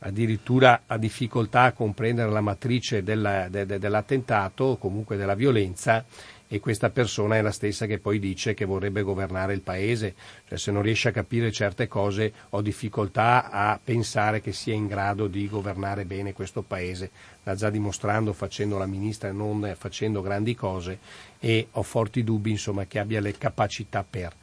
addirittura 0.00 0.82
ha 0.86 0.96
difficoltà 0.96 1.62
a 1.62 1.72
comprendere 1.72 2.30
la 2.30 2.40
matrice 2.40 3.02
della, 3.02 3.48
de, 3.48 3.66
de, 3.66 3.78
dell'attentato 3.78 4.64
o 4.64 4.76
comunque 4.78 5.16
della 5.16 5.34
violenza 5.34 6.04
e 6.52 6.58
questa 6.58 6.90
persona 6.90 7.36
è 7.36 7.42
la 7.42 7.52
stessa 7.52 7.86
che 7.86 7.98
poi 7.98 8.18
dice 8.18 8.54
che 8.54 8.64
vorrebbe 8.64 9.02
governare 9.02 9.52
il 9.52 9.60
paese, 9.60 10.14
cioè 10.48 10.58
se 10.58 10.72
non 10.72 10.82
riesce 10.82 11.08
a 11.08 11.12
capire 11.12 11.52
certe 11.52 11.86
cose 11.86 12.32
ho 12.50 12.60
difficoltà 12.60 13.50
a 13.50 13.78
pensare 13.82 14.40
che 14.40 14.52
sia 14.52 14.74
in 14.74 14.88
grado 14.88 15.28
di 15.28 15.48
governare 15.48 16.04
bene 16.04 16.32
questo 16.32 16.62
paese, 16.62 17.10
l'ha 17.44 17.54
già 17.54 17.70
dimostrando 17.70 18.32
facendo 18.32 18.78
la 18.78 18.86
ministra 18.86 19.28
e 19.28 19.32
non 19.32 19.76
facendo 19.78 20.22
grandi 20.22 20.56
cose 20.56 20.98
e 21.38 21.68
ho 21.70 21.82
forti 21.82 22.24
dubbi 22.24 22.50
insomma 22.50 22.84
che 22.86 22.98
abbia 22.98 23.20
le 23.20 23.38
capacità 23.38 24.04
per. 24.08 24.34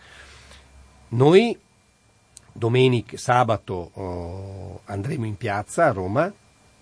Noi 1.10 1.58
domenica, 2.52 3.16
sabato 3.16 3.92
oh, 3.94 4.82
andremo 4.84 5.26
in 5.26 5.38
piazza 5.38 5.86
a 5.86 5.94
Roma, 5.94 6.30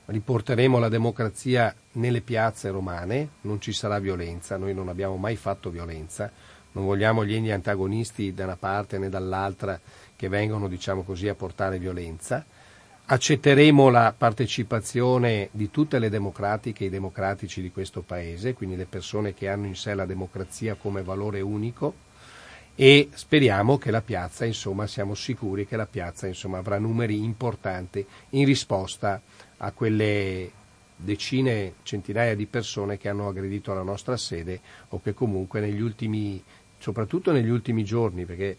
riporteremo 0.05 0.79
la 0.79 0.89
democrazia 0.89 1.75
nelle 1.93 2.21
piazze 2.21 2.71
romane, 2.71 3.29
non 3.41 3.61
ci 3.61 3.71
sarà 3.71 3.99
violenza, 3.99 4.57
noi 4.57 4.73
non 4.73 4.89
abbiamo 4.89 5.15
mai 5.17 5.35
fatto 5.35 5.69
violenza, 5.69 6.31
non 6.71 6.85
vogliamo 6.85 7.23
gli 7.23 7.51
antagonisti 7.51 8.33
da 8.33 8.45
una 8.45 8.55
parte 8.55 8.97
né 8.97 9.09
dall'altra 9.09 9.79
che 10.15 10.27
vengono, 10.27 10.67
diciamo 10.67 11.03
così, 11.03 11.27
a 11.27 11.35
portare 11.35 11.77
violenza. 11.77 12.43
Accetteremo 13.05 13.89
la 13.89 14.11
partecipazione 14.17 15.49
di 15.51 15.69
tutte 15.69 15.99
le 15.99 16.09
democratiche 16.09 16.85
e 16.85 16.87
i 16.87 16.89
democratici 16.89 17.61
di 17.61 17.69
questo 17.69 18.01
Paese, 18.01 18.55
quindi 18.55 18.75
le 18.75 18.87
persone 18.87 19.35
che 19.35 19.49
hanno 19.49 19.67
in 19.67 19.75
sé 19.75 19.93
la 19.93 20.07
democrazia 20.07 20.73
come 20.73 21.03
valore 21.03 21.41
unico 21.41 22.13
e 22.75 23.09
speriamo 23.13 23.77
che 23.77 23.89
la 23.89 24.01
piazza, 24.01 24.43
insomma, 24.43 24.85
siamo 24.85 25.15
sicuri 25.15 25.65
che 25.65 25.77
la 25.77 25.85
piazza 25.85 26.27
insomma, 26.27 26.57
avrà 26.57 26.77
numeri 26.77 27.23
importanti 27.23 28.05
in 28.31 28.45
risposta 28.45 29.21
a 29.57 29.71
quelle 29.71 30.51
decine, 30.97 31.75
centinaia 31.83 32.35
di 32.35 32.45
persone 32.45 32.97
che 32.97 33.07
hanno 33.07 33.29
aggredito 33.29 33.73
la 33.73 33.81
nostra 33.81 34.17
sede 34.17 34.59
o 34.89 35.01
che 35.01 35.13
comunque 35.13 35.61
negli 35.61 35.81
ultimi, 35.81 36.43
soprattutto 36.77 37.31
negli 37.31 37.49
ultimi 37.49 37.85
giorni, 37.85 38.25
perché 38.25 38.57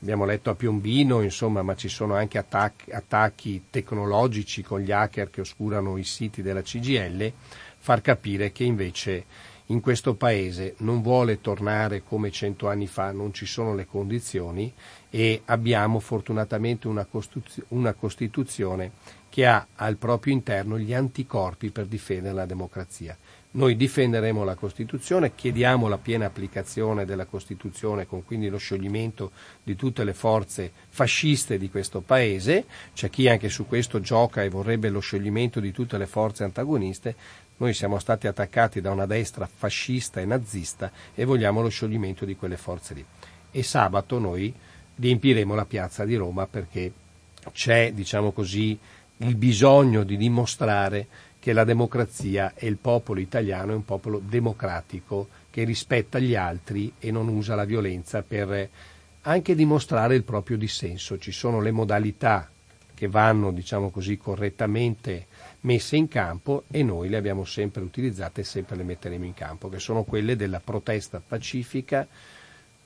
abbiamo 0.00 0.24
letto 0.24 0.50
a 0.50 0.54
Piombino, 0.54 1.22
insomma, 1.22 1.62
ma 1.62 1.74
ci 1.74 1.88
sono 1.88 2.14
anche 2.14 2.38
attacchi, 2.38 2.92
attacchi 2.92 3.64
tecnologici 3.68 4.62
con 4.62 4.80
gli 4.80 4.92
hacker 4.92 5.28
che 5.28 5.40
oscurano 5.40 5.96
i 5.96 6.04
siti 6.04 6.40
della 6.40 6.62
CGL, 6.62 7.32
far 7.78 8.00
capire 8.00 8.52
che 8.52 8.62
invece 8.62 9.24
in 9.66 9.80
questo 9.80 10.14
paese 10.14 10.74
non 10.78 11.02
vuole 11.02 11.40
tornare 11.40 12.02
come 12.02 12.30
cento 12.30 12.68
anni 12.68 12.86
fa, 12.86 13.10
non 13.10 13.32
ci 13.32 13.46
sono 13.46 13.74
le 13.74 13.86
condizioni 13.86 14.72
e 15.10 15.42
abbiamo 15.46 15.98
fortunatamente 15.98 16.86
una, 16.86 17.04
Costituzione, 17.04 17.68
una 17.70 17.92
Costituzione 17.94 18.92
che 19.28 19.44
ha 19.44 19.66
al 19.74 19.96
proprio 19.96 20.32
interno 20.32 20.78
gli 20.78 20.94
anticorpi 20.94 21.70
per 21.70 21.86
difendere 21.86 22.34
la 22.34 22.46
democrazia. 22.46 23.16
Noi 23.56 23.74
difenderemo 23.74 24.44
la 24.44 24.54
Costituzione, 24.54 25.34
chiediamo 25.34 25.88
la 25.88 25.96
piena 25.96 26.26
applicazione 26.26 27.06
della 27.06 27.24
Costituzione 27.24 28.06
con 28.06 28.22
quindi 28.22 28.48
lo 28.48 28.58
scioglimento 28.58 29.32
di 29.62 29.74
tutte 29.74 30.04
le 30.04 30.12
forze 30.12 30.72
fasciste 30.88 31.56
di 31.56 31.70
questo 31.70 32.02
Paese, 32.02 32.66
c'è 32.92 33.08
chi 33.08 33.28
anche 33.28 33.48
su 33.48 33.66
questo 33.66 34.00
gioca 34.00 34.42
e 34.42 34.50
vorrebbe 34.50 34.90
lo 34.90 35.00
scioglimento 35.00 35.58
di 35.58 35.72
tutte 35.72 35.96
le 35.96 36.06
forze 36.06 36.44
antagoniste, 36.44 37.14
noi 37.58 37.72
siamo 37.72 37.98
stati 37.98 38.26
attaccati 38.26 38.80
da 38.80 38.90
una 38.90 39.06
destra 39.06 39.48
fascista 39.52 40.20
e 40.20 40.26
nazista 40.26 40.90
e 41.14 41.24
vogliamo 41.24 41.62
lo 41.62 41.68
scioglimento 41.68 42.24
di 42.24 42.36
quelle 42.36 42.56
forze 42.56 42.94
lì. 42.94 43.04
E 43.50 43.62
sabato 43.62 44.18
noi 44.18 44.52
riempiremo 44.96 45.54
la 45.54 45.64
piazza 45.64 46.04
di 46.04 46.16
Roma 46.16 46.46
perché 46.46 46.92
c'è, 47.52 47.92
diciamo 47.92 48.32
così, 48.32 48.78
il 49.18 49.36
bisogno 49.36 50.02
di 50.02 50.16
dimostrare 50.16 51.06
che 51.38 51.52
la 51.52 51.64
democrazia 51.64 52.52
e 52.54 52.66
il 52.66 52.76
popolo 52.76 53.20
italiano 53.20 53.72
è 53.72 53.74
un 53.74 53.84
popolo 53.84 54.20
democratico 54.22 55.28
che 55.48 55.64
rispetta 55.64 56.18
gli 56.18 56.34
altri 56.34 56.92
e 56.98 57.10
non 57.10 57.28
usa 57.28 57.54
la 57.54 57.64
violenza 57.64 58.22
per 58.22 58.68
anche 59.22 59.54
dimostrare 59.54 60.14
il 60.14 60.24
proprio 60.24 60.56
dissenso. 60.56 61.18
Ci 61.18 61.32
sono 61.32 61.60
le 61.60 61.70
modalità 61.70 62.50
che 62.94 63.08
vanno, 63.08 63.52
diciamo 63.52 63.90
così, 63.90 64.16
correttamente 64.18 65.26
messe 65.60 65.96
in 65.96 66.08
campo 66.08 66.64
e 66.70 66.82
noi 66.82 67.08
le 67.08 67.16
abbiamo 67.16 67.44
sempre 67.44 67.82
utilizzate 67.82 68.42
e 68.42 68.44
sempre 68.44 68.76
le 68.76 68.84
metteremo 68.84 69.24
in 69.24 69.34
campo, 69.34 69.68
che 69.68 69.78
sono 69.78 70.04
quelle 70.04 70.36
della 70.36 70.60
protesta 70.60 71.22
pacifica, 71.26 72.06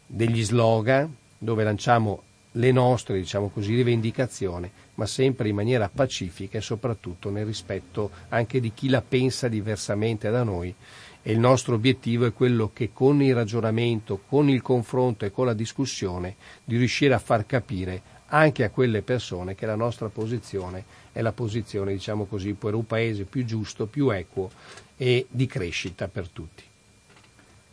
degli 0.06 0.42
slogan, 0.42 1.14
dove 1.38 1.64
lanciamo 1.64 2.22
le 2.52 2.72
nostre, 2.72 3.18
diciamo 3.18 3.48
così, 3.48 3.74
rivendicazioni, 3.74 4.70
ma 4.94 5.06
sempre 5.06 5.48
in 5.48 5.54
maniera 5.54 5.88
pacifica 5.92 6.58
e 6.58 6.62
soprattutto 6.62 7.30
nel 7.30 7.46
rispetto 7.46 8.10
anche 8.28 8.60
di 8.60 8.72
chi 8.74 8.88
la 8.88 9.02
pensa 9.02 9.48
diversamente 9.48 10.30
da 10.30 10.42
noi. 10.42 10.74
E 11.22 11.32
il 11.32 11.38
nostro 11.38 11.74
obiettivo 11.74 12.24
è 12.26 12.32
quello 12.32 12.70
che 12.72 12.90
con 12.92 13.22
il 13.22 13.34
ragionamento, 13.34 14.22
con 14.26 14.48
il 14.48 14.62
confronto 14.62 15.24
e 15.26 15.30
con 15.30 15.46
la 15.46 15.52
discussione 15.52 16.36
di 16.64 16.76
riuscire 16.78 17.12
a 17.14 17.18
far 17.18 17.44
capire 17.44 18.18
anche 18.30 18.64
a 18.64 18.70
quelle 18.70 19.02
persone 19.02 19.54
che 19.54 19.66
la 19.66 19.74
nostra 19.74 20.08
posizione 20.08 20.84
è 21.12 21.20
la 21.22 21.32
posizione, 21.32 21.92
diciamo 21.92 22.24
così, 22.24 22.54
per 22.54 22.74
un 22.74 22.86
paese 22.86 23.24
più 23.24 23.44
giusto, 23.44 23.86
più 23.86 24.11
equo 24.11 24.50
e 24.96 25.26
di 25.28 25.46
crescita 25.46 26.08
per 26.08 26.28
tutti. 26.28 26.62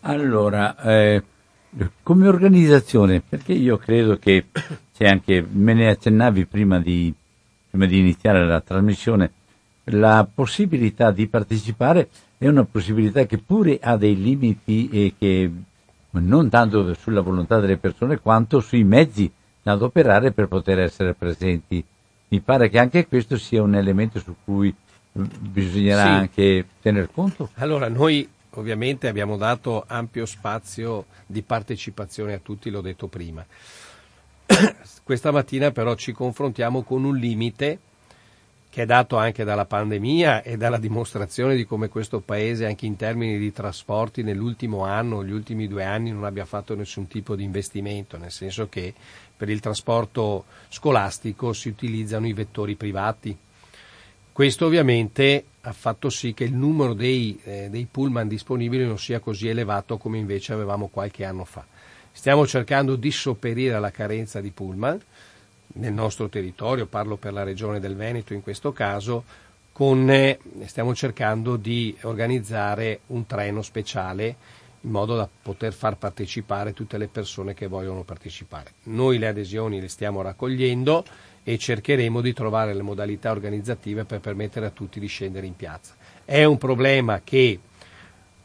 Allora, 0.02 0.78
eh, 0.82 1.24
come 2.02 2.28
organizzazione, 2.28 3.22
perché 3.22 3.54
io 3.54 3.78
credo 3.78 4.18
che 4.18 4.46
c'è 4.96 5.06
anche, 5.06 5.46
me 5.50 5.74
ne 5.74 5.90
accennavi 5.90 6.46
prima 6.46 6.80
di, 6.80 7.14
prima 7.70 7.86
di 7.86 8.00
iniziare 8.00 8.46
la 8.46 8.62
trasmissione, 8.62 9.32
la 9.86 10.28
possibilità 10.32 11.12
di 11.12 11.28
partecipare 11.28 12.10
è 12.38 12.48
una 12.48 12.66
possibilità 12.66 13.26
che 13.26 13.38
pure 13.38 13.80
ha 13.82 13.98
dei 13.98 14.16
limiti 14.16 14.90
e 14.90 15.14
che 15.18 15.52
non 16.12 16.50
tanto 16.50 16.94
sulla 16.94 17.22
volontà 17.22 17.60
delle 17.60 17.78
persone 17.78 18.20
quanto 18.20 18.60
sui 18.60 18.84
mezzi 18.84 19.32
da 19.62 19.74
adoperare 19.74 20.32
per 20.32 20.48
poter 20.48 20.80
essere 20.80 21.14
presenti. 21.14 21.84
Mi 22.30 22.40
pare 22.42 22.70
che 22.70 22.78
anche 22.78 23.08
questo 23.08 23.38
sia 23.38 23.62
un 23.62 23.76
elemento 23.76 24.20
su 24.20 24.36
cui 24.44 24.74
bisognerà 25.12 26.04
sì. 26.04 26.08
anche 26.08 26.66
tener 26.82 27.10
conto. 27.12 27.50
Allora, 27.56 27.88
noi 27.88 28.28
ovviamente 28.52 29.08
abbiamo 29.08 29.38
dato 29.38 29.84
ampio 29.88 30.26
spazio 30.26 31.06
di 31.26 31.42
partecipazione 31.42 32.34
a 32.34 32.40
tutti, 32.40 32.70
l'ho 32.70 32.82
detto 32.82 33.08
prima. 33.08 33.46
Questa 35.04 35.32
mattina 35.32 35.72
però 35.72 35.96
ci 35.96 36.12
confrontiamo 36.12 36.84
con 36.84 37.04
un 37.04 37.16
limite 37.16 37.80
che 38.78 38.84
è 38.84 38.86
dato 38.86 39.18
anche 39.18 39.44
dalla 39.44 39.66
pandemia 39.66 40.44
e 40.44 40.56
dalla 40.56 40.78
dimostrazione 40.78 41.56
di 41.56 41.66
come 41.66 41.90
questo 41.90 42.20
Paese, 42.20 42.68
anche 42.68 42.86
in 42.86 42.96
termini 42.96 43.40
di 43.40 43.52
trasporti, 43.52 44.22
nell'ultimo 44.22 44.84
anno, 44.84 45.26
gli 45.26 45.32
ultimi 45.32 45.68
due 45.68 45.84
anni, 45.84 46.12
non 46.12 46.26
abbia 46.26 46.46
fatto 46.46 46.76
nessun 46.76 47.08
tipo 47.08 47.36
di 47.36 47.44
investimento, 47.44 48.20
nel 48.20 48.30
senso 48.30 48.70
che 48.70 48.94
per 49.36 49.50
il 49.50 49.62
trasporto 49.62 50.46
scolastico 50.70 51.54
si 51.54 51.70
utilizzano 51.70 52.28
i 52.28 52.34
vettori 52.34 52.76
privati. 52.76 53.36
Questo 54.32 54.68
ovviamente 54.68 55.46
ha 55.62 55.74
fatto 55.74 56.12
sì 56.12 56.36
che 56.36 56.44
il 56.44 56.54
numero 56.54 56.94
dei, 56.94 57.40
eh, 57.46 57.70
dei 57.72 57.88
pullman 57.90 58.28
disponibili 58.28 58.86
non 58.86 59.00
sia 59.00 59.20
così 59.20 59.48
elevato 59.48 59.98
come 59.98 60.20
invece 60.20 60.54
avevamo 60.54 60.86
qualche 60.90 61.26
anno 61.26 61.46
fa. 61.46 61.66
Stiamo 62.12 62.46
cercando 62.46 62.96
di 62.96 63.10
sopperire 63.10 63.74
alla 63.74 63.90
carenza 63.90 64.40
di 64.40 64.52
pullman 64.52 65.02
nel 65.74 65.94
nostro 65.94 66.30
territorio, 66.30 66.86
parlo 66.86 67.18
per 67.18 67.34
la 67.34 67.44
regione 67.44 67.80
del 67.80 67.96
Veneto 67.96 68.34
in 68.34 68.42
questo 68.42 68.72
caso, 68.72 69.24
con, 69.72 70.10
eh, 70.10 70.40
stiamo 70.66 70.96
cercando 70.96 71.56
di 71.56 71.96
organizzare 72.02 73.02
un 73.08 73.26
treno 73.26 73.62
speciale 73.62 74.36
in 74.82 74.92
modo 74.92 75.16
da 75.16 75.28
poter 75.42 75.74
far 75.74 75.98
partecipare 75.98 76.74
tutte 76.74 76.98
le 76.98 77.08
persone 77.08 77.54
che 77.54 77.68
vogliono 77.68 78.04
partecipare. 78.04 78.72
Noi 78.84 79.18
le 79.18 79.28
adesioni 79.28 79.82
le 79.82 79.88
stiamo 79.88 80.22
raccogliendo 80.22 81.04
e 81.44 81.58
cercheremo 81.58 82.22
di 82.22 82.34
trovare 82.34 82.74
le 82.74 82.82
modalità 82.82 83.32
organizzative 83.32 84.06
per 84.06 84.20
permettere 84.20 84.66
a 84.66 84.72
tutti 84.72 85.00
di 85.00 85.08
scendere 85.08 85.46
in 85.46 85.56
piazza. 85.56 85.96
È 86.26 86.44
un 86.44 86.58
problema 86.58 87.22
che 87.24 87.60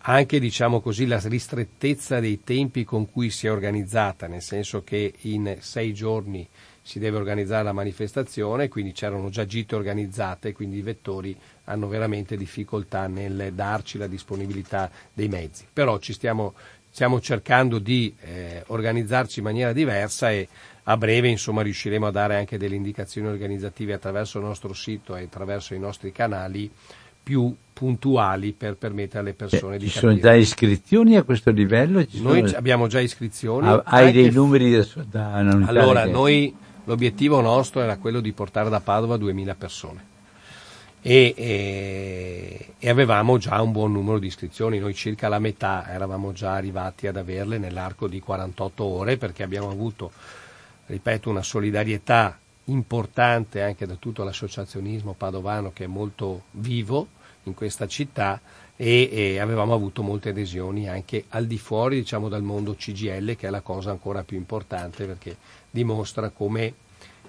anche 0.05 0.41
diciamo 0.41 0.81
così, 0.81 1.07
la 1.07 1.21
ristrettezza 1.23 2.19
dei 2.19 2.43
tempi 2.43 2.85
con 2.85 3.11
cui 3.11 3.31
si 3.31 3.47
è 3.47 3.53
organizzata, 3.53 4.27
nel 4.27 4.43
senso 4.43 4.83
che 4.83 5.15
in 5.23 5.57
sei 5.61 5.95
giorni 5.95 6.49
si 6.83 6.99
deve 6.99 7.17
organizzare 7.17 7.63
la 7.63 7.73
manifestazione, 7.73 8.69
quindi 8.69 8.93
c'erano 8.93 9.31
già 9.31 9.47
gite 9.47 9.77
organizzate, 9.77 10.53
quindi 10.53 10.79
i 10.79 10.83
vettori 10.83 11.37
hanno 11.65 11.87
veramente 11.87 12.37
difficoltà 12.37 13.07
nel 13.07 13.53
darci 13.55 13.99
la 13.99 14.09
disponibilità 14.09 14.91
dei 15.13 15.29
mezzi. 15.29 15.65
Però 15.73 15.99
ci 15.99 16.13
stiamo, 16.13 16.55
stiamo 16.91 17.21
cercando 17.21 17.79
di 17.79 18.13
eh, 18.21 18.65
organizzarci 18.67 19.39
in 19.39 19.45
maniera 19.45 19.73
diversa 19.73 20.33
e 20.33 20.49
a 20.85 20.97
breve 20.97 21.29
insomma, 21.29 21.63
riusciremo 21.63 22.09
a 22.09 22.11
dare 22.11 22.37
anche 22.37 22.59
delle 22.59 22.75
indicazioni 22.75 23.29
organizzative 23.29 23.93
attraverso 23.93 24.39
il 24.39 24.45
nostro 24.45 24.73
sito 24.73 25.15
e 25.15 25.23
attraverso 25.23 25.75
i 25.75 25.79
nostri 25.79 26.11
canali 26.11 26.69
più 27.23 27.55
puntuali 27.73 28.53
per 28.53 28.75
permettere 28.75 29.21
alle 29.21 29.35
persone 29.35 29.77
eh, 29.77 29.79
di 29.79 29.89
ci 29.89 29.95
capire. 29.95 30.15
Ci 30.15 30.21
sono 30.21 30.33
già 30.33 30.39
iscrizioni 30.41 31.17
a 31.17 31.23
questo 31.23 31.51
livello? 31.53 32.05
Ci 32.05 32.21
noi 32.21 32.47
sono... 32.47 32.59
abbiamo 32.59 32.89
già 32.89 32.99
iscrizioni. 32.99 33.69
Ah, 33.69 33.83
hai 33.85 34.11
dei 34.11 34.33
numeri 34.33 34.73
da, 34.73 34.87
da 35.09 35.33
annunciare? 35.35 35.79
Allora, 35.79 36.05
noi 36.07 36.53
l'obiettivo 36.85 37.41
nostro 37.41 37.81
era 37.81 37.97
quello 37.99 38.21
di 38.21 38.33
portare 38.33 38.69
da 38.69 38.81
Padova 38.81 39.17
2000 39.17 39.55
persone. 39.55 40.11
E, 41.05 41.35
e, 41.37 42.75
e, 42.79 42.89
avevamo 42.89 43.37
già 43.37 43.61
un 43.61 43.73
buon 43.73 43.91
numero 43.91 44.21
di 44.21 44.29
iscrizioni, 44.29 44.79
noi 44.79 44.95
circa 44.95 45.29
la 45.29 45.41
metà 45.41 45.89
eravamo 45.89 46.31
già 46.33 46.53
arrivati 46.53 47.09
ad 47.09 47.17
averle 47.17 47.59
nell'arco 47.59 48.07
di 48.07 48.21
48 48.21 48.85
ore 48.85 49.17
perché 49.17 49.43
abbiamo 49.43 49.69
avuto 49.69 50.13
ripeto, 50.87 51.29
una 51.29 51.43
solidarietà 51.43 52.39
importante 52.67 53.63
anche 53.63 53.87
da 53.87 53.97
tutto 53.97 54.23
l'associazionismo 54.23 55.15
padovano 55.15 55.73
che 55.73 55.85
è 55.85 55.89
molto 55.89 56.43
vivo 56.53 57.09
in 57.45 57.55
questa 57.55 57.89
città 57.89 58.41
e, 58.77 59.09
e, 59.11 59.39
avevamo 59.41 59.75
avuto 59.75 60.03
molte 60.03 60.29
adesioni 60.29 60.89
anche 60.89 61.25
al 61.31 61.47
di 61.47 61.59
fuori 61.59 61.97
diciamo, 61.97 62.29
dal 62.29 62.43
mondo 62.43 62.75
CGL 62.75 63.35
che 63.37 63.49
è 63.49 63.51
la 63.51 63.61
cosa 63.61 63.91
ancora 63.91 64.23
più 64.23 64.37
importante 64.37 65.05
perché 65.05 65.37
dimostra 65.73 66.31
come 66.31 66.75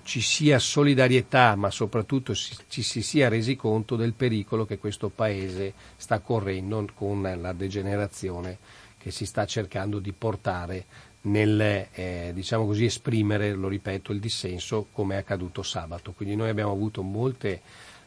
ci 0.03 0.21
sia 0.21 0.59
solidarietà 0.59 1.55
ma 1.55 1.71
soprattutto 1.71 2.35
ci 2.35 2.83
si 2.83 3.01
sia 3.01 3.29
resi 3.29 3.55
conto 3.55 3.95
del 3.95 4.13
pericolo 4.13 4.65
che 4.65 4.77
questo 4.77 5.09
Paese 5.09 5.73
sta 5.95 6.19
correndo 6.19 6.85
con 6.93 7.21
la 7.21 7.53
degenerazione 7.53 8.59
che 8.97 9.11
si 9.11 9.25
sta 9.25 9.45
cercando 9.45 9.99
di 9.99 10.13
portare 10.13 10.85
nel 11.23 11.87
eh, 11.93 12.31
diciamo 12.33 12.65
così, 12.65 12.85
esprimere, 12.85 13.53
lo 13.53 13.67
ripeto, 13.67 14.11
il 14.11 14.19
dissenso 14.19 14.87
come 14.91 15.15
è 15.15 15.17
accaduto 15.19 15.61
sabato. 15.61 16.11
Quindi 16.13 16.35
noi 16.35 16.49
abbiamo 16.49 16.71
avuto 16.71 17.01
molte, 17.01 17.61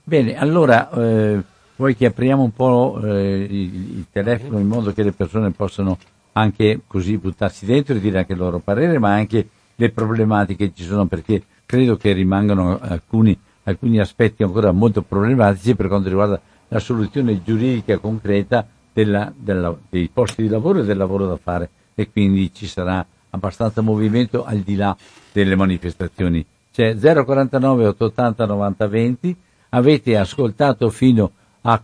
Bene 0.03 0.37
allora 0.37 0.91
eh, 0.91 1.43
vuoi 1.77 1.95
che 1.95 2.07
apriamo 2.07 2.43
un 2.43 2.53
po' 2.53 3.01
eh, 3.03 3.47
il, 3.49 4.07
telefono 4.11 4.59
in 4.59 4.67
modo 4.67 4.93
che 4.93 5.03
le 5.03 5.13
persone 5.13 5.51
possano 5.51 5.99
anche 6.33 6.81
così 6.87 7.17
buttarsi 7.19 7.67
dentro 7.67 7.95
e 7.95 8.01
dire 8.01 8.19
anche 8.19 8.33
il 8.33 8.39
loro 8.39 8.59
parere 8.59 8.99
ma 8.99 9.13
anche 9.13 9.49
le 9.75 9.91
problematiche 9.91 10.69
che 10.69 10.75
ci 10.75 10.85
sono 10.85 11.07
perché 11.07 11.43
credo 11.67 11.97
che 11.97 12.13
rimangano 12.13 12.79
alcuni, 12.81 13.39
alcuni 13.65 14.01
aspetti 14.01 14.43
ancora 14.43 14.73
molto 14.73 15.03
problematici 15.03 15.75
per 15.75 15.89
quanto 15.89 16.09
riguarda 16.09 16.41
la 16.69 16.79
soluzione 16.79 17.43
giuridica 17.43 17.99
concreta 17.99 18.67
della, 18.93 19.33
della, 19.37 19.77
dei 19.89 20.09
posti 20.13 20.43
di 20.43 20.49
lavoro 20.49 20.81
e 20.81 20.85
del 20.85 20.97
lavoro 20.97 21.27
da 21.27 21.37
fare 21.37 21.69
e 21.95 22.11
quindi 22.11 22.53
ci 22.53 22.67
sarà 22.67 23.05
abbastanza 23.31 23.83
movimento 23.83 24.45
al 24.45 24.59
di 24.59 24.77
là 24.77 24.97
delle 25.33 25.57
manifestazioni. 25.57 26.45
C'è 26.73 26.97
049 26.97 27.87
880 27.87 28.47
90 28.47 28.87
20, 28.87 29.37
avete 29.71 30.17
ascoltato 30.17 30.91
fino 30.91 31.25
a 31.25 31.31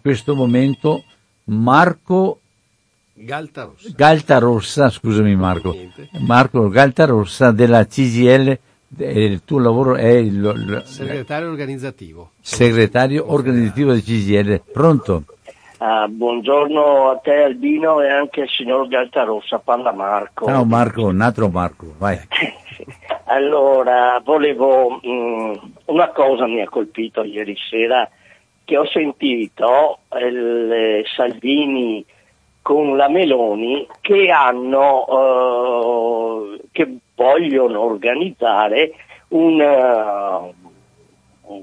questo 0.00 0.34
momento 0.34 1.04
Marco 1.44 2.40
Galtarossa, 3.14 3.90
Galtarossa 3.94 4.90
scusami 4.90 5.36
Marco, 5.36 5.76
Marco 6.20 6.68
Galtarossa 6.68 7.50
della 7.50 7.86
CGL 7.86 8.58
il 8.98 9.42
tuo 9.44 9.58
lavoro 9.58 9.94
è 9.96 10.10
il, 10.10 10.36
il 10.36 10.82
segretario 10.84 11.48
organizzativo. 11.48 12.32
Segretario 12.40 13.32
organizzativo 13.32 13.94
di 13.94 14.02
CGL. 14.02 14.60
Pronto? 14.70 15.24
Uh, 15.78 16.08
buongiorno 16.08 17.10
a 17.10 17.16
te 17.16 17.42
Albino 17.42 18.00
e 18.02 18.08
anche 18.08 18.42
al 18.42 18.48
signor 18.48 18.86
Galtarossa, 18.86 19.58
parla 19.58 19.92
Marco. 19.92 20.46
Ciao 20.46 20.64
Marco, 20.64 21.06
un 21.06 21.20
altro 21.20 21.48
Marco, 21.48 21.94
vai. 21.98 22.18
allora, 23.26 24.20
volevo, 24.22 25.00
mh, 25.02 25.08
mm, 25.08 25.52
una 25.86 26.08
cosa 26.10 26.46
mi 26.46 26.60
ha 26.60 26.68
colpito 26.68 27.24
ieri 27.24 27.56
sera, 27.68 28.08
che 28.64 28.76
ho 28.76 28.86
sentito 28.86 29.98
il 30.20 31.04
Salvini 31.14 32.04
con 32.62 32.96
la 32.96 33.08
Meloni 33.08 33.86
che 34.00 34.30
hanno, 34.30 35.04
uh, 35.08 36.60
che 36.70 36.96
vogliono 37.14 37.80
organizzare 37.82 38.92
una, 39.28 40.38
un, 40.38 41.62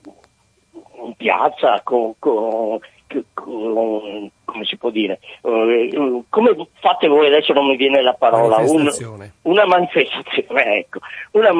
un 0.97 1.13
piazza 1.15 1.81
con, 1.83 2.13
con, 2.19 2.79
con, 3.33 4.29
come 4.43 4.65
si 4.65 4.77
può 4.77 4.89
dire, 4.89 5.19
uh, 5.41 6.25
come 6.29 6.67
fate 6.79 7.07
voi 7.07 7.27
adesso 7.27 7.53
non 7.53 7.67
mi 7.67 7.77
viene 7.77 8.01
la 8.01 8.13
parola, 8.13 8.57
manifestazione. 8.57 9.33
Un, 9.43 9.51
una 9.53 9.65
manifestazione, 9.65 10.75
ecco, 10.75 10.99
una 11.31 11.51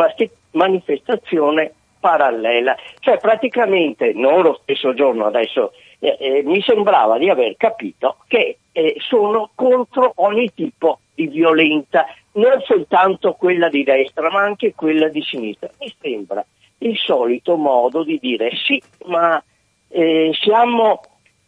manifestazione 0.52 1.74
parallela, 2.00 2.76
cioè 3.00 3.18
praticamente 3.18 4.14
non 4.14 4.42
lo 4.42 4.60
stesso 4.62 4.94
giorno 4.94 5.26
adesso 5.26 5.74
eh, 6.00 6.18
eh, 6.20 6.44
mi 6.44 6.62
sembrava 6.62 7.18
di 7.18 7.30
aver 7.30 7.56
capito 7.58 8.18
che 8.28 8.60
eh, 8.72 8.96
sono 9.00 9.50
contro 9.54 10.14
ogni 10.18 10.52
tipo 10.54 11.00
di 11.14 11.28
violenza, 11.28 12.06
non 12.34 12.62
soltanto 12.62 13.34
quella 13.34 13.68
di 13.68 13.84
destra 13.84 14.30
ma 14.32 14.42
anche 14.42 14.74
quella 14.74 15.10
di 15.10 15.22
sinistra. 15.22 15.70
Mi 15.80 15.94
sembra 16.00 16.46
il 16.80 16.98
solito 16.98 17.58
modo 17.58 18.04
di 18.04 18.18
dire 18.22 18.52
sì, 18.56 18.82
ma 19.06 19.44
eh, 19.90 20.32
siamo, 20.40 21.02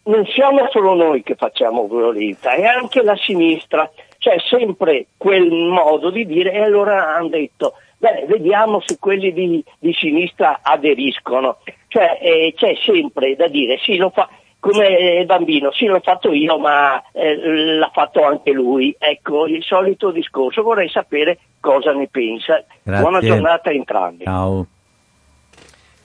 non 0.03 0.25
siamo 0.25 0.67
solo 0.69 0.93
noi 0.95 1.23
che 1.23 1.35
facciamo 1.35 1.87
violenza, 1.87 2.51
è 2.51 2.65
anche 2.65 3.01
la 3.03 3.15
sinistra, 3.15 3.89
c'è 4.17 4.35
sempre 4.49 5.07
quel 5.15 5.49
modo 5.49 6.09
di 6.09 6.25
dire 6.25 6.51
e 6.51 6.61
allora 6.61 7.15
hanno 7.15 7.29
detto 7.29 7.75
beh, 8.01 8.25
vediamo 8.27 8.81
se 8.83 8.97
quelli 8.99 9.31
di, 9.31 9.63
di 9.77 9.93
sinistra 9.93 10.61
aderiscono, 10.63 11.59
cioè 11.87 12.17
eh, 12.19 12.53
c'è 12.55 12.73
sempre 12.83 13.35
da 13.35 13.47
dire 13.47 13.77
sì, 13.77 13.97
lo 13.97 14.09
fa, 14.09 14.27
come 14.59 15.23
bambino, 15.25 15.71
sì 15.71 15.85
l'ho 15.85 15.99
fatto 15.99 16.33
io 16.33 16.57
ma 16.57 17.01
eh, 17.11 17.77
l'ha 17.77 17.91
fatto 17.93 18.23
anche 18.23 18.51
lui, 18.51 18.95
ecco 18.97 19.45
il 19.45 19.63
solito 19.63 20.09
discorso, 20.09 20.63
vorrei 20.63 20.89
sapere 20.89 21.37
cosa 21.59 21.93
ne 21.93 22.07
pensa. 22.07 22.63
Grazie. 22.81 23.01
Buona 23.01 23.19
giornata 23.21 23.69
a 23.69 23.73
entrambi. 23.73 24.23
Ciao. 24.23 24.65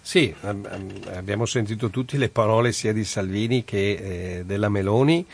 Sì, 0.00 0.32
abbiamo 1.16 1.46
sentito 1.46 1.90
tutte 1.90 2.16
le 2.16 2.28
parole 2.28 2.70
sia 2.70 2.92
di 2.92 3.02
Salvini 3.02 3.64
che 3.64 3.90
eh, 4.38 4.44
della 4.44 4.68
Meloni. 4.68 5.26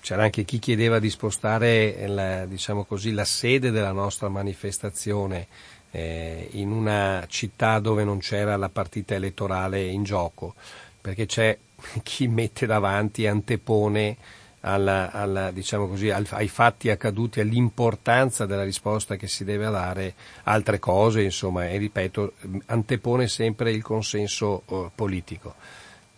C'era 0.00 0.24
anche 0.24 0.44
chi 0.44 0.58
chiedeva 0.58 0.98
di 0.98 1.10
spostare 1.10 2.06
la, 2.06 2.46
diciamo 2.46 2.84
così, 2.84 3.12
la 3.12 3.24
sede 3.24 3.70
della 3.70 3.92
nostra 3.92 4.28
manifestazione 4.28 5.46
eh, 5.90 6.48
in 6.52 6.70
una 6.70 7.24
città 7.28 7.78
dove 7.78 8.04
non 8.04 8.18
c'era 8.18 8.56
la 8.56 8.68
partita 8.68 9.14
elettorale 9.14 9.82
in 9.84 10.04
gioco, 10.04 10.54
perché 11.00 11.26
c'è 11.26 11.56
chi 12.02 12.28
mette 12.28 12.66
davanti, 12.66 13.26
antepone 13.26 14.16
alla, 14.60 15.12
alla, 15.12 15.50
diciamo 15.52 15.86
così, 15.86 16.10
ai 16.10 16.48
fatti 16.48 16.90
accaduti, 16.90 17.40
all'importanza 17.40 18.46
della 18.46 18.64
risposta 18.64 19.16
che 19.16 19.28
si 19.28 19.44
deve 19.44 19.70
dare, 19.70 20.14
altre 20.44 20.78
cose, 20.78 21.22
insomma, 21.22 21.68
e 21.68 21.78
ripeto, 21.78 22.32
antepone 22.66 23.28
sempre 23.28 23.70
il 23.70 23.82
consenso 23.82 24.62
uh, 24.66 24.90
politico. 24.94 25.54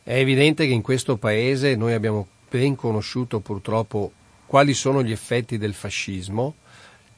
È 0.02 0.14
evidente 0.14 0.66
che 0.66 0.72
in 0.72 0.80
questo 0.80 1.18
Paese 1.18 1.76
noi 1.76 1.92
abbiamo 1.92 2.26
ben 2.48 2.74
conosciuto 2.74 3.40
purtroppo 3.40 4.12
quali 4.46 4.74
sono 4.74 5.02
gli 5.02 5.12
effetti 5.12 5.58
del 5.58 5.74
fascismo 5.74 6.54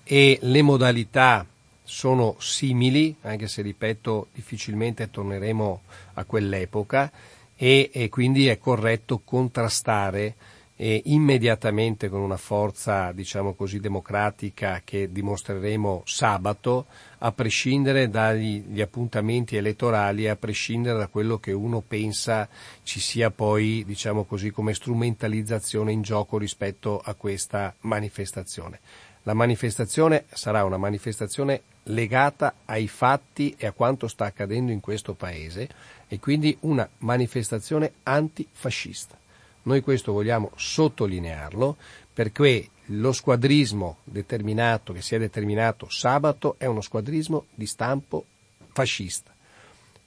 e 0.02 0.38
le 0.42 0.62
modalità 0.62 1.46
sono 1.82 2.36
simili, 2.38 3.16
anche 3.22 3.48
se 3.48 3.62
ripeto 3.62 4.28
difficilmente 4.32 5.10
torneremo 5.10 5.82
a 6.14 6.24
quell'epoca 6.24 7.10
e, 7.56 7.90
e 7.92 8.08
quindi 8.08 8.48
è 8.48 8.58
corretto 8.58 9.20
contrastare 9.24 10.34
eh, 10.82 11.02
immediatamente 11.06 12.08
con 12.08 12.22
una 12.22 12.38
forza, 12.38 13.12
diciamo 13.12 13.52
così, 13.52 13.80
democratica 13.80 14.80
che 14.82 15.12
dimostreremo 15.12 16.04
sabato, 16.06 16.86
a 17.18 17.32
prescindere 17.32 18.08
dagli 18.08 18.80
appuntamenti 18.80 19.56
elettorali, 19.56 20.26
a 20.26 20.36
prescindere 20.36 20.96
da 20.96 21.08
quello 21.08 21.36
che 21.36 21.52
uno 21.52 21.82
pensa 21.86 22.48
ci 22.82 22.98
sia 22.98 23.30
poi, 23.30 23.84
diciamo 23.84 24.24
così, 24.24 24.50
come 24.50 24.72
strumentalizzazione 24.72 25.92
in 25.92 26.00
gioco 26.00 26.38
rispetto 26.38 26.98
a 26.98 27.12
questa 27.12 27.74
manifestazione. 27.80 28.80
La 29.24 29.34
manifestazione 29.34 30.24
sarà 30.32 30.64
una 30.64 30.78
manifestazione 30.78 31.60
legata 31.84 32.54
ai 32.64 32.88
fatti 32.88 33.54
e 33.58 33.66
a 33.66 33.72
quanto 33.72 34.08
sta 34.08 34.24
accadendo 34.24 34.72
in 34.72 34.80
questo 34.80 35.12
Paese 35.12 35.68
e 36.08 36.18
quindi 36.18 36.56
una 36.60 36.88
manifestazione 37.00 37.92
antifascista. 38.04 39.19
Noi 39.62 39.80
questo 39.82 40.12
vogliamo 40.12 40.50
sottolinearlo 40.56 41.76
perché 42.12 42.68
lo 42.92 43.12
squadrismo 43.12 43.98
determinato 44.04 44.92
che 44.92 45.02
si 45.02 45.14
è 45.14 45.18
determinato 45.18 45.88
sabato 45.88 46.56
è 46.58 46.66
uno 46.66 46.80
squadrismo 46.80 47.46
di 47.54 47.66
stampo 47.66 48.24
fascista. 48.72 49.32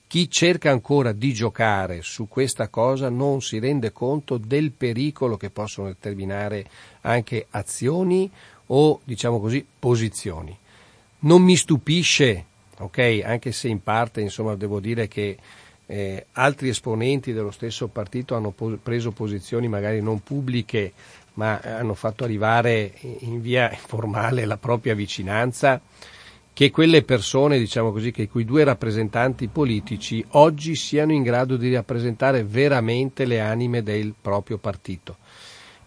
Chi 0.07 0.29
cerca 0.29 0.69
ancora 0.69 1.11
di 1.11 1.33
giocare 1.33 2.01
su 2.01 2.27
questa 2.27 2.67
cosa 2.67 3.09
non 3.09 3.41
si 3.41 3.57
rende 3.57 3.91
conto 3.91 4.37
del 4.37 4.71
pericolo 4.71 5.37
che 5.37 5.49
possono 5.49 5.87
determinare 5.87 6.67
anche 7.01 7.47
azioni 7.49 8.29
o, 8.67 8.99
diciamo 9.03 9.39
così, 9.39 9.65
posizioni. 9.79 10.55
Non 11.19 11.41
mi 11.41 11.55
stupisce, 11.55 12.45
ok, 12.77 13.21
anche 13.23 13.51
se 13.51 13.69
in 13.69 13.81
parte, 13.81 14.21
insomma, 14.21 14.55
devo 14.55 14.79
dire 14.79 15.07
che 15.07 15.37
eh, 15.86 16.27
altri 16.34 16.69
esponenti 16.69 17.34
dello 17.34 17.51
stesso 17.51 17.88
partito 17.88 18.36
hanno 18.36 18.51
po- 18.51 18.77
preso 18.81 19.11
posizioni 19.11 19.67
magari 19.67 20.01
non 20.01 20.21
pubbliche, 20.21 20.93
ma 21.34 21.59
hanno 21.59 21.93
fatto 21.93 22.23
arrivare 22.23 22.93
in 23.19 23.41
via 23.41 23.71
informale 23.73 24.45
la 24.45 24.57
propria 24.57 24.95
vicinanza, 24.95 25.81
che 26.53 26.69
quelle 26.69 27.01
persone, 27.03 27.57
diciamo 27.57 27.91
così, 27.91 28.11
che 28.11 28.29
quei 28.29 28.45
due 28.45 28.63
rappresentanti 28.63 29.47
politici 29.47 30.23
oggi 30.31 30.75
siano 30.75 31.11
in 31.11 31.23
grado 31.23 31.57
di 31.57 31.73
rappresentare 31.73 32.43
veramente 32.43 33.25
le 33.25 33.39
anime 33.39 33.81
del 33.81 34.13
proprio 34.19 34.59
partito. 34.59 35.17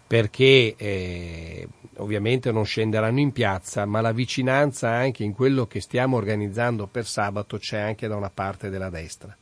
Perché 0.05 0.75
eh, 0.77 1.67
ovviamente 1.97 2.51
non 2.51 2.65
scenderanno 2.65 3.19
in 3.19 3.31
piazza, 3.31 3.85
ma 3.85 4.01
la 4.01 4.11
vicinanza 4.11 4.89
anche 4.89 5.23
in 5.23 5.33
quello 5.33 5.67
che 5.67 5.79
stiamo 5.79 6.17
organizzando 6.17 6.87
per 6.87 7.05
sabato 7.05 7.57
c'è 7.57 7.79
anche 7.79 8.07
da 8.07 8.15
una 8.15 8.29
parte 8.29 8.69
della 8.69 8.89
destra. 8.89 9.35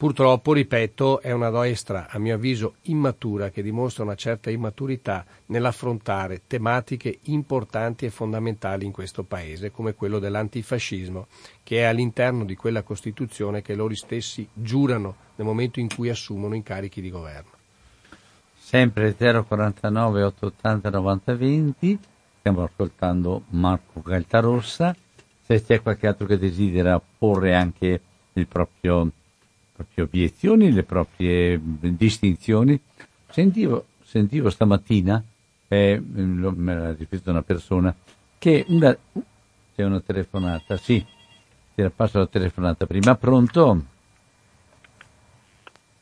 Purtroppo, 0.00 0.54
ripeto, 0.54 1.20
è 1.20 1.30
una 1.30 1.50
destra, 1.50 2.06
a 2.08 2.18
mio 2.18 2.34
avviso, 2.34 2.76
immatura 2.84 3.50
che 3.50 3.62
dimostra 3.62 4.02
una 4.02 4.14
certa 4.14 4.48
immaturità 4.48 5.26
nell'affrontare 5.48 6.40
tematiche 6.46 7.18
importanti 7.24 8.06
e 8.06 8.10
fondamentali 8.10 8.86
in 8.86 8.92
questo 8.92 9.24
Paese, 9.24 9.70
come 9.70 9.92
quello 9.92 10.18
dell'antifascismo, 10.18 11.26
che 11.62 11.80
è 11.80 11.82
all'interno 11.82 12.46
di 12.46 12.56
quella 12.56 12.82
Costituzione 12.82 13.60
che 13.60 13.74
loro 13.74 13.94
stessi 13.94 14.48
giurano 14.54 15.16
nel 15.34 15.46
momento 15.46 15.80
in 15.80 15.94
cui 15.94 16.08
assumono 16.08 16.54
incarichi 16.54 17.02
di 17.02 17.10
governo. 17.10 17.50
Sempre 18.56 19.14
049 19.14 20.22
880 20.22 20.88
90 20.88 21.34
20, 21.34 21.98
stiamo 22.38 22.62
ascoltando 22.62 23.42
Marco 23.50 24.00
Galtarossa, 24.00 24.96
se 25.44 25.62
c'è 25.62 25.82
qualche 25.82 26.06
altro 26.06 26.24
che 26.26 26.38
desidera 26.38 26.98
porre 27.18 27.54
anche 27.54 28.00
il 28.32 28.46
proprio 28.46 29.10
proprie 29.80 30.04
obiezioni, 30.04 30.72
le 30.72 30.82
proprie 30.82 31.58
distinzioni. 31.62 32.78
Sentivo, 33.30 33.86
sentivo 34.04 34.50
stamattina, 34.50 35.22
eh, 35.68 36.02
me 36.02 36.74
l'ha 36.74 36.92
ripetuto 36.92 37.30
una 37.30 37.42
persona, 37.42 37.94
che 38.38 38.64
una, 38.68 38.96
c'è 39.74 39.84
una 39.84 40.00
telefonata, 40.00 40.76
sì, 40.76 41.04
ti 41.74 41.82
passata 41.94 42.18
la 42.18 42.26
telefonata 42.26 42.86
prima, 42.86 43.14
pronto? 43.14 43.84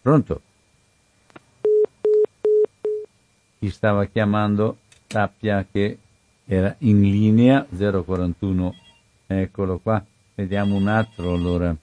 Pronto? 0.01 0.41
Chi 3.59 3.70
stava 3.70 4.07
chiamando 4.07 4.79
sappia 5.07 5.66
che 5.70 5.99
era 6.47 6.74
in 6.79 7.01
linea 7.01 7.66
041, 7.68 8.74
eccolo 9.26 9.79
qua, 9.79 10.03
vediamo 10.35 10.76
un 10.76 10.89
altro 10.89 11.35
allora. 11.35 11.76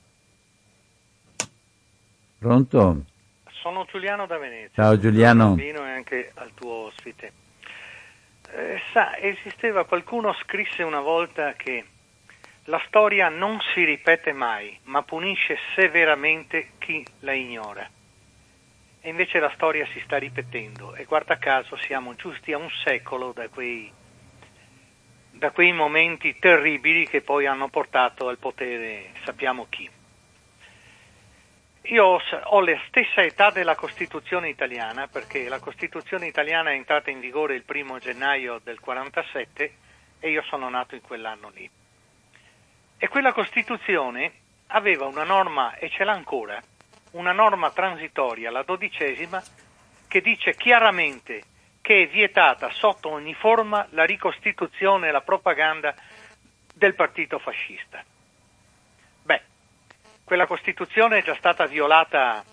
Pronto? 2.46 3.06
Sono 3.50 3.88
Giuliano 3.90 4.28
da 4.28 4.38
Venezia. 4.38 4.84
Ciao 4.84 5.00
Giuliano. 5.00 5.56
e 5.58 5.74
anche 5.74 6.32
al 6.36 6.52
tuo 6.54 6.86
ospite. 6.86 7.32
Eh, 8.52 8.80
sa, 8.94 9.18
esisteva 9.18 9.86
qualcuno 9.86 10.32
scrisse 10.44 10.84
una 10.84 11.00
volta 11.00 11.54
che 11.54 11.84
la 12.66 12.80
storia 12.86 13.30
non 13.30 13.58
si 13.74 13.84
ripete 13.84 14.32
mai, 14.32 14.78
ma 14.84 15.02
punisce 15.02 15.58
severamente 15.74 16.74
chi 16.78 17.04
la 17.22 17.34
ignora. 17.34 17.90
E 19.02 19.10
invece 19.10 19.40
la 19.40 19.52
storia 19.56 19.88
si 19.92 20.00
sta 20.02 20.18
ripetendo 20.18 20.94
e 20.94 21.06
guarda 21.06 21.40
caso 21.40 21.76
siamo 21.78 22.14
giusti 22.14 22.54
a 22.54 22.60
un 22.60 22.70
secolo 22.84 23.32
da 23.32 23.50
quei, 23.50 23.92
da 25.32 25.50
quei 25.50 25.74
momenti 25.74 26.38
terribili 26.38 27.08
che 27.08 27.22
poi 27.22 27.48
hanno 27.48 27.70
portato 27.70 28.28
al 28.28 28.38
potere 28.38 29.14
sappiamo 29.24 29.66
chi. 29.68 29.95
Io 31.90 32.20
ho 32.44 32.60
la 32.62 32.82
stessa 32.88 33.22
età 33.22 33.52
della 33.52 33.76
Costituzione 33.76 34.50
italiana 34.50 35.08
perché 35.08 35.48
la 35.48 35.60
Costituzione 35.60 36.26
italiana 36.26 36.72
è 36.72 36.74
entrata 36.74 37.12
in 37.12 37.20
vigore 37.20 37.54
il 37.54 37.62
primo 37.62 38.00
gennaio 38.00 38.60
del 38.64 38.80
47 38.80 39.74
e 40.20 40.30
io 40.32 40.42
sono 40.44 40.68
nato 40.68 40.96
in 40.96 41.02
quell'anno 41.02 41.52
lì. 41.54 41.70
E 42.98 43.08
quella 43.08 43.34
Costituzione 43.34 44.32
aveva 44.68 45.06
una 45.06 45.24
norma, 45.24 45.76
e 45.76 45.90
ce 45.92 46.04
l'ha 46.04 46.14
ancora, 46.14 46.60
una 47.12 47.34
norma 47.34 47.70
transitoria, 47.70 48.50
la 48.50 48.64
dodicesima, 48.64 49.44
che 50.08 50.22
dice 50.22 50.56
chiaramente 50.56 51.44
che 51.82 52.02
è 52.02 52.08
vietata 52.08 52.72
sotto 52.72 53.10
ogni 53.10 53.36
forma 53.36 53.86
la 53.92 54.06
ricostituzione 54.06 55.10
e 55.10 55.12
la 55.12 55.22
propaganda 55.22 55.94
del 56.74 56.96
partito 56.96 57.38
fascista. 57.38 58.04
Quella 60.26 60.48
Costituzione 60.48 61.20
è 61.20 61.24
già 61.24 61.36
stata 61.36 61.68
violata 61.68 62.44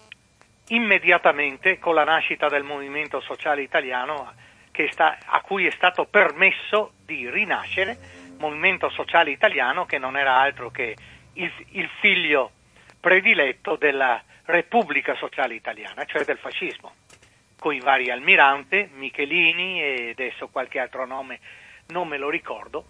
immediatamente 0.69 1.79
con 1.79 1.95
la 1.95 2.05
nascita 2.05 2.51
del 2.51 2.65
Movimento 2.65 3.23
Sociale 3.23 3.63
Italiano 3.63 4.35
sta, 4.91 5.17
a 5.25 5.41
cui 5.41 5.65
è 5.65 5.71
stato 5.71 6.05
permesso 6.05 6.93
di 7.07 7.31
rinascere, 7.31 7.97
Movimento 8.37 8.91
Sociale 8.91 9.31
Italiano 9.31 9.87
che 9.87 9.97
non 9.97 10.19
era 10.19 10.37
altro 10.37 10.71
che 10.71 10.95
il, 11.33 11.51
il 11.71 11.89
figlio 12.01 12.51
prediletto 13.01 13.77
della 13.77 14.23
Repubblica 14.45 15.15
Sociale 15.15 15.55
Italiana, 15.55 16.05
cioè 16.05 16.25
del 16.25 16.37
fascismo, 16.37 16.97
con 17.59 17.73
i 17.73 17.81
vari 17.81 18.11
almirante, 18.11 18.91
Michelini 18.93 19.83
e 19.83 20.11
adesso 20.11 20.49
qualche 20.49 20.79
altro 20.79 21.07
nome 21.07 21.41
non 21.87 22.07
me 22.07 22.19
lo 22.19 22.29
ricordo, 22.29 22.85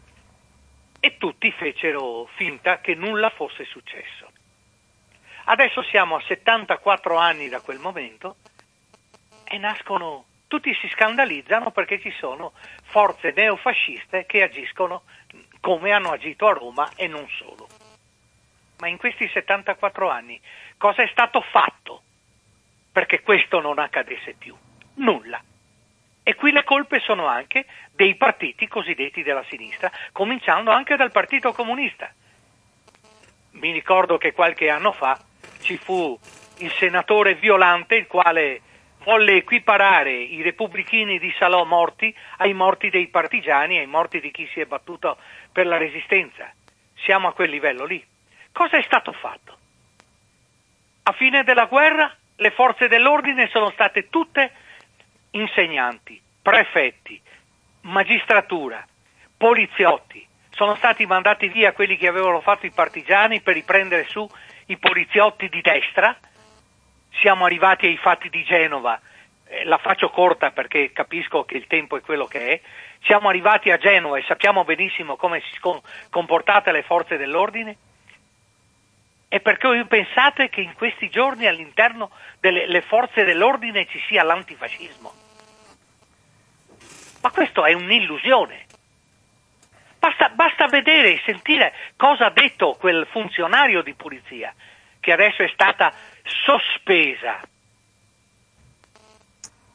e 0.99 1.19
tutti 1.19 1.53
fecero 1.53 2.29
finta 2.35 2.81
che 2.81 2.97
nulla 2.97 3.31
fosse 3.31 3.65
successo. 3.65 4.32
Adesso 5.45 5.83
siamo 5.83 6.17
a 6.17 6.23
74 6.23 7.17
anni 7.17 7.49
da 7.49 7.61
quel 7.61 7.79
momento 7.79 8.37
e 9.45 9.59
nascono, 9.59 10.25
tutti 10.47 10.73
si 10.75 10.89
scandalizzano 10.89 11.71
perché 11.73 12.01
ci 12.01 12.13
sono 12.19 12.53
forze 12.85 13.33
neofasciste 13.35 14.25
che 14.27 14.43
agiscono 14.43 15.03
come 15.61 15.93
hanno 15.93 16.11
agito 16.11 16.47
a 16.47 16.53
Roma 16.53 16.91
e 16.95 17.09
non 17.09 17.27
solo. 17.29 17.69
Ma 18.79 18.89
in 18.89 18.99
questi 18.99 19.29
74 19.29 20.09
anni 20.09 20.41
cosa 20.77 21.03
è 21.03 21.09
stato 21.09 21.41
fatto 21.41 22.03
perché 22.93 23.23
questo 23.23 23.61
non 23.61 23.79
accadesse 23.79 24.35
più? 24.35 24.57
Nulla. 24.95 25.43
E 26.25 26.35
qui 26.35 26.53
le 26.53 26.63
colpe 26.63 27.01
sono 27.01 27.27
anche 27.27 27.67
dei 27.93 28.15
partiti 28.15 28.69
cosiddetti 28.69 29.23
della 29.23 29.45
sinistra, 29.49 29.91
cominciando 30.13 30.71
anche 30.71 30.95
dal 30.95 31.11
Partito 31.11 31.53
Comunista. 31.53 32.13
Mi 33.53 33.73
ricordo 33.73 34.19
che 34.19 34.33
qualche 34.33 34.71
anno 34.71 34.93
fa 34.93 35.19
ci 35.73 35.79
fu 35.79 36.19
il 36.59 36.73
senatore 36.73 37.35
Violante, 37.35 37.97
il 37.97 38.07
quale 38.07 38.61
volle 39.05 39.37
equiparare 39.37 40.13
i 40.13 40.43
repubblichini 40.43 41.19
di 41.19 41.35
Salò 41.39 41.65
morti 41.65 42.15
ai 42.39 42.53
morti 42.53 42.91
dei 42.91 43.09
partigiani, 43.09 43.79
ai 43.79 43.87
morti 43.87 44.21
di 44.21 44.31
chi 44.31 44.49
si 44.53 44.61
è 44.61 44.67
battuto 44.67 45.17
per 45.51 45.67
la 45.67 45.79
resistenza. 45.79 46.53
Siamo 47.05 47.29
a 47.29 47.33
quel 47.33 47.51
livello 47.51 47.85
lì. 47.85 48.05
Cosa 48.53 48.77
è 48.77 48.83
stato 48.83 49.13
fatto? 49.13 49.57
A 51.05 51.13
fine 51.13 51.43
della 51.43 51.65
guerra 51.65 52.15
le 52.37 52.51
forze 52.51 52.87
dell'ordine 52.87 53.49
sono 53.49 53.71
state 53.71 54.09
tutte 54.09 54.53
insegnanti, 55.33 56.21
prefetti, 56.43 57.21
magistratura, 57.83 58.87
poliziotti. 59.37 60.25
Sono 60.51 60.77
stati 60.77 61.07
mandati 61.07 61.49
via 61.49 61.73
quelli 61.73 61.97
che 61.97 62.07
avevano 62.07 62.41
fatto 62.41 62.67
i 62.67 62.71
partigiani 62.71 63.41
per 63.41 63.55
riprendere 63.55 64.05
su 64.07 64.29
i 64.67 64.77
poliziotti 64.77 65.49
di 65.49 65.61
destra. 65.61 66.17
Siamo 67.21 67.45
arrivati 67.45 67.87
ai 67.87 67.97
fatti 67.97 68.29
di 68.31 68.43
Genova, 68.45 69.01
eh, 69.47 69.65
la 69.65 69.79
faccio 69.79 70.09
corta 70.09 70.51
perché 70.51 70.93
capisco 70.93 71.45
che 71.45 71.57
il 71.57 71.67
tempo 71.67 71.97
è 71.97 72.01
quello 72.01 72.27
che 72.27 72.47
è. 72.47 72.61
Siamo 73.05 73.29
arrivati 73.29 73.71
a 73.71 73.77
Genova 73.77 74.19
e 74.19 74.25
sappiamo 74.27 74.65
benissimo 74.65 75.17
come 75.17 75.41
si 75.41 75.59
comportate 76.09 76.73
le 76.73 76.83
forze 76.83 77.17
dell'ordine. 77.17 77.77
E 79.29 79.41
perché 79.41 79.67
voi 79.67 79.85
pensate 79.87 80.49
che 80.49 80.61
in 80.61 80.75
questi 80.75 81.09
giorni 81.09 81.47
all'interno 81.47 82.11
delle 82.39 82.83
forze 82.83 83.25
dell'ordine 83.25 83.87
ci 83.87 83.99
sia 84.07 84.23
l'antifascismo? 84.23 85.13
Ma 87.23 87.31
questo 87.31 87.65
è 87.65 87.73
un'illusione. 87.73 88.67
Basta, 90.03 90.31
basta 90.31 90.67
vedere 90.67 91.13
e 91.13 91.23
sentire 91.25 91.73
cosa 91.97 92.27
ha 92.27 92.31
detto 92.31 92.75
quel 92.77 93.07
funzionario 93.13 93.83
di 93.83 93.95
polizia 93.95 94.53
che 94.99 95.13
adesso 95.13 95.45
è 95.45 95.51
stata 95.53 95.93
sospesa. 96.25 97.41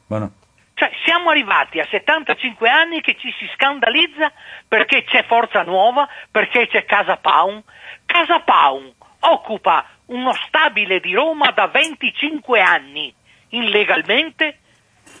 Bueno. 0.06 0.32
Cioè, 0.74 0.90
siamo 1.06 1.30
arrivati 1.30 1.80
a 1.80 1.86
75 1.86 2.68
anni 2.68 3.00
che 3.00 3.16
ci 3.16 3.34
si 3.38 3.48
scandalizza 3.54 4.30
perché 4.68 5.02
c'è 5.04 5.24
Forza 5.24 5.62
Nuova, 5.62 6.06
perché 6.30 6.68
c'è 6.68 6.84
Casa 6.84 7.16
Paun. 7.16 7.62
Casa 8.04 8.40
Paun 8.40 8.92
occupa 9.20 9.86
uno 10.08 10.34
stabile 10.46 11.00
di 11.00 11.14
Roma 11.14 11.52
da 11.52 11.68
25 11.68 12.60
anni, 12.60 13.14
illegalmente. 13.48 14.58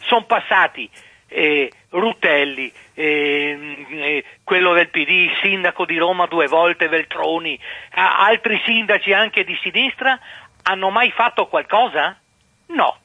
Sono 0.00 0.24
passati 0.24 0.90
eh, 1.28 1.70
Rutelli, 1.90 2.72
eh, 2.94 4.24
quello 4.42 4.72
del 4.72 4.88
PD, 4.88 5.30
sindaco 5.42 5.84
di 5.84 5.96
Roma 5.96 6.26
due 6.26 6.46
volte, 6.46 6.88
Veltroni, 6.88 7.58
altri 7.92 8.60
sindaci 8.64 9.12
anche 9.12 9.44
di 9.44 9.56
sinistra, 9.62 10.18
hanno 10.62 10.90
mai 10.90 11.10
fatto 11.12 11.46
qualcosa? 11.46 12.18
No. 12.68 12.98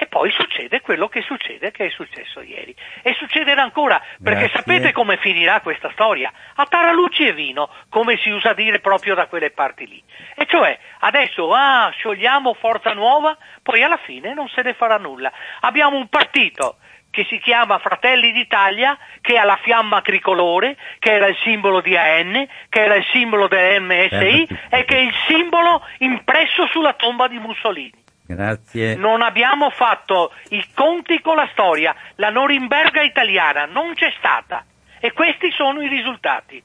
E 0.00 0.06
poi 0.06 0.30
succede 0.30 0.80
quello 0.80 1.08
che 1.08 1.22
succede, 1.22 1.72
che 1.72 1.86
è 1.86 1.90
successo 1.90 2.40
ieri. 2.40 2.72
E 3.02 3.14
succederà 3.14 3.62
ancora, 3.62 4.00
perché 4.22 4.46
Grazie. 4.46 4.58
sapete 4.58 4.92
come 4.92 5.16
finirà 5.16 5.60
questa 5.60 5.90
storia? 5.90 6.32
A 6.54 6.66
taralucci 6.66 7.26
e 7.26 7.32
vino, 7.32 7.68
come 7.88 8.16
si 8.18 8.30
usa 8.30 8.52
dire 8.52 8.78
proprio 8.78 9.16
da 9.16 9.26
quelle 9.26 9.50
parti 9.50 9.88
lì. 9.88 10.00
E 10.36 10.46
cioè, 10.46 10.78
adesso, 11.00 11.52
ah, 11.52 11.90
sciogliamo 11.90 12.54
Forza 12.54 12.92
Nuova, 12.92 13.36
poi 13.60 13.82
alla 13.82 13.96
fine 13.96 14.34
non 14.34 14.48
se 14.48 14.62
ne 14.62 14.74
farà 14.74 14.98
nulla. 14.98 15.32
Abbiamo 15.62 15.96
un 15.96 16.06
partito 16.06 16.76
che 17.10 17.24
si 17.28 17.38
chiama 17.38 17.78
Fratelli 17.78 18.32
d'Italia, 18.32 18.96
che 19.20 19.38
ha 19.38 19.44
la 19.44 19.58
fiamma 19.62 20.00
tricolore, 20.02 20.76
che 20.98 21.12
era 21.12 21.26
il 21.26 21.36
simbolo 21.42 21.80
di 21.80 21.96
AN, 21.96 22.46
che 22.68 22.80
era 22.80 22.96
il 22.96 23.04
simbolo 23.12 23.48
del 23.48 23.82
MSI 23.82 24.46
e 24.68 24.84
che 24.84 24.96
è 24.96 25.00
il 25.00 25.14
simbolo 25.26 25.82
impresso 25.98 26.66
sulla 26.70 26.94
tomba 26.94 27.28
di 27.28 27.38
Mussolini. 27.38 28.06
Grazie. 28.26 28.94
Non 28.94 29.22
abbiamo 29.22 29.70
fatto 29.70 30.32
i 30.50 30.62
conti 30.74 31.20
con 31.22 31.36
la 31.36 31.48
storia, 31.52 31.94
la 32.16 32.28
Norimberga 32.28 33.02
italiana 33.02 33.64
non 33.64 33.94
c'è 33.94 34.12
stata 34.18 34.64
e 35.00 35.12
questi 35.12 35.50
sono 35.50 35.80
i 35.80 35.88
risultati. 35.88 36.62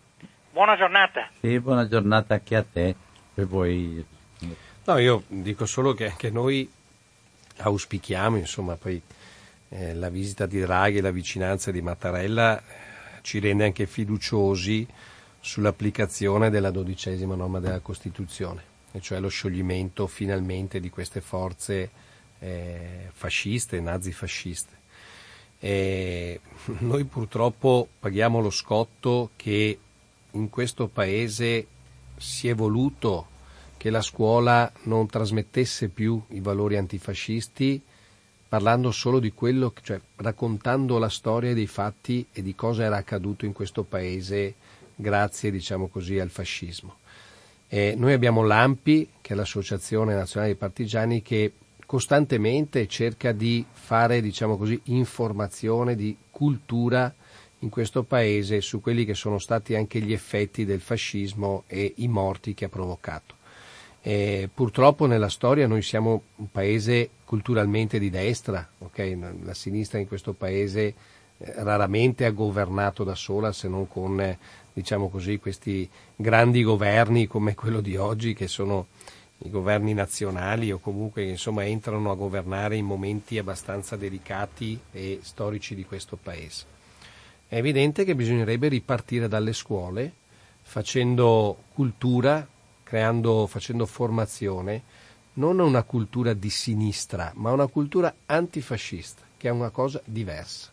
Buona 0.51 0.75
giornata. 0.75 1.29
Sì, 1.39 1.59
buona 1.59 1.87
giornata 1.87 2.35
anche 2.35 2.55
a 2.55 2.63
te. 2.63 2.95
E 3.35 3.45
voi... 3.45 4.05
No, 4.85 4.97
io 4.97 5.23
dico 5.27 5.65
solo 5.65 5.93
che, 5.93 6.13
che 6.17 6.29
noi 6.29 6.69
auspichiamo, 7.57 8.37
insomma, 8.37 8.75
poi 8.75 9.01
eh, 9.75 9.93
la 9.95 10.09
visita 10.09 10.45
di 10.45 10.59
Draghi 10.59 10.97
e 10.97 11.01
la 11.01 11.11
vicinanza 11.11 11.71
di 11.71 11.81
Mattarella 11.81 12.59
eh, 12.59 12.63
ci 13.21 13.39
rende 13.39 13.65
anche 13.65 13.87
fiduciosi 13.87 14.87
sull'applicazione 15.39 16.49
della 16.49 16.69
dodicesima 16.69 17.35
norma 17.35 17.59
della 17.59 17.79
Costituzione, 17.79 18.63
e 18.91 19.01
cioè 19.01 19.19
lo 19.19 19.29
scioglimento 19.29 20.07
finalmente 20.07 20.79
di 20.79 20.89
queste 20.89 21.21
forze 21.21 21.89
eh, 22.39 23.09
fasciste, 23.11 23.79
nazifasciste. 23.79 24.81
E 25.59 26.39
noi 26.79 27.03
purtroppo 27.05 27.87
paghiamo 27.99 28.39
lo 28.41 28.51
scotto 28.51 29.31
che 29.35 29.79
in 30.31 30.49
questo 30.49 30.87
paese 30.87 31.67
si 32.17 32.47
è 32.47 32.53
voluto 32.53 33.27
che 33.77 33.89
la 33.89 34.01
scuola 34.01 34.71
non 34.83 35.07
trasmettesse 35.07 35.89
più 35.89 36.21
i 36.29 36.39
valori 36.39 36.77
antifascisti 36.77 37.81
parlando 38.53 38.91
solo 38.91 39.17
di 39.19 39.31
quello, 39.31 39.73
cioè 39.81 39.99
raccontando 40.17 40.99
la 40.99 41.09
storia 41.09 41.55
dei 41.55 41.65
fatti 41.65 42.23
e 42.31 42.43
di 42.43 42.53
cosa 42.53 42.83
era 42.83 42.97
accaduto 42.97 43.45
in 43.45 43.51
questo 43.51 43.81
paese 43.81 44.53
grazie, 44.93 45.49
diciamo 45.49 45.87
così, 45.87 46.19
al 46.19 46.29
fascismo. 46.29 46.97
E 47.67 47.95
noi 47.97 48.13
abbiamo 48.13 48.43
l'AMPI, 48.43 49.09
che 49.21 49.33
è 49.33 49.35
l'Associazione 49.35 50.13
Nazionale 50.13 50.51
dei 50.51 50.59
Partigiani, 50.59 51.23
che 51.23 51.53
costantemente 51.87 52.85
cerca 52.85 53.31
di 53.31 53.65
fare, 53.71 54.21
diciamo 54.21 54.55
così, 54.55 54.79
informazione, 54.83 55.95
di 55.95 56.15
cultura 56.29 57.11
in 57.57 57.69
questo 57.69 58.03
paese 58.03 58.61
su 58.61 58.81
quelli 58.81 59.03
che 59.03 59.15
sono 59.15 59.39
stati 59.39 59.73
anche 59.73 59.99
gli 59.99 60.13
effetti 60.13 60.63
del 60.63 60.79
fascismo 60.79 61.63
e 61.65 61.91
i 61.95 62.07
morti 62.07 62.53
che 62.53 62.65
ha 62.65 62.69
provocato. 62.69 63.41
E 64.05 64.49
purtroppo 64.53 65.05
nella 65.05 65.29
storia 65.29 65.65
noi 65.65 65.81
siamo 65.81 66.23
un 66.35 66.51
paese 66.51 67.09
culturalmente 67.23 67.99
di 67.99 68.09
destra, 68.09 68.67
okay? 68.79 69.17
la 69.41 69.53
sinistra 69.53 69.97
in 69.97 70.09
questo 70.09 70.33
paese 70.33 70.93
eh, 71.37 71.53
raramente 71.63 72.25
ha 72.25 72.31
governato 72.31 73.05
da 73.05 73.15
sola 73.15 73.53
se 73.53 73.69
non 73.69 73.87
con 73.87 74.19
eh, 74.19 74.37
diciamo 74.73 75.07
così, 75.07 75.39
questi 75.39 75.89
grandi 76.17 76.63
governi 76.63 77.27
come 77.27 77.55
quello 77.55 77.79
di 77.79 77.95
oggi 77.95 78.33
che 78.33 78.49
sono 78.49 78.87
i 79.45 79.49
governi 79.49 79.93
nazionali 79.93 80.73
o 80.73 80.79
comunque 80.79 81.23
insomma 81.23 81.65
entrano 81.65 82.11
a 82.11 82.15
governare 82.15 82.75
in 82.75 82.85
momenti 82.85 83.37
abbastanza 83.37 83.95
delicati 83.95 84.77
e 84.91 85.19
storici 85.21 85.75
di 85.75 85.85
questo 85.85 86.17
paese. 86.21 86.65
È 87.47 87.55
evidente 87.55 88.03
che 88.03 88.15
bisognerebbe 88.15 88.67
ripartire 88.67 89.29
dalle 89.29 89.53
scuole 89.53 90.11
facendo 90.61 91.57
cultura, 91.73 92.45
creando, 92.93 93.47
facendo 93.47 93.87
formazione, 93.87 94.83
non 95.33 95.57
una 95.57 95.81
cultura 95.81 96.33
di 96.33 96.51
sinistra, 96.51 97.31
ma 97.37 97.49
una 97.49 97.65
cultura 97.65 98.13
antifascista, 98.27 99.23
che 99.35 99.47
è 99.47 99.51
una 99.51 99.71
cosa 99.71 99.99
diversa. 100.05 100.71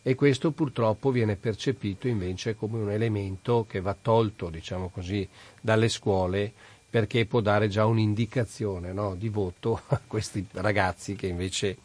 E 0.00 0.14
questo 0.14 0.52
purtroppo 0.52 1.10
viene 1.10 1.36
percepito 1.36 2.08
invece 2.08 2.56
come 2.56 2.78
un 2.78 2.90
elemento 2.90 3.66
che 3.68 3.82
va 3.82 3.94
tolto, 4.00 4.48
diciamo 4.48 4.88
così, 4.88 5.28
dalle 5.60 5.90
scuole 5.90 6.50
perché 6.88 7.26
può 7.26 7.42
dare 7.42 7.68
già 7.68 7.84
un'indicazione 7.84 8.94
no, 8.94 9.14
di 9.14 9.28
voto 9.28 9.78
a 9.88 10.00
questi 10.06 10.46
ragazzi 10.52 11.16
che 11.16 11.26
invece 11.26 11.76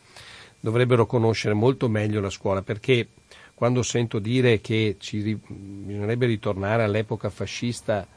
dovrebbero 0.61 1.05
conoscere 1.05 1.53
molto 1.53 1.89
meglio 1.89 2.21
la 2.21 2.29
scuola, 2.29 2.61
perché 2.61 3.09
quando 3.53 3.83
sento 3.83 4.19
dire 4.19 4.61
che 4.61 4.95
ci, 4.97 5.37
bisognerebbe 5.45 6.25
ritornare 6.25 6.83
all'epoca 6.83 7.29
fascista 7.29 8.07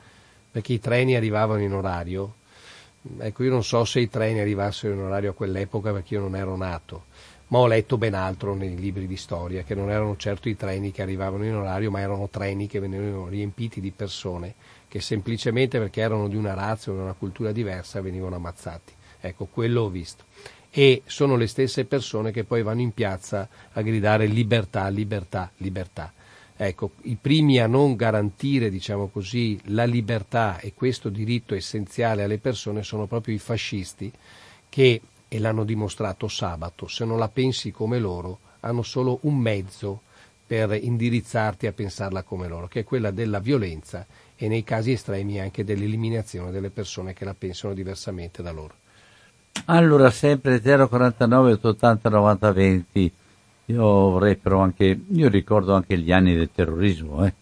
perché 0.50 0.74
i 0.74 0.80
treni 0.80 1.16
arrivavano 1.16 1.60
in 1.62 1.72
orario, 1.72 2.34
ecco 3.18 3.44
io 3.44 3.50
non 3.50 3.64
so 3.64 3.84
se 3.84 4.00
i 4.00 4.08
treni 4.08 4.40
arrivassero 4.40 4.92
in 4.94 5.00
orario 5.00 5.30
a 5.30 5.34
quell'epoca 5.34 5.92
perché 5.92 6.14
io 6.14 6.20
non 6.20 6.36
ero 6.36 6.56
nato, 6.56 7.04
ma 7.48 7.58
ho 7.58 7.66
letto 7.66 7.98
ben 7.98 8.14
altro 8.14 8.54
nei 8.54 8.76
libri 8.76 9.06
di 9.06 9.16
storia, 9.16 9.62
che 9.62 9.74
non 9.74 9.90
erano 9.90 10.16
certo 10.16 10.48
i 10.48 10.56
treni 10.56 10.92
che 10.92 11.02
arrivavano 11.02 11.44
in 11.44 11.54
orario, 11.54 11.90
ma 11.90 12.00
erano 12.00 12.28
treni 12.28 12.66
che 12.66 12.78
venivano 12.80 13.28
riempiti 13.28 13.80
di 13.80 13.90
persone 13.90 14.54
che 14.90 15.00
semplicemente 15.00 15.78
perché 15.78 16.00
erano 16.00 16.26
di 16.26 16.34
una 16.34 16.52
razza 16.52 16.90
o 16.90 16.94
di 16.94 17.00
una 17.00 17.12
cultura 17.12 17.52
diversa 17.52 18.00
venivano 18.00 18.34
ammazzati. 18.34 18.92
Ecco, 19.20 19.46
quello 19.46 19.82
ho 19.82 19.88
visto. 19.88 20.24
E 20.68 21.02
sono 21.06 21.36
le 21.36 21.46
stesse 21.46 21.84
persone 21.84 22.32
che 22.32 22.42
poi 22.42 22.62
vanno 22.62 22.80
in 22.80 22.92
piazza 22.92 23.48
a 23.72 23.82
gridare 23.82 24.26
libertà, 24.26 24.88
libertà, 24.88 25.48
libertà. 25.58 26.12
Ecco, 26.62 26.90
i 27.04 27.16
primi 27.18 27.58
a 27.58 27.66
non 27.66 27.96
garantire, 27.96 28.68
diciamo 28.68 29.06
così, 29.06 29.58
la 29.68 29.84
libertà 29.84 30.58
e 30.58 30.74
questo 30.74 31.08
diritto 31.08 31.54
essenziale 31.54 32.22
alle 32.22 32.36
persone 32.36 32.82
sono 32.82 33.06
proprio 33.06 33.34
i 33.34 33.38
fascisti 33.38 34.12
che, 34.68 35.00
e 35.26 35.38
l'hanno 35.38 35.64
dimostrato 35.64 36.28
sabato, 36.28 36.86
se 36.86 37.06
non 37.06 37.18
la 37.18 37.30
pensi 37.30 37.70
come 37.70 37.98
loro, 37.98 38.40
hanno 38.60 38.82
solo 38.82 39.20
un 39.22 39.38
mezzo 39.38 40.02
per 40.46 40.78
indirizzarti 40.78 41.66
a 41.66 41.72
pensarla 41.72 42.24
come 42.24 42.46
loro, 42.46 42.68
che 42.68 42.80
è 42.80 42.84
quella 42.84 43.10
della 43.10 43.38
violenza 43.38 44.04
e 44.36 44.46
nei 44.46 44.62
casi 44.62 44.92
estremi 44.92 45.40
anche 45.40 45.64
dell'eliminazione 45.64 46.50
delle 46.50 46.68
persone 46.68 47.14
che 47.14 47.24
la 47.24 47.32
pensano 47.32 47.72
diversamente 47.72 48.42
da 48.42 48.50
loro. 48.50 48.74
Allora, 49.64 50.10
sempre 50.10 50.60
049 50.60 51.58
80 51.62 52.08
90 52.10 52.52
20 52.52 53.12
io 53.70 53.82
vorrei 53.82 54.36
però 54.36 54.60
anche, 54.60 55.00
io 55.08 55.28
ricordo 55.28 55.74
anche 55.74 55.96
gli 55.96 56.10
anni 56.10 56.34
del 56.34 56.50
terrorismo, 56.52 57.24
eh? 57.24 57.32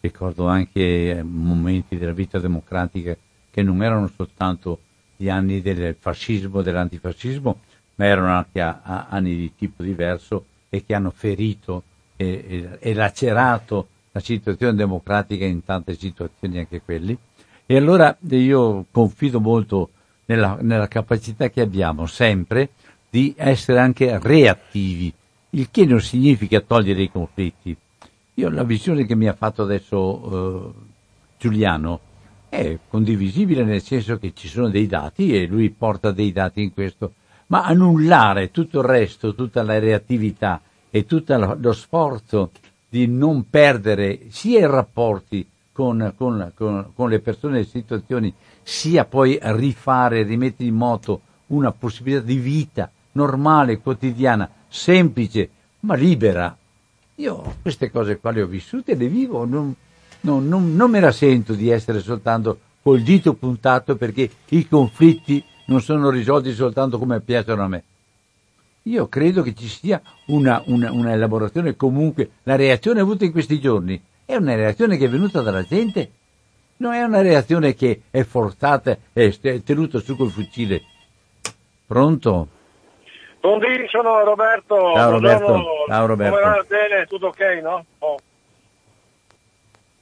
ricordo 0.00 0.46
anche 0.46 1.10
eh, 1.10 1.22
momenti 1.22 1.96
della 1.96 2.12
vita 2.12 2.38
democratica 2.38 3.16
che 3.50 3.62
non 3.62 3.82
erano 3.82 4.10
soltanto 4.14 4.80
gli 5.16 5.28
anni 5.28 5.62
del 5.62 5.96
fascismo, 5.98 6.62
dell'antifascismo, 6.62 7.60
ma 7.96 8.04
erano 8.04 8.28
anche 8.28 8.60
a, 8.60 8.80
a 8.82 9.06
anni 9.08 9.34
di 9.34 9.52
tipo 9.56 9.82
diverso 9.82 10.44
e 10.68 10.84
che 10.84 10.94
hanno 10.94 11.10
ferito 11.10 11.82
e, 12.16 12.44
e, 12.46 12.78
e, 12.78 12.94
lacerato 12.94 13.88
la 14.12 14.20
situazione 14.20 14.74
democratica 14.74 15.44
in 15.44 15.64
tante 15.64 15.96
situazioni 15.96 16.58
anche 16.58 16.82
quelli. 16.82 17.16
E 17.66 17.76
allora 17.76 18.16
io 18.28 18.84
confido 18.90 19.40
molto 19.40 19.90
nella, 20.26 20.58
nella 20.60 20.86
capacità 20.86 21.48
che 21.48 21.62
abbiamo 21.62 22.06
sempre 22.06 22.70
di 23.10 23.34
essere 23.36 23.80
anche 23.80 24.18
reattivi 24.20 25.12
il 25.50 25.68
che 25.70 25.84
non 25.86 26.00
significa 26.00 26.60
togliere 26.60 27.02
i 27.02 27.10
conflitti. 27.10 27.76
Io 28.34 28.50
la 28.50 28.64
visione 28.64 29.06
che 29.06 29.14
mi 29.14 29.26
ha 29.26 29.32
fatto 29.32 29.62
adesso 29.62 30.70
eh, 30.70 30.72
Giuliano 31.38 32.00
è 32.48 32.78
condivisibile 32.88 33.64
nel 33.64 33.82
senso 33.82 34.18
che 34.18 34.32
ci 34.34 34.48
sono 34.48 34.68
dei 34.68 34.86
dati 34.86 35.34
e 35.34 35.46
lui 35.46 35.70
porta 35.70 36.12
dei 36.12 36.32
dati 36.32 36.62
in 36.62 36.72
questo, 36.72 37.14
ma 37.46 37.64
annullare 37.64 38.50
tutto 38.50 38.80
il 38.80 38.86
resto, 38.86 39.34
tutta 39.34 39.62
la 39.62 39.78
reattività 39.78 40.60
e 40.90 41.04
tutto 41.04 41.56
lo 41.58 41.72
sforzo 41.72 42.50
di 42.88 43.06
non 43.06 43.48
perdere 43.50 44.26
sia 44.28 44.60
i 44.60 44.66
rapporti 44.66 45.46
con, 45.72 46.12
con, 46.16 46.52
con, 46.54 46.90
con 46.94 47.08
le 47.08 47.20
persone 47.20 47.56
e 47.56 47.58
le 47.60 47.66
situazioni, 47.66 48.32
sia 48.62 49.04
poi 49.04 49.38
rifare, 49.40 50.22
rimettere 50.22 50.68
in 50.68 50.74
moto 50.74 51.20
una 51.48 51.70
possibilità 51.70 52.24
di 52.24 52.36
vita 52.36 52.90
normale, 53.12 53.78
quotidiana, 53.78 54.48
semplice, 54.68 55.48
ma 55.80 55.94
libera. 55.94 56.56
Io 57.16 57.56
queste 57.62 57.90
cose 57.90 58.18
qua 58.18 58.30
le 58.30 58.42
ho 58.42 58.46
vissute 58.46 58.94
le 58.94 59.08
vivo, 59.08 59.44
non, 59.44 59.74
non, 60.20 60.46
non, 60.46 60.76
non 60.76 60.90
me 60.90 61.00
la 61.00 61.10
sento 61.10 61.54
di 61.54 61.68
essere 61.68 62.00
soltanto 62.00 62.60
col 62.82 63.02
dito 63.02 63.34
puntato 63.34 63.96
perché 63.96 64.30
i 64.50 64.68
conflitti 64.68 65.44
non 65.66 65.82
sono 65.82 66.10
risolti 66.10 66.52
soltanto 66.52 66.98
come 66.98 67.20
piacciono 67.20 67.62
a 67.62 67.68
me. 67.68 67.84
Io 68.82 69.08
credo 69.08 69.42
che 69.42 69.54
ci 69.54 69.68
sia 69.68 70.00
una, 70.26 70.62
una, 70.66 70.92
una, 70.92 71.12
elaborazione 71.12 71.76
comunque, 71.76 72.30
la 72.44 72.56
reazione 72.56 73.00
avuta 73.00 73.24
in 73.24 73.32
questi 73.32 73.60
giorni 73.60 74.00
è 74.24 74.36
una 74.36 74.54
reazione 74.54 74.96
che 74.96 75.06
è 75.06 75.08
venuta 75.08 75.42
dalla 75.42 75.62
gente, 75.62 76.10
non 76.78 76.94
è 76.94 77.02
una 77.02 77.20
reazione 77.20 77.74
che 77.74 78.02
è 78.10 78.22
forzata 78.22 78.96
e 79.12 79.36
è 79.40 79.62
tenuta 79.62 79.98
su 79.98 80.16
col 80.16 80.30
fucile. 80.30 80.82
Pronto? 81.86 82.48
Buondì, 83.40 83.86
sono 83.88 84.24
Roberto. 84.24 84.92
Ciao 84.94 85.10
Roberto. 85.10 85.64
Ciao 85.86 86.06
Roberto. 86.06 86.36
Come 86.36 86.48
va? 86.48 86.64
Bene, 86.66 87.06
tutto 87.06 87.26
ok, 87.28 87.40
no? 87.62 87.84
Oh. 87.98 88.16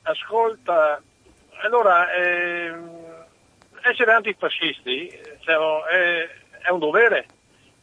Ascolta, 0.03 1.03
allora, 1.62 2.11
eh, 2.12 2.72
essere 3.82 4.12
antifascisti 4.12 5.20
diciamo, 5.39 5.84
è, 5.87 6.28
è, 6.62 6.70
un 6.70 6.78
dovere, 6.78 7.26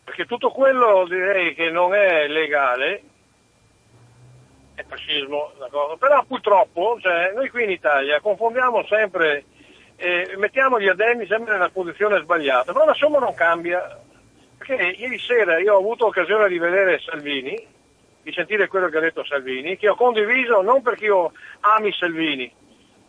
perché 0.04 0.26
tutto 0.26 0.50
quello 0.50 1.06
direi 1.08 1.54
che 1.54 1.70
non 1.70 1.94
è 1.94 2.28
legale 2.28 3.04
è 4.76 4.84
fascismo, 4.88 5.52
d'accordo? 5.60 5.98
però 5.98 6.24
purtroppo 6.24 6.98
cioè, 7.00 7.32
noi 7.36 7.50
qui 7.50 7.64
in 7.64 7.70
Italia 7.70 8.20
confondiamo 8.20 8.84
sempre, 8.86 9.46
eh, 9.98 10.34
mettiamo 10.38 10.80
gli 10.80 10.88
addendi 10.88 11.28
sempre 11.28 11.54
nella 11.54 11.70
posizione 11.70 12.22
sbagliata, 12.22 12.74
però 12.74 12.86
la 12.86 12.94
somma 12.94 13.20
non 13.20 13.34
cambia, 13.34 14.00
perché 14.64 14.96
ieri 14.98 15.20
sera 15.20 15.60
io 15.60 15.76
ho 15.76 15.80
avuto 15.80 16.06
occasione 16.06 16.48
di 16.48 16.58
vedere 16.58 17.00
Salvini, 17.00 17.68
di 18.22 18.32
sentire 18.32 18.70
quello 18.70 18.88
che 18.88 18.98
ha 18.98 19.02
detto 19.02 19.26
Salvini, 19.26 19.76
che 19.76 19.90
ho 19.90 19.96
condiviso 19.96 20.62
non 20.62 20.82
perché 20.82 21.06
io 21.06 21.34
ami 21.60 21.92
Salvini, 21.92 22.52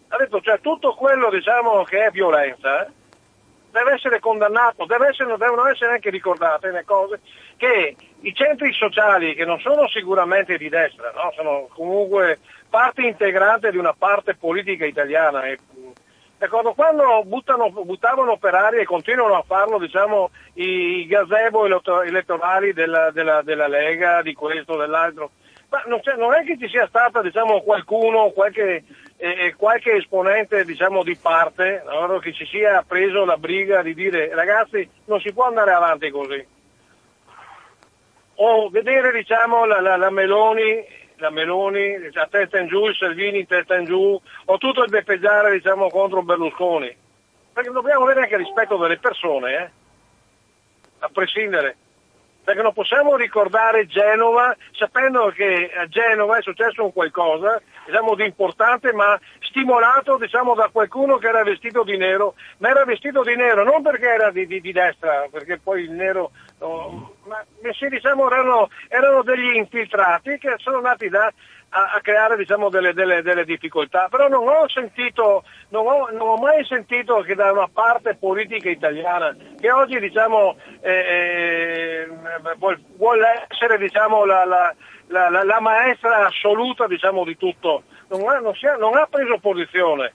ha 0.09 0.17
detto 0.17 0.41
cioè 0.41 0.61
tutto 0.61 0.95
quello 0.95 1.31
diciamo, 1.31 1.85
che 1.85 2.07
è 2.07 2.11
violenza 2.11 2.91
deve 3.71 3.95
essere 3.95 4.21
condannato, 4.21 4.85
deve 4.85 5.09
essere, 5.09 5.37
devono 5.37 5.67
essere 5.67 5.95
anche 5.95 6.09
ricordate 6.09 6.71
le 6.71 6.85
cose 6.85 7.21
che 7.57 7.97
i 8.21 8.33
centri 8.33 8.73
sociali 8.73 9.35
che 9.35 9.45
non 9.45 9.59
sono 9.59 9.89
sicuramente 9.89 10.57
di 10.57 10.69
destra, 10.69 11.11
no? 11.11 11.33
sono 11.35 11.69
comunque 11.75 12.39
parte 12.71 13.03
integrante 13.03 13.73
di 13.73 13.77
una 13.77 13.93
parte 13.93 14.37
politica 14.37 14.85
italiana 14.85 15.47
e 15.47 15.59
D'accordo? 16.37 16.75
Quando 16.75 17.23
buttano, 17.25 17.71
buttavano 17.71 18.37
per 18.37 18.55
aria 18.55 18.81
e 18.81 18.85
continuano 18.85 19.37
a 19.37 19.45
farlo 19.47 19.79
diciamo, 19.79 20.31
i 20.55 21.07
gazebo 21.07 21.65
elettorali 22.03 22.73
della, 22.73 23.11
della, 23.11 23.43
della 23.43 23.69
Lega, 23.69 24.21
di 24.21 24.35
questo, 24.35 24.77
dell'altro, 24.77 25.31
ma 25.75 25.83
non, 25.87 26.01
non, 26.19 26.35
è 26.35 26.45
che 26.45 26.57
ci 26.59 26.69
sia 26.69 26.87
stata 26.87 27.23
diciamo, 27.23 27.63
qualcuno, 27.63 28.31
qualche, 28.31 28.85
eh, 29.17 29.55
qualche 29.57 29.95
esponente 29.95 30.65
diciamo, 30.65 31.03
di 31.03 31.17
parte 31.17 31.83
no? 31.85 32.19
che 32.19 32.33
ci 32.33 32.47
sia 32.47 32.85
preso 32.87 33.25
la 33.25 33.37
briga 33.37 33.83
di 33.83 33.95
dire 33.95 34.33
ragazzi 34.35 34.89
non 35.07 35.21
si 35.21 35.33
può 35.33 35.47
andare 35.47 35.73
avanti 35.73 36.11
così. 36.11 36.47
O 38.37 38.69
vedere 38.69 39.13
diciamo, 39.13 39.65
la, 39.65 39.81
la, 39.81 39.97
la 39.97 40.11
Meloni 40.11 40.85
la 41.17 41.31
Meloni 41.31 42.11
a 42.13 42.27
testa 42.31 42.59
in 42.59 42.67
giù, 42.67 42.87
il 42.87 42.97
Salvini 42.97 43.41
in 43.41 43.47
testa 43.47 43.77
in 43.77 43.85
giù, 43.85 44.21
o 44.45 44.59
tutto 44.59 44.83
il 44.83 44.91
beppeggiare 44.91 45.53
diciamo, 45.53 45.89
contro 45.89 46.23
Berlusconi. 46.23 46.95
Perché 47.53 47.71
dobbiamo 47.71 48.05
avere 48.05 48.23
anche 48.23 48.37
rispetto 48.37 48.77
delle 48.77 48.99
persone, 48.99 49.55
eh? 49.55 49.71
a 50.99 51.09
prescindere. 51.13 51.77
Perché 52.43 52.61
non 52.61 52.75
possiamo 52.75 53.17
ricordare 53.17 53.87
Genova 53.87 54.55
sapendo 54.73 55.31
che 55.31 55.71
a 55.75 55.87
Genova 55.87 56.37
è 56.37 56.43
successo 56.43 56.85
un 56.85 56.93
qualcosa 56.93 57.61
diciamo, 57.87 58.15
di 58.15 58.25
importante 58.25 58.93
ma 58.93 59.19
stimolato 59.41 60.19
diciamo, 60.19 60.55
da 60.55 60.69
qualcuno 60.71 61.17
che 61.17 61.29
era 61.29 61.43
vestito 61.43 61.85
di 61.85 61.97
nero, 61.97 62.35
ma 62.59 62.69
era 62.69 62.85
vestito 62.85 63.23
di 63.23 63.35
nero 63.35 63.65
non 63.65 63.81
perché 63.83 64.09
era 64.09 64.31
di, 64.31 64.47
di, 64.47 64.61
di 64.61 64.73
destra, 64.73 65.27
perché 65.31 65.59
poi 65.59 65.85
il 65.85 65.93
nero 65.93 66.33
ma 66.59 67.45
sì, 67.73 67.89
diciamo, 67.89 68.27
erano, 68.27 68.69
erano, 68.89 69.23
degli 69.23 69.57
infiltrati 69.57 70.39
che 70.39 70.55
sono 70.59 70.81
nati 70.81 71.09
da, 71.09 71.33
a, 71.71 71.93
a, 71.95 72.01
creare 72.01 72.37
diciamo, 72.37 72.69
delle, 72.69 72.93
delle, 72.93 73.23
delle, 73.23 73.45
difficoltà, 73.45 74.09
però 74.09 74.29
non 74.29 74.47
ho, 74.47 74.69
sentito, 74.69 75.45
non, 75.71 75.87
ho, 75.87 76.09
non 76.11 76.29
ho, 76.29 76.37
mai 76.37 76.65
sentito 76.65 77.21
che 77.23 77.35
da 77.35 77.51
una 77.53 77.69
parte 77.73 78.15
politica 78.15 78.71
italiana 78.71 79.35
che 79.61 79.71
oggi 79.71 79.99
diciamo, 79.99 80.57
eh, 80.81 80.93
eh, 80.93 82.09
vuole 82.97 83.47
essere 83.49 83.77
diciamo, 83.79 84.25
la, 84.25 84.45
la, 84.45 84.75
la, 85.09 85.29
la, 85.29 85.61
maestra 85.61 86.27
assoluta 86.27 86.87
diciamo, 86.87 87.25
di 87.25 87.37
tutto, 87.37 87.83
non 88.09 88.29
ha, 88.29 88.39
non, 88.39 88.53
ha, 88.59 88.77
non 88.77 88.97
ha 88.97 89.07
preso 89.07 89.39
posizione. 89.39 90.13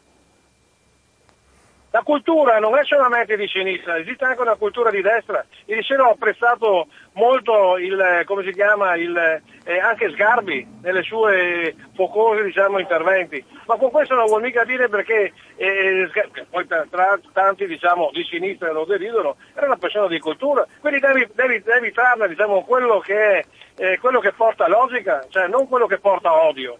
La 1.92 2.04
cultura 2.04 2.60
non 2.60 2.78
è 2.78 2.84
solamente 2.84 3.36
di 3.36 3.48
sinistra, 3.48 3.98
esiste 3.98 4.24
anche 4.24 4.42
una 4.42 4.56
cultura 4.56 4.92
di 4.92 5.02
destra. 5.02 5.44
Ieri 5.66 5.82
sera 5.82 6.08
ho 6.08 6.12
apprezzato 6.12 6.88
molto 7.14 7.78
il, 7.78 8.22
come 8.26 8.44
si 8.44 8.52
chiama, 8.52 8.96
il, 8.96 9.18
eh, 9.64 9.80
anche 9.80 10.12
Sgarbi 10.12 10.68
nelle 10.84 11.02
sue 11.02 11.74
focosi 11.96 12.44
diciamo, 12.44 12.78
interventi. 12.78 13.44
Ma 13.66 13.76
con 13.78 13.90
questo 13.90 14.14
non 14.14 14.28
vuol 14.28 14.44
mica 14.44 14.64
dire 14.66 14.88
perché, 14.88 15.34
eh, 15.56 16.08
poi 16.48 16.68
tra, 16.68 17.20
tanti 17.34 17.66
diciamo, 17.66 18.12
di 18.14 18.24
sinistra 18.24 18.72
lo 18.72 18.86
deridono, 18.86 19.38
era 19.56 19.66
una 19.66 19.78
persona 19.78 20.08
di 20.08 20.20
cultura. 20.20 20.64
Quindi 20.80 21.00
devi, 21.00 21.28
devi, 21.34 21.60
devi 21.64 21.92
trarne 21.92 22.28
diciamo, 22.28 22.66
quello, 22.66 23.00
che 23.00 23.46
eh, 23.78 23.98
quello 24.00 24.20
che 24.20 24.34
porta 24.34 24.68
logica, 24.68 25.26
cioè 25.30 25.48
non 25.48 25.68
quello 25.68 25.88
che 25.88 25.98
porta 25.98 26.44
odio. 26.44 26.78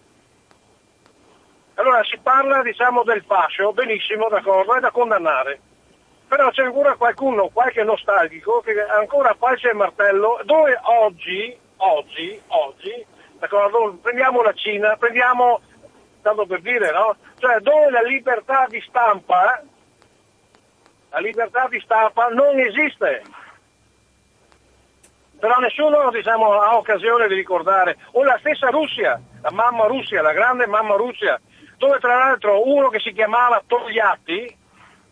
Allora 1.80 2.04
si 2.04 2.20
parla 2.22 2.62
diciamo, 2.62 3.04
del 3.04 3.24
fascio, 3.26 3.72
benissimo, 3.72 4.28
d'accordo, 4.28 4.76
è 4.76 4.82
da 4.82 4.92
condannare. 4.92 5.62
Però 6.28 6.50
c'è 6.50 6.64
ancora 6.64 6.96
qualcuno, 6.96 7.48
qualche 7.48 7.84
nostalgico, 7.84 8.60
che 8.60 8.74
ancora 8.82 9.34
falce 9.40 9.70
il 9.70 9.78
martello, 9.78 10.42
dove 10.44 10.78
oggi, 10.84 11.58
oggi, 11.78 12.42
oggi, 12.48 13.06
d'accordo, 13.40 13.98
prendiamo 14.02 14.42
la 14.42 14.52
Cina, 14.52 14.98
prendiamo, 14.98 15.62
tanto 16.22 16.46
per 16.46 16.60
dire, 16.60 16.92
no? 16.92 17.16
Cioè 17.38 17.62
dove 17.62 17.90
la 17.92 18.02
libertà 18.02 18.66
di 18.68 18.84
stampa, 18.86 19.64
la 21.12 21.20
libertà 21.20 21.66
di 21.70 21.80
stampa 21.80 22.28
non 22.28 22.60
esiste. 22.60 23.24
però 25.40 25.58
nessuno 25.60 26.12
diciamo, 26.12 26.52
ha 26.60 26.76
occasione 26.76 27.30
di 27.30 27.36
ricordare, 27.36 27.96
o 28.12 28.24
la 28.26 28.38
stessa 28.40 28.68
Russia, 28.68 29.18
la 29.42 29.52
mamma 29.52 29.86
Russia, 29.86 30.22
la 30.22 30.34
grande 30.34 30.68
mamma 30.68 30.96
Russia, 30.96 31.40
dove 31.80 31.98
tra 32.00 32.18
l'altro 32.18 32.68
uno 32.68 32.90
che 32.90 33.00
si 33.00 33.14
chiamava 33.14 33.64
Togliatti 33.66 34.58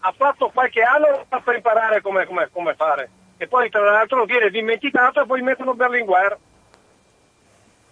ha 0.02 0.14
fatto 0.16 0.50
qualche 0.50 0.84
anno 0.84 1.26
per 1.44 1.56
imparare 1.56 2.02
come, 2.02 2.28
come, 2.28 2.50
come 2.52 2.76
fare 2.76 3.10
e 3.38 3.48
poi 3.48 3.70
tra 3.70 3.82
l'altro 3.82 4.26
viene 4.26 4.50
dimenticato 4.50 5.22
e 5.22 5.26
poi 5.26 5.42
mettono 5.42 5.74
Berlinguer 5.74 6.38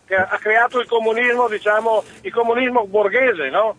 che 0.05 0.15
ha 0.15 0.37
creato 0.37 0.79
il 0.79 0.87
comunismo, 0.87 1.47
diciamo, 1.47 2.03
il 2.21 2.31
comunismo 2.31 2.85
borghese, 2.85 3.49
no? 3.49 3.75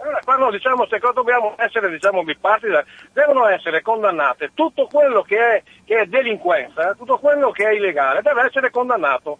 Allora, 0.00 0.18
quando 0.24 0.50
diciamo 0.50 0.86
queste 0.86 0.98
dobbiamo 1.14 1.54
essere 1.58 1.88
diciamo, 1.88 2.24
bipartisan, 2.24 2.84
devono 3.12 3.46
essere 3.46 3.82
condannate. 3.82 4.50
Tutto 4.52 4.86
quello 4.86 5.22
che 5.22 5.38
è, 5.38 5.62
che 5.84 6.00
è, 6.00 6.06
delinquenza, 6.06 6.94
tutto 6.94 7.18
quello 7.18 7.52
che 7.52 7.68
è 7.68 7.72
illegale 7.72 8.20
deve 8.20 8.46
essere 8.46 8.70
condannato. 8.70 9.38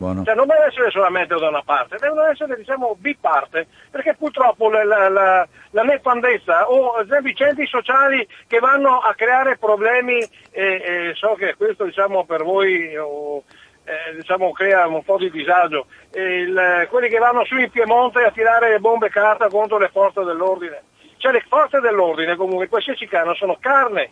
Buono. 0.00 0.24
Cioè 0.24 0.34
non 0.34 0.46
deve 0.46 0.64
essere 0.64 0.90
solamente 0.90 1.34
da 1.36 1.48
una 1.48 1.60
parte, 1.62 1.98
devono 1.98 2.24
essere 2.24 2.56
diciamo 2.56 2.96
biparte, 2.98 3.66
perché 3.90 4.14
purtroppo 4.14 4.70
la, 4.70 4.82
la, 4.82 5.46
la, 5.72 5.82
nefandezza 5.82 6.70
o 6.70 7.02
i 7.02 7.34
centri 7.34 7.66
sociali 7.66 8.26
che 8.46 8.60
vanno 8.60 9.00
a 9.00 9.12
creare 9.12 9.58
problemi, 9.58 10.18
e, 10.50 10.62
e 10.62 11.12
so 11.16 11.34
che 11.34 11.54
questo 11.54 11.84
diciamo 11.84 12.24
per 12.24 12.42
voi... 12.42 12.96
O, 12.96 13.42
eh, 13.84 14.14
diciamo, 14.14 14.52
crea 14.52 14.86
un 14.86 15.02
po' 15.02 15.16
di 15.16 15.30
disagio. 15.30 15.86
Il, 16.12 16.86
quelli 16.88 17.08
che 17.08 17.18
vanno 17.18 17.44
su 17.44 17.56
in 17.56 17.70
Piemonte 17.70 18.22
a 18.22 18.30
tirare 18.30 18.78
bombe 18.78 19.08
carta 19.08 19.48
contro 19.48 19.78
le 19.78 19.88
forze 19.88 20.22
dell'ordine. 20.22 20.82
Cioè 21.16 21.32
le 21.32 21.44
forze 21.48 21.80
dell'ordine 21.80 22.36
comunque, 22.36 22.68
qualsiasi 22.68 23.06
carne, 23.06 23.34
sono 23.34 23.56
carne 23.58 24.10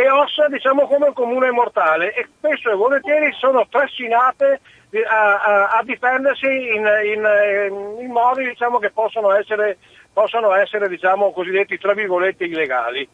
e 0.00 0.08
ossa 0.08 0.46
diciamo 0.46 0.86
come 0.86 1.08
un 1.08 1.12
comune 1.12 1.50
mortale 1.50 2.14
e 2.14 2.28
spesso 2.36 2.70
e 2.70 2.76
volentieri 2.76 3.32
sono 3.32 3.66
trascinate 3.68 4.60
a, 5.04 5.40
a, 5.40 5.68
a 5.78 5.82
difendersi 5.82 6.46
in, 6.46 6.86
in, 7.04 7.98
in 7.98 8.10
modi 8.12 8.46
diciamo, 8.46 8.78
che 8.78 8.90
possono 8.92 9.32
essere, 9.32 9.78
possono 10.12 10.54
essere 10.54 10.88
diciamo, 10.88 11.32
cosiddetti 11.32 11.78
tra 11.78 11.94
virgolette 11.94 12.44
illegali. 12.44 13.08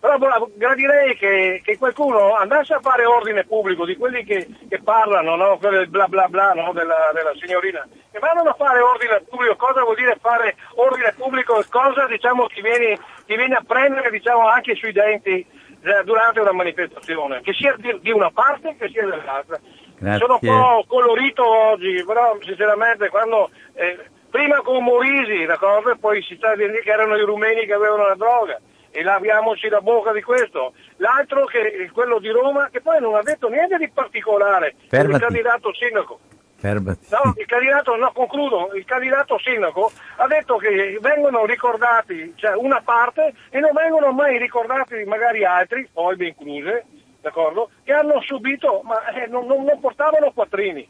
Però 0.00 0.18
gradirei 0.56 1.16
che, 1.16 1.62
che, 1.64 1.78
qualcuno 1.78 2.34
andasse 2.34 2.74
a 2.74 2.80
fare 2.80 3.06
ordine 3.06 3.44
pubblico 3.44 3.86
di 3.86 3.96
quelli 3.96 4.24
che, 4.24 4.48
che 4.68 4.82
parlano, 4.82 5.36
no? 5.36 5.56
Quelle 5.56 5.86
bla 5.86 6.08
bla 6.08 6.26
bla 6.26 6.52
no? 6.52 6.72
della, 6.72 7.10
della, 7.14 7.32
signorina, 7.40 7.86
che 8.10 8.18
vanno 8.18 8.42
a 8.42 8.54
fare 8.54 8.80
ordine 8.80 9.22
pubblico, 9.26 9.54
cosa 9.54 9.82
vuol 9.82 9.96
dire 9.96 10.18
fare 10.20 10.56
ordine 10.74 11.14
pubblico, 11.16 11.64
cosa 11.70 12.06
diciamo, 12.06 12.48
ti, 12.48 12.60
vieni, 12.60 12.98
ti 13.24 13.36
vieni 13.36 13.54
a 13.54 13.62
prendere 13.66 14.10
diciamo, 14.10 14.46
anche 14.48 14.74
sui 14.74 14.92
denti 14.92 15.30
eh, 15.40 15.46
durante 16.04 16.40
una 16.40 16.52
manifestazione, 16.52 17.40
che 17.42 17.52
sia 17.52 17.76
di, 17.78 18.10
una 18.10 18.30
parte 18.30 18.76
che 18.78 18.88
sia 18.88 19.06
dell'altra. 19.06 19.58
Grazie. 19.96 20.18
Sono 20.18 20.38
un 20.40 20.48
po' 20.48 20.84
colorito 20.86 21.46
oggi, 21.46 22.02
però 22.06 22.36
sinceramente 22.40 23.08
quando... 23.08 23.50
Eh, 23.74 24.12
prima 24.34 24.60
con 24.62 24.82
Morisi, 24.82 25.44
d'accordo? 25.44 25.92
E 25.92 25.96
poi 25.96 26.20
si 26.22 26.34
sta 26.34 26.56
dire 26.56 26.80
che 26.80 26.90
erano 26.90 27.14
i 27.14 27.22
rumeni 27.22 27.66
che 27.66 27.72
avevano 27.72 28.08
la 28.08 28.16
droga 28.16 28.60
e 28.90 29.02
laviamoci 29.04 29.68
la 29.68 29.80
bocca 29.80 30.12
di 30.12 30.22
questo. 30.22 30.72
L'altro 30.96 31.44
che 31.44 31.88
quello 31.92 32.18
di 32.18 32.30
Roma, 32.30 32.68
che 32.68 32.80
poi 32.80 33.00
non 33.00 33.14
ha 33.14 33.22
detto 33.22 33.48
niente 33.48 33.76
di 33.76 33.88
particolare, 33.90 34.74
il 34.90 35.18
candidato 35.20 35.72
sindaco. 35.72 36.18
Fermati. 36.64 37.08
No, 37.10 37.34
il 37.36 37.44
candidato, 37.44 37.94
no, 37.96 38.10
concludo, 38.12 38.72
il 38.72 38.86
candidato 38.86 39.38
sindaco 39.38 39.92
ha 40.16 40.26
detto 40.26 40.56
che 40.56 40.96
vengono 40.98 41.44
ricordati 41.44 42.32
cioè 42.36 42.54
una 42.54 42.80
parte 42.80 43.34
e 43.50 43.60
non 43.60 43.72
vengono 43.74 44.12
mai 44.12 44.38
ricordati 44.38 45.04
magari 45.04 45.44
altri, 45.44 45.86
poi 45.92 46.16
ben 46.16 46.28
incluse, 46.28 46.86
d'accordo, 47.20 47.68
che 47.84 47.92
hanno 47.92 48.18
subito, 48.22 48.80
ma 48.82 49.04
eh, 49.08 49.26
non, 49.26 49.44
non, 49.46 49.64
non 49.64 49.78
portavano 49.78 50.32
quattrini. 50.32 50.88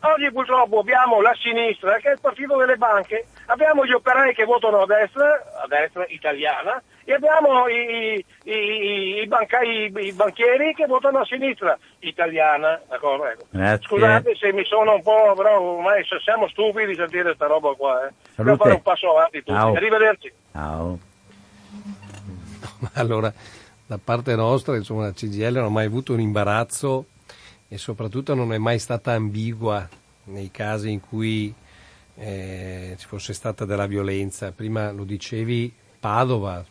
Oggi 0.00 0.30
purtroppo 0.32 0.80
abbiamo 0.80 1.20
la 1.20 1.34
sinistra, 1.40 1.96
che 1.98 2.08
è 2.08 2.12
il 2.12 2.20
partito 2.20 2.56
delle 2.56 2.76
banche, 2.76 3.26
abbiamo 3.46 3.86
gli 3.86 3.92
operai 3.92 4.34
che 4.34 4.44
votano 4.44 4.82
a 4.82 4.86
destra, 4.86 5.40
a 5.62 5.66
destra 5.68 6.04
italiana, 6.08 6.82
e 7.08 7.12
abbiamo 7.12 7.68
i, 7.68 8.24
i, 8.42 9.20
i, 9.22 9.26
banca, 9.28 9.60
i, 9.60 10.12
banchieri 10.12 10.74
che 10.74 10.86
votano 10.86 11.20
a 11.20 11.24
sinistra, 11.24 11.78
italiana, 12.00 12.80
d'accordo? 12.88 13.26
Ecco. 13.52 13.82
Scusate 13.84 14.34
se 14.34 14.52
mi 14.52 14.64
sono 14.64 14.94
un 14.94 15.02
po', 15.02 15.32
però 15.36 15.60
ormai 15.60 16.04
siamo 16.24 16.48
stupidi 16.48 16.88
di 16.88 16.94
sentire 16.96 17.22
questa 17.22 17.46
roba 17.46 17.72
qua, 17.74 18.08
eh. 18.08 18.12
Dobbiamo 18.34 18.58
fare 18.58 18.74
un 18.74 18.82
passo 18.82 19.08
avanti 19.10 19.38
tutti. 19.38 19.52
Ciao. 19.52 19.74
Arrivederci. 19.74 20.32
Ciao. 20.52 20.98
Allora, 22.94 23.32
da 23.86 23.98
parte 24.02 24.34
nostra, 24.34 24.74
insomma, 24.74 25.04
la 25.04 25.12
CGL 25.12 25.54
non 25.54 25.64
ha 25.66 25.68
mai 25.68 25.86
avuto 25.86 26.12
un 26.12 26.20
imbarazzo 26.20 27.06
e 27.68 27.78
soprattutto 27.78 28.34
non 28.34 28.52
è 28.52 28.58
mai 28.58 28.80
stata 28.80 29.12
ambigua 29.12 29.88
nei 30.24 30.50
casi 30.50 30.90
in 30.90 31.00
cui 31.00 31.54
eh, 32.16 32.96
ci 32.98 33.06
fosse 33.06 33.32
stata 33.32 33.64
della 33.64 33.86
violenza. 33.86 34.50
Prima 34.50 34.90
lo 34.90 35.04
dicevi, 35.04 35.72
Padova, 36.06 36.64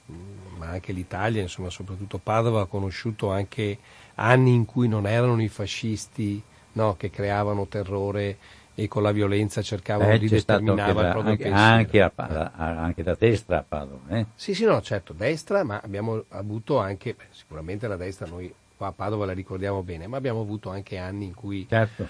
ma 0.58 0.68
anche 0.68 0.94
l'Italia, 0.94 1.42
insomma 1.42 1.70
soprattutto 1.70 2.20
Padova 2.20 2.62
ha 2.62 2.66
conosciuto 2.68 3.32
anche 3.32 3.78
anni 4.16 4.54
in 4.54 4.64
cui 4.64 4.88
non 4.88 5.06
erano 5.06 5.42
i 5.42 5.50
fascisti 5.50 6.42
no, 6.72 6.96
che 6.96 7.10
creavano 7.10 7.68
terrore 7.68 8.38
e 8.74 8.88
con 8.88 9.04
la 9.04 9.12
violenza 9.12 9.62
cercavano 9.62 10.14
eh, 10.14 10.20
di 10.20 10.30
determinare 10.30 10.92
il 10.92 11.12
proprio 11.12 11.32
anche, 11.32 11.50
anche, 11.50 12.02
a, 12.02 12.12
a, 12.16 12.52
anche, 12.56 13.04
da 13.04 13.14
destra 13.20 13.58
a 13.58 13.66
Padova. 13.68 14.18
Eh? 14.18 14.26
Sì, 14.36 14.54
sì, 14.54 14.64
no, 14.64 14.82
certo, 14.82 15.12
destra, 15.12 15.66
ma 15.66 15.82
abbiamo 15.84 16.24
avuto 16.30 16.80
anche, 16.80 17.14
beh, 17.14 17.28
sicuramente 17.32 17.90
la 17.90 17.98
destra 17.98 18.28
noi 18.28 18.54
qua 18.78 18.88
a 18.88 18.94
Padova 18.94 19.26
la 19.26 19.34
ricordiamo 19.34 19.84
bene, 19.84 20.08
ma 20.08 20.16
abbiamo 20.16 20.40
avuto 20.40 20.70
anche 20.70 20.98
anni 20.98 21.26
in 21.26 21.34
cui 21.34 21.68
certo. 21.68 22.08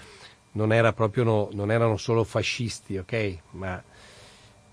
non, 0.52 0.72
era 0.72 0.92
proprio, 0.92 1.24
no, 1.24 1.48
non 1.54 1.72
erano 1.72 1.96
solo 1.96 2.22
fascisti, 2.22 2.96
ok? 2.98 3.38
Ma 3.50 3.82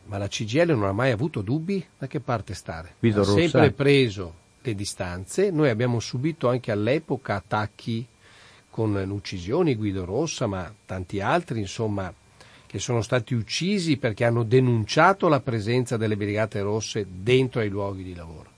ma 0.05 0.17
la 0.17 0.27
CGL 0.27 0.71
non 0.71 0.83
ha 0.83 0.91
mai 0.91 1.11
avuto 1.11 1.41
dubbi 1.41 1.85
da 1.97 2.07
che 2.07 2.19
parte 2.19 2.53
stare. 2.53 2.95
Guido 2.99 3.21
ha 3.21 3.25
Rossa. 3.25 3.39
sempre 3.39 3.71
preso 3.71 4.33
le 4.61 4.75
distanze, 4.75 5.51
noi 5.51 5.69
abbiamo 5.69 5.99
subito 5.99 6.49
anche 6.49 6.71
all'epoca 6.71 7.35
attacchi 7.35 8.05
con 8.69 8.95
uccisioni, 9.11 9.75
Guido 9.75 10.03
Rossa, 10.03 10.47
ma 10.47 10.73
tanti 10.85 11.19
altri, 11.19 11.59
insomma, 11.59 12.11
che 12.65 12.79
sono 12.79 13.03
stati 13.03 13.35
uccisi 13.35 13.97
perché 13.97 14.25
hanno 14.25 14.41
denunciato 14.41 15.27
la 15.27 15.41
presenza 15.41 15.95
delle 15.95 16.17
Brigate 16.17 16.61
Rosse 16.61 17.05
dentro 17.07 17.59
ai 17.59 17.69
luoghi 17.69 18.01
di 18.01 18.15
lavoro. 18.15 18.49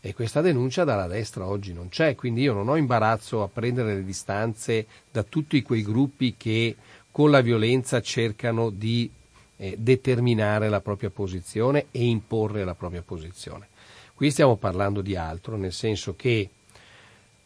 E 0.00 0.14
questa 0.14 0.40
denuncia 0.40 0.84
dalla 0.84 1.08
destra 1.08 1.46
oggi 1.46 1.72
non 1.72 1.88
c'è, 1.88 2.14
quindi 2.14 2.42
io 2.42 2.52
non 2.52 2.68
ho 2.68 2.76
imbarazzo 2.76 3.42
a 3.42 3.48
prendere 3.48 3.94
le 3.94 4.04
distanze 4.04 4.86
da 5.10 5.24
tutti 5.24 5.62
quei 5.62 5.82
gruppi 5.82 6.34
che 6.36 6.76
con 7.10 7.30
la 7.30 7.40
violenza 7.40 8.00
cercano 8.00 8.70
di 8.70 9.10
eh, 9.62 9.76
determinare 9.78 10.68
la 10.68 10.80
propria 10.80 11.10
posizione 11.10 11.86
e 11.92 12.04
imporre 12.04 12.64
la 12.64 12.74
propria 12.74 13.02
posizione. 13.02 13.68
Qui 14.12 14.32
stiamo 14.32 14.56
parlando 14.56 15.02
di 15.02 15.14
altro, 15.14 15.56
nel 15.56 15.72
senso 15.72 16.16
che 16.16 16.50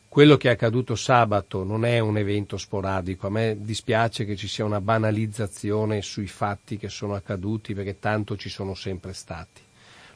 quello 0.08 0.38
che 0.38 0.48
è 0.48 0.52
accaduto 0.52 0.96
sabato 0.96 1.62
non 1.62 1.84
è 1.84 1.98
un 1.98 2.16
evento 2.16 2.56
sporadico, 2.56 3.26
a 3.26 3.30
me 3.30 3.58
dispiace 3.60 4.24
che 4.24 4.34
ci 4.34 4.48
sia 4.48 4.64
una 4.64 4.80
banalizzazione 4.80 6.00
sui 6.00 6.26
fatti 6.26 6.78
che 6.78 6.88
sono 6.88 7.14
accaduti 7.14 7.74
perché 7.74 7.98
tanto 7.98 8.34
ci 8.38 8.48
sono 8.48 8.72
sempre 8.72 9.12
stati. 9.12 9.60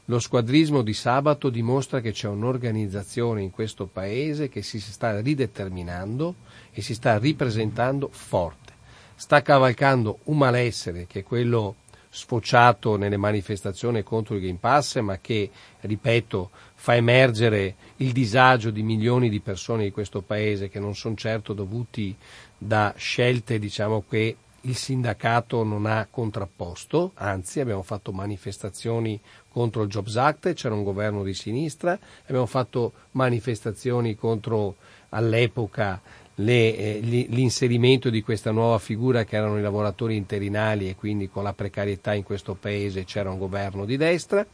Lo 0.07 0.19
squadrismo 0.19 0.81
di 0.81 0.95
sabato 0.95 1.51
dimostra 1.51 2.01
che 2.01 2.13
c'è 2.13 2.29
un'organizzazione 2.29 3.43
in 3.43 3.51
questo 3.51 3.85
paese 3.85 4.49
che 4.49 4.63
si 4.63 4.81
sta 4.81 5.21
rideterminando 5.21 6.35
e 6.73 6.81
si 6.81 6.95
sta 6.95 7.19
ripresentando 7.19 8.09
forte. 8.11 8.73
Sta 9.17 9.43
cavalcando 9.43 10.21
un 10.25 10.39
malessere 10.39 11.07
che 11.07 11.19
è 11.19 11.23
quello 11.23 11.77
sfociato 12.11 12.97
nelle 12.97 13.17
manifestazioni 13.17 14.03
contro 14.03 14.35
il 14.35 14.41
Green 14.41 14.59
Pass, 14.59 14.99
ma 14.99 15.19
che, 15.21 15.49
ripeto, 15.81 16.51
fa 16.75 16.97
emergere 16.97 17.77
il 17.97 18.13
disagio 18.13 18.71
di 18.71 18.83
milioni 18.83 19.29
di 19.29 19.41
persone 19.41 19.85
di 19.85 19.93
questo 19.93 20.21
paese 20.21 20.69
che 20.69 20.81
non 20.81 20.97
sono 20.97 21.15
certo 21.15 21.53
dovuti 21.53 22.15
da 22.59 22.93
scelte 22.97 23.59
diciamo, 23.59 24.05
che 24.09 24.37
il 24.63 24.77
sindacato 24.77 25.63
non 25.63 25.87
ha 25.87 26.07
contrapposto, 26.11 27.13
anzi 27.15 27.61
abbiamo 27.61 27.83
fatto 27.83 28.13
manifestazioni 28.13 29.19
contro 29.49 29.83
il 29.83 29.89
Jobs 29.89 30.17
Act, 30.17 30.53
c'era 30.53 30.75
un 30.75 30.83
governo 30.83 31.23
di 31.23 31.33
sinistra, 31.33 31.99
abbiamo 32.25 32.47
fatto 32.47 32.93
manifestazioni 33.13 34.17
contro 34.17 34.77
all'epoca 35.11 36.01
le, 36.41 36.77
eh, 36.77 37.01
l'inserimento 37.31 38.11
di 38.11 38.23
questa 38.23 38.51
nuova 38.51 38.79
figura 38.79 39.25
che 39.25 39.37
erano 39.37 39.59
i 39.59 39.63
lavoratori 39.63 40.17
interinali 40.17 40.89
e 40.89 40.97
quindi 40.97 41.29
con 41.29 41.43
la 41.43 41.53
precarietà 41.53 42.15
in 42.15 42.23
questo 42.23 42.55
paese 42.55 43.05
c'era 43.05 43.31
un 43.31 43.39
governo 43.39 43.85
di 43.85 43.97
destra. 43.97 44.45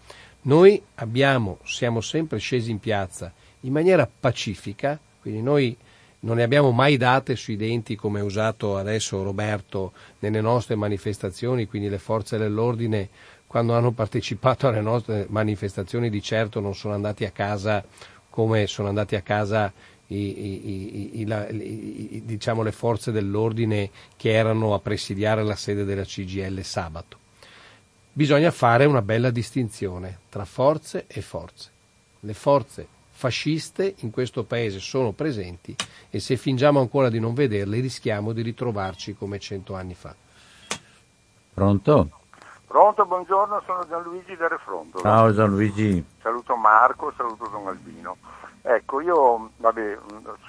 Noi 0.43 0.81
abbiamo, 0.97 1.59
siamo 1.65 2.01
sempre 2.01 2.39
scesi 2.39 2.71
in 2.71 2.79
piazza 2.79 3.33
in 3.61 3.73
maniera 3.73 4.09
pacifica, 4.09 4.99
quindi 5.21 5.43
noi 5.43 5.77
non 6.21 6.37
ne 6.37 6.43
abbiamo 6.43 6.71
mai 6.71 6.97
date 6.97 7.37
sui 7.37 7.57
denti 7.57 7.95
come 7.95 8.21
ha 8.21 8.25
usato 8.25 8.77
adesso 8.77 9.23
Roberto 9.23 9.93
nelle 10.21 10.41
nostre 10.41 10.75
manifestazioni, 10.75 11.67
quindi 11.67 11.89
le 11.89 11.99
forze 11.99 12.39
dell'ordine 12.39 13.09
quando 13.47 13.75
hanno 13.75 13.93
partecipato 13.93 14.67
alle 14.67 14.81
nostre 14.81 15.27
manifestazioni 15.29 16.11
di 16.11 16.21
certo 16.21 16.61
non 16.61 16.75
sono 16.75 16.95
andati 16.95 17.25
a 17.25 17.31
casa 17.31 17.85
come 18.29 18.67
sono 18.67 18.89
andati 18.89 19.15
a 19.15 19.23
casa 19.23 19.73
i, 20.09 21.21
i, 21.21 21.21
i, 21.21 22.23
diciamo, 22.25 22.63
le 22.63 22.73
forze 22.73 23.13
dell'ordine 23.13 23.91
che 24.17 24.33
erano 24.33 24.75
a 24.75 24.79
presidiare 24.79 25.43
la 25.43 25.57
sede 25.57 25.85
della 25.85 26.05
CGL 26.05 26.61
sabato. 26.63 27.19
Bisogna 28.13 28.51
fare 28.51 28.85
una 28.87 29.03
bella 29.03 29.31
distinzione 29.31 30.21
tra 30.29 30.45
forze 30.45 31.05
e 31.07 31.21
forze. 31.21 31.71
Le 32.21 32.35
forze 32.35 32.89
fasciste 33.11 33.95
in 33.99 34.11
questo 34.11 34.45
paese 34.45 34.79
sono 34.79 35.13
presenti 35.13 35.75
e 36.11 36.21
se 36.21 36.37
fingiamo 36.37 36.81
ancora 36.81 37.09
di 37.09 37.19
non 37.19 37.35
vederle 37.35 37.81
rischiamo 37.81 38.33
di 38.33 38.43
ritrovarci 38.43 39.15
come 39.15 39.39
cento 39.39 39.75
anni 39.75 39.95
fa. 39.95 40.15
Pronto? 41.53 42.11
Pronto, 42.67 43.07
buongiorno, 43.07 43.63
sono 43.65 43.87
Gianluigi 43.89 44.37
da 44.37 44.49
Refrondo. 44.49 44.99
Ciao 45.01 45.33
Gianluigi. 45.33 46.05
Saluto 46.21 46.57
Marco, 46.57 47.13
saluto 47.17 47.49
Don 47.49 47.69
Albino. 47.69 48.17
Ecco, 48.69 49.01
io 49.01 49.51
vabbè, 49.59 49.97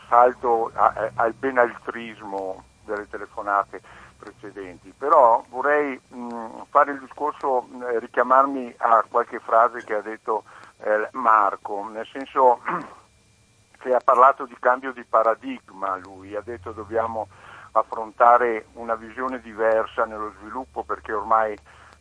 salto 0.09 0.71
al 0.73 1.33
benaltrismo 1.33 2.63
delle 2.83 3.07
telefonate 3.07 3.79
precedenti, 4.17 4.91
però 4.97 5.43
vorrei 5.49 6.01
mh, 6.07 6.63
fare 6.71 6.93
il 6.93 6.99
discorso, 6.99 7.61
mh, 7.61 7.99
richiamarmi 7.99 8.73
a 8.77 9.05
qualche 9.07 9.37
frase 9.37 9.83
che 9.83 9.93
ha 9.93 10.01
detto 10.01 10.45
eh, 10.79 11.09
Marco, 11.11 11.87
nel 11.89 12.07
senso 12.11 12.59
che 13.77 13.93
ha 13.93 14.01
parlato 14.03 14.45
di 14.45 14.57
cambio 14.59 14.93
di 14.93 15.03
paradigma 15.03 15.95
lui, 15.97 16.35
ha 16.35 16.41
detto 16.41 16.71
dobbiamo 16.71 17.27
affrontare 17.73 18.65
una 18.73 18.95
visione 18.95 19.39
diversa 19.41 20.05
nello 20.05 20.33
sviluppo 20.39 20.81
perché 20.83 21.13
ormai 21.13 21.55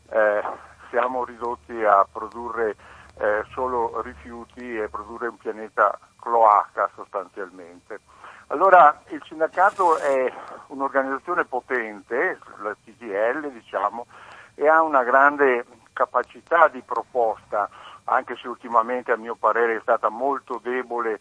eh, 0.08 0.42
siamo 0.88 1.26
ridotti 1.26 1.84
a 1.84 2.06
produrre 2.10 2.74
eh, 3.18 3.44
solo 3.52 4.00
rifiuti 4.02 4.78
e 4.78 4.88
produrre 4.88 5.28
un 5.28 5.36
pianeta 5.36 5.98
cloaca 6.20 6.90
sostanzialmente. 6.94 8.00
Allora 8.48 9.02
il 9.08 9.22
sindacato 9.26 9.98
è 9.98 10.32
un'organizzazione 10.68 11.44
potente, 11.44 12.38
la 12.62 12.76
CGL 12.84 13.50
diciamo, 13.50 14.06
e 14.54 14.68
ha 14.68 14.82
una 14.82 15.02
grande 15.02 15.64
capacità 15.92 16.68
di 16.68 16.82
proposta, 16.82 17.68
anche 18.04 18.36
se 18.36 18.46
ultimamente 18.46 19.10
a 19.12 19.16
mio 19.16 19.34
parere 19.34 19.76
è 19.76 19.80
stata 19.80 20.08
molto 20.08 20.60
debole 20.62 21.20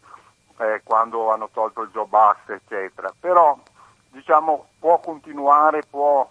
eh, 0.57 0.81
quando 0.83 1.31
hanno 1.31 1.49
tolto 1.51 1.81
il 1.81 1.89
Job 1.89 2.13
Act, 2.13 2.49
eccetera. 2.49 3.11
Però 3.19 3.57
diciamo, 4.09 4.67
può 4.79 4.99
continuare, 4.99 5.83
può 5.89 6.29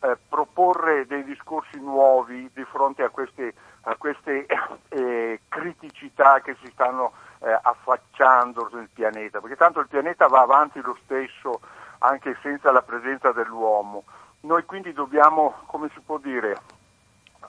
eh, 0.00 0.16
proporre 0.28 1.06
dei 1.06 1.24
discorsi 1.24 1.78
nuovi 1.78 2.50
di 2.52 2.64
fronte 2.64 3.02
a 3.02 3.10
queste, 3.10 3.54
a 3.84 3.96
queste 3.96 4.46
eh, 4.88 5.40
criticità 5.48 6.40
che 6.40 6.56
si 6.62 6.70
stanno 6.72 7.12
eh, 7.40 7.58
affacciando 7.62 8.68
sul 8.70 8.88
pianeta, 8.92 9.40
perché 9.40 9.56
tanto 9.56 9.80
il 9.80 9.88
pianeta 9.88 10.26
va 10.26 10.40
avanti 10.40 10.80
lo 10.80 10.96
stesso 11.04 11.60
anche 11.98 12.36
senza 12.42 12.70
la 12.70 12.82
presenza 12.82 13.32
dell'uomo. 13.32 14.04
Noi 14.40 14.64
quindi 14.64 14.92
dobbiamo, 14.92 15.54
come 15.66 15.88
si 15.94 16.00
può 16.00 16.18
dire, 16.18 16.56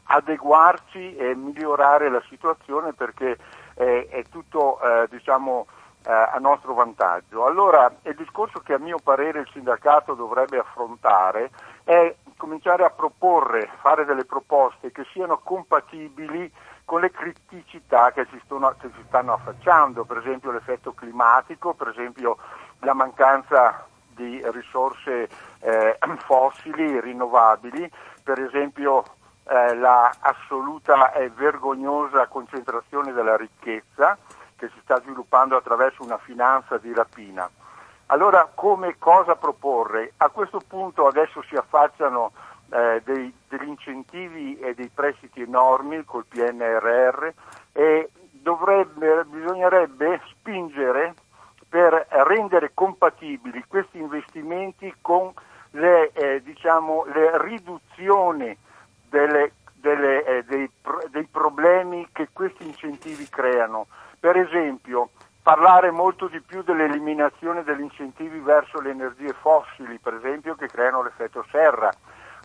adeguarci 0.04 1.16
e 1.16 1.36
migliorare 1.36 2.10
la 2.10 2.22
situazione 2.30 2.94
perché 2.94 3.38
è, 3.74 4.08
è 4.10 4.24
tutto 4.30 4.80
eh, 4.82 5.08
diciamo, 5.10 5.68
eh, 6.06 6.12
a 6.12 6.38
nostro 6.40 6.74
vantaggio. 6.74 7.46
Allora 7.46 7.92
il 8.04 8.16
discorso 8.16 8.60
che 8.60 8.74
a 8.74 8.80
mio 8.80 9.00
parere 9.04 9.40
il 9.40 9.50
sindacato 9.52 10.14
dovrebbe 10.14 10.60
affrontare 10.60 11.50
è 11.84 12.16
cominciare 12.38 12.84
a 12.84 12.90
proporre, 12.90 13.70
fare 13.82 14.06
delle 14.06 14.26
proposte 14.26 14.92
che 14.92 15.06
siano 15.12 15.40
compatibili 15.40 16.52
con 16.86 17.02
le 17.02 17.12
criticità 17.12 18.12
che 18.12 18.28
si, 18.30 18.40
stanno, 18.46 18.76
che 18.80 18.90
si 18.96 19.04
stanno 19.08 19.34
affacciando, 19.34 20.06
per 20.06 20.18
esempio 20.18 20.52
l'effetto 20.52 20.94
climatico, 20.94 21.74
per 21.74 21.90
esempio 21.90 22.38
la 22.80 22.94
mancanza 22.94 23.88
di 24.08 24.42
risorse 24.52 25.28
eh, 25.60 25.98
fossili 26.26 27.00
rinnovabili, 27.00 27.90
per 28.24 28.40
esempio 28.40 29.04
eh, 29.48 29.76
la 29.76 30.12
e 31.14 31.30
vergognosa 31.30 32.28
concentrazione 32.28 33.12
della 33.12 33.36
ricchezza 33.36 34.18
che 34.56 34.70
si 34.70 34.80
sta 34.84 35.00
sviluppando 35.02 35.58
attraverso 35.58 36.04
una 36.04 36.18
finanza 36.18 36.78
di 36.78 36.94
rapina. 36.94 37.50
Allora 38.08 38.50
come 38.54 38.98
cosa 39.00 39.36
proporre? 39.36 40.14
A 40.18 40.30
questo 40.30 40.62
punto 40.68 41.08
adesso 41.08 41.42
si 41.50 41.56
affacciano 41.56 42.32
eh, 42.72 43.02
dei, 43.04 43.34
degli 43.50 43.68
incentivi 43.68 44.60
e 44.60 44.76
dei 44.76 44.90
prestiti 44.94 45.42
enormi 45.42 46.04
col 46.06 46.26
PNRR 46.26 47.30
e 47.72 48.10
dovrebbe, 48.32 49.26
bisognerebbe 49.26 50.22
spingere 50.30 51.16
per 51.68 52.06
rendere 52.10 52.72
compatibili 52.76 53.64
questi 53.68 53.98
investimenti 53.98 54.94
con 55.02 55.34
le, 55.72 56.12
eh, 56.14 56.44
diciamo, 56.44 57.06
le 57.12 57.42
riduzioni 57.42 58.56
delle, 59.10 59.54
delle, 59.74 60.24
eh, 60.24 60.44
dei, 60.44 60.70
dei 61.10 61.26
problemi 61.26 62.08
che 62.12 62.30
questi 62.32 62.66
incentivi 62.66 63.28
creano. 63.30 63.88
Per 64.20 64.38
esempio, 64.38 65.10
parlare 65.46 65.92
molto 65.92 66.26
di 66.26 66.42
più 66.42 66.64
dell'eliminazione 66.64 67.64
degli 67.64 67.82
incentivi 67.82 68.40
verso 68.40 68.82
le 68.82 68.90
energie 68.90 69.32
fossili, 69.42 70.00
per 70.00 70.16
esempio, 70.16 70.56
che 70.56 70.66
creano 70.66 71.04
l'effetto 71.04 71.46
serra, 71.52 71.92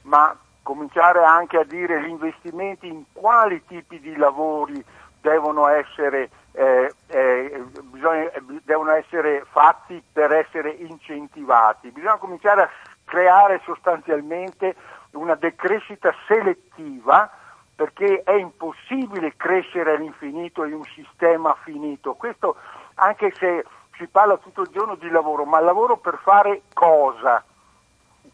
ma 0.02 0.36
cominciare 0.62 1.24
anche 1.24 1.56
a 1.56 1.64
dire 1.64 2.02
gli 2.02 2.10
investimenti 2.10 2.88
in 2.88 3.04
quali 3.14 3.64
tipi 3.64 4.00
di 4.00 4.14
lavori 4.16 4.84
devono 5.18 5.66
essere, 5.68 6.28
eh, 6.52 6.92
eh, 7.06 7.64
bisogna, 7.84 8.30
devono 8.64 8.90
essere 8.90 9.46
fatti 9.50 10.02
per 10.12 10.32
essere 10.32 10.68
incentivati. 10.68 11.92
Bisogna 11.92 12.18
cominciare 12.18 12.62
a 12.64 12.70
creare 13.06 13.62
sostanzialmente 13.64 14.76
una 15.12 15.36
decrescita 15.36 16.14
selettiva 16.26 17.30
perché 17.74 18.24
è 18.24 18.34
impossibile 18.34 19.38
crescere 19.38 19.94
all'infinito 19.94 20.64
in 20.64 20.74
un 20.74 20.84
sistema 20.94 21.56
finito. 21.64 22.12
Questo 22.12 22.56
anche 23.00 23.32
se 23.36 23.64
si 23.96 24.06
parla 24.06 24.36
tutto 24.36 24.62
il 24.62 24.68
giorno 24.70 24.94
di 24.94 25.08
lavoro, 25.10 25.44
ma 25.44 25.60
lavoro 25.60 25.96
per 25.96 26.18
fare 26.22 26.62
cosa? 26.72 27.42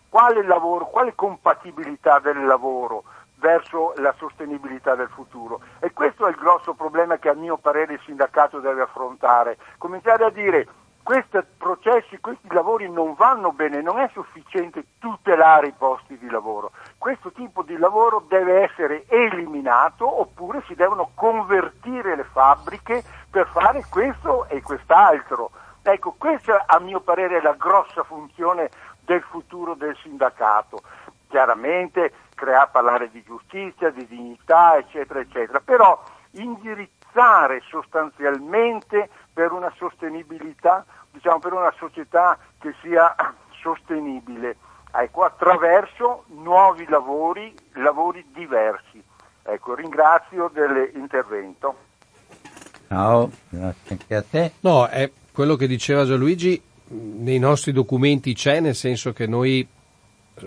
Quale 0.08 0.42
lavoro, 0.44 0.86
quale 0.86 1.14
compatibilità 1.14 2.18
del 2.18 2.44
lavoro 2.44 3.04
verso 3.36 3.92
la 3.96 4.14
sostenibilità 4.18 4.94
del 4.94 5.08
futuro? 5.08 5.60
E 5.78 5.92
questo 5.92 6.26
è 6.26 6.30
il 6.30 6.36
grosso 6.36 6.74
problema 6.74 7.18
che 7.18 7.28
a 7.28 7.34
mio 7.34 7.56
parere 7.56 7.94
il 7.94 8.00
sindacato 8.04 8.60
deve 8.60 8.82
affrontare. 8.82 9.56
Cominciare 9.78 10.24
a 10.24 10.30
dire 10.30 10.66
questi 11.06 11.38
processi, 11.56 12.18
questi 12.18 12.48
lavori 12.52 12.90
non 12.90 13.14
vanno 13.14 13.52
bene, 13.52 13.80
non 13.80 14.00
è 14.00 14.10
sufficiente 14.12 14.86
tutelare 14.98 15.68
i 15.68 15.72
posti 15.72 16.18
di 16.18 16.28
lavoro. 16.28 16.72
Questo 16.98 17.30
tipo 17.30 17.62
di 17.62 17.76
lavoro 17.76 18.24
deve 18.26 18.64
essere 18.64 19.04
eliminato 19.06 20.20
oppure 20.20 20.64
si 20.66 20.74
devono 20.74 21.12
convertire 21.14 22.16
le 22.16 22.24
fabbriche 22.24 23.04
per 23.30 23.46
fare 23.52 23.84
questo 23.88 24.48
e 24.48 24.60
quest'altro. 24.62 25.52
Ecco, 25.80 26.16
questa 26.18 26.64
a 26.66 26.80
mio 26.80 26.98
parere 26.98 27.38
è 27.38 27.40
la 27.40 27.54
grossa 27.54 28.02
funzione 28.02 28.68
del 29.04 29.22
futuro 29.22 29.74
del 29.74 29.96
sindacato. 30.02 30.80
Chiaramente 31.28 32.12
crea, 32.34 32.66
parlare 32.66 33.12
di 33.12 33.22
giustizia, 33.22 33.90
di 33.90 34.08
dignità, 34.08 34.76
eccetera, 34.76 35.20
eccetera, 35.20 35.60
però 35.60 36.02
indirizzare 36.32 37.62
sostanzialmente 37.68 39.08
per 39.36 39.52
una 39.52 39.70
sostenibilità, 39.76 40.84
diciamo 41.16 41.38
per 41.38 41.52
una 41.52 41.72
società 41.78 42.38
che 42.58 42.74
sia 42.82 43.14
sostenibile, 43.60 44.56
ecco, 44.92 45.24
attraverso 45.24 46.24
nuovi 46.28 46.86
lavori, 46.88 47.54
lavori 47.72 48.24
diversi. 48.32 49.02
Ecco, 49.42 49.74
ringrazio 49.74 50.50
dell'intervento. 50.52 51.84
Ciao, 52.88 53.30
grazie 53.48 53.90
anche 53.90 54.14
a 54.14 54.22
te. 54.22 54.52
No, 54.60 54.86
è 54.86 55.10
quello 55.32 55.56
che 55.56 55.66
diceva 55.66 56.04
Gianluigi, 56.04 56.60
nei 56.88 57.38
nostri 57.38 57.72
documenti 57.72 58.34
c'è, 58.34 58.60
nel 58.60 58.74
senso 58.74 59.12
che 59.12 59.26
noi 59.26 59.66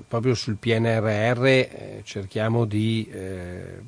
proprio 0.08 0.36
sul 0.36 0.58
PNRR 0.58 1.46
eh, 1.46 2.02
cerchiamo 2.04 2.66
di 2.66 3.10
eh, 3.12 3.82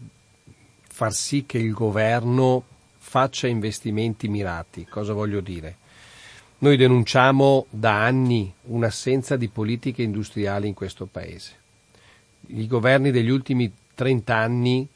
far 0.82 1.14
sì 1.14 1.46
che 1.46 1.60
il 1.60 1.74
governo 1.74 2.64
faccia 2.98 3.48
investimenti 3.48 4.28
mirati. 4.28 4.86
Cosa 4.86 5.14
voglio 5.14 5.42
dire? 5.42 5.78
Noi 6.62 6.78
denunciamo 6.78 7.66
da 7.72 8.04
anni 8.04 8.54
un'assenza 8.66 9.36
di 9.36 9.48
politiche 9.48 10.04
industriali 10.04 10.68
in 10.68 10.76
questo 10.76 11.08
Paese. 11.08 11.56
I 12.50 12.68
governi 12.68 13.10
degli 13.10 13.32
ultimi 13.32 13.72
30 13.96 14.36
anni 14.36 14.88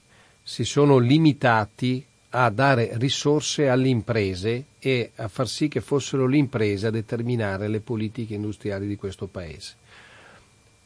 si 0.43 0.63
sono 0.63 0.99
limitati 0.99 2.05
a 2.29 2.51
dare 2.51 2.91
risorse 2.97 3.67
alle 3.67 3.87
imprese 3.87 4.65
e 4.77 5.09
a 5.15 5.27
far 5.27 5.47
sì 5.47 5.67
che 5.67 5.81
fossero 5.81 6.27
le 6.27 6.37
imprese 6.37 6.85
a 6.85 6.91
determinare 6.91 7.67
le 7.67 7.79
politiche 7.79 8.35
industriali 8.35 8.85
di 8.85 8.95
questo 8.95 9.25
Paese 9.25 9.73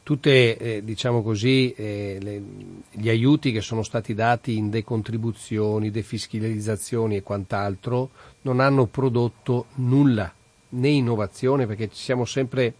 tutte 0.09 0.57
eh, 0.57 0.83
diciamo 0.83 1.23
eh, 1.23 2.41
gli 2.89 3.09
aiuti 3.09 3.51
che 3.51 3.61
sono 3.61 3.83
stati 3.83 4.15
dati 4.15 4.57
in 4.57 4.71
decontribuzioni, 4.71 5.91
defiscalizzazioni 5.91 7.17
e 7.17 7.21
quant'altro 7.21 8.09
non 8.41 8.59
hanno 8.59 8.87
prodotto 8.87 9.67
nulla, 9.75 10.33
né 10.69 10.89
innovazione, 10.89 11.65
perché 11.65 11.89
ci 11.89 12.01
siamo 12.01 12.25
sempre 12.25 12.75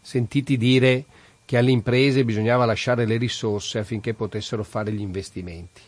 sentiti 0.00 0.56
dire 0.56 1.04
che 1.44 1.56
alle 1.56 1.70
imprese 1.70 2.24
bisognava 2.24 2.64
lasciare 2.64 3.04
le 3.04 3.16
risorse 3.16 3.78
affinché 3.78 4.14
potessero 4.14 4.64
fare 4.64 4.92
gli 4.92 5.00
investimenti. 5.00 5.80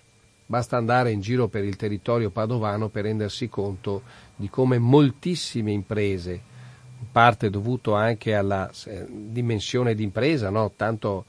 Basta 0.47 0.77
andare 0.77 1.11
in 1.11 1.21
giro 1.21 1.49
per 1.49 1.65
il 1.65 1.77
territorio 1.77 2.31
padovano 2.31 2.89
per 2.89 3.05
rendersi 3.05 3.49
conto 3.49 4.03
di 4.37 4.51
come 4.51 4.79
moltissime 4.79 5.73
imprese, 5.73 6.33
in 7.01 7.11
parte 7.11 7.49
dovuto 7.49 7.95
anche 7.95 8.35
alla 8.35 8.71
eh, 8.85 9.07
dimensione 9.09 9.95
d'impresa, 9.95 10.51
no? 10.51 10.73
tanto 10.77 11.25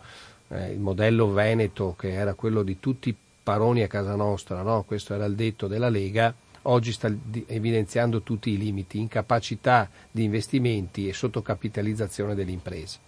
eh, 0.49 0.71
il 0.71 0.79
modello 0.79 1.31
Veneto 1.31 1.95
che 1.97 2.11
era 2.11 2.33
quello 2.33 2.61
di 2.61 2.77
tutti 2.79 3.09
i 3.09 3.15
paroni 3.41 3.83
a 3.83 3.87
casa 3.87 4.15
nostra, 4.15 4.61
no? 4.63 4.83
questo 4.83 5.13
era 5.13 5.25
il 5.25 5.35
detto 5.35 5.67
della 5.67 5.89
Lega, 5.89 6.33
oggi 6.65 6.91
sta 6.91 7.13
evidenziando 7.47 8.21
tutti 8.21 8.51
i 8.51 8.57
limiti, 8.57 8.99
incapacità 8.99 9.89
di 10.11 10.23
investimenti 10.23 11.07
e 11.07 11.13
sottocapitalizzazione 11.13 12.35
delle 12.35 12.51
imprese. 12.51 12.99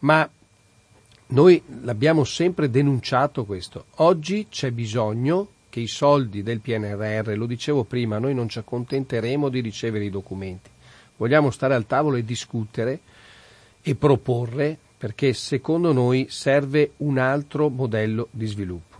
Ma 0.00 0.28
noi 1.28 1.62
l'abbiamo 1.82 2.24
sempre 2.24 2.70
denunciato 2.70 3.44
questo. 3.44 3.86
Oggi 3.96 4.46
c'è 4.48 4.70
bisogno 4.70 5.48
che 5.68 5.80
i 5.80 5.86
soldi 5.86 6.42
del 6.42 6.60
PNRR, 6.60 7.36
lo 7.36 7.46
dicevo 7.46 7.84
prima, 7.84 8.18
noi 8.18 8.34
non 8.34 8.48
ci 8.48 8.58
accontenteremo 8.58 9.48
di 9.48 9.60
ricevere 9.60 10.04
i 10.04 10.10
documenti. 10.10 10.68
Vogliamo 11.16 11.50
stare 11.50 11.74
al 11.74 11.86
tavolo 11.86 12.16
e 12.16 12.24
discutere 12.24 13.00
e 13.82 13.94
proporre 13.94 14.76
perché 14.98 15.32
secondo 15.32 15.92
noi 15.92 16.26
serve 16.28 16.92
un 16.98 17.18
altro 17.18 17.68
modello 17.68 18.28
di 18.32 18.46
sviluppo. 18.46 18.96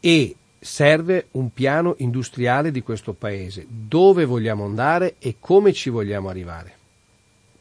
E 0.00 0.36
serve 0.64 1.26
un 1.32 1.52
piano 1.52 1.94
industriale 1.98 2.70
di 2.70 2.80
questo 2.80 3.12
paese, 3.12 3.66
dove 3.68 4.24
vogliamo 4.24 4.64
andare 4.64 5.16
e 5.18 5.36
come 5.38 5.74
ci 5.74 5.90
vogliamo 5.90 6.30
arrivare. 6.30 6.72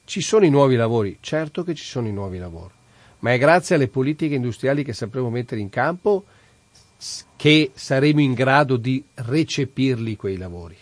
Ci 0.06 0.22
sono 0.22 0.46
i 0.46 0.50
nuovi 0.50 0.78
lavori, 0.78 1.18
certo 1.20 1.66
che 1.66 1.76
ci 1.76 1.84
sono 1.84 2.08
i 2.08 2.14
nuovi 2.14 2.38
lavori, 2.38 2.72
ma 3.20 3.34
è 3.34 3.38
grazie 3.38 3.76
alle 3.76 3.90
politiche 3.90 4.36
industriali 4.36 4.86
che 4.86 4.94
sapremo 4.94 5.30
mettere 5.30 5.60
in 5.60 5.70
campo 5.70 6.24
che 7.36 7.72
saremo 7.74 8.22
in 8.22 8.34
grado 8.34 8.78
di 8.78 9.04
recepirli 9.16 10.16
quei 10.16 10.38
lavori. 10.38 10.78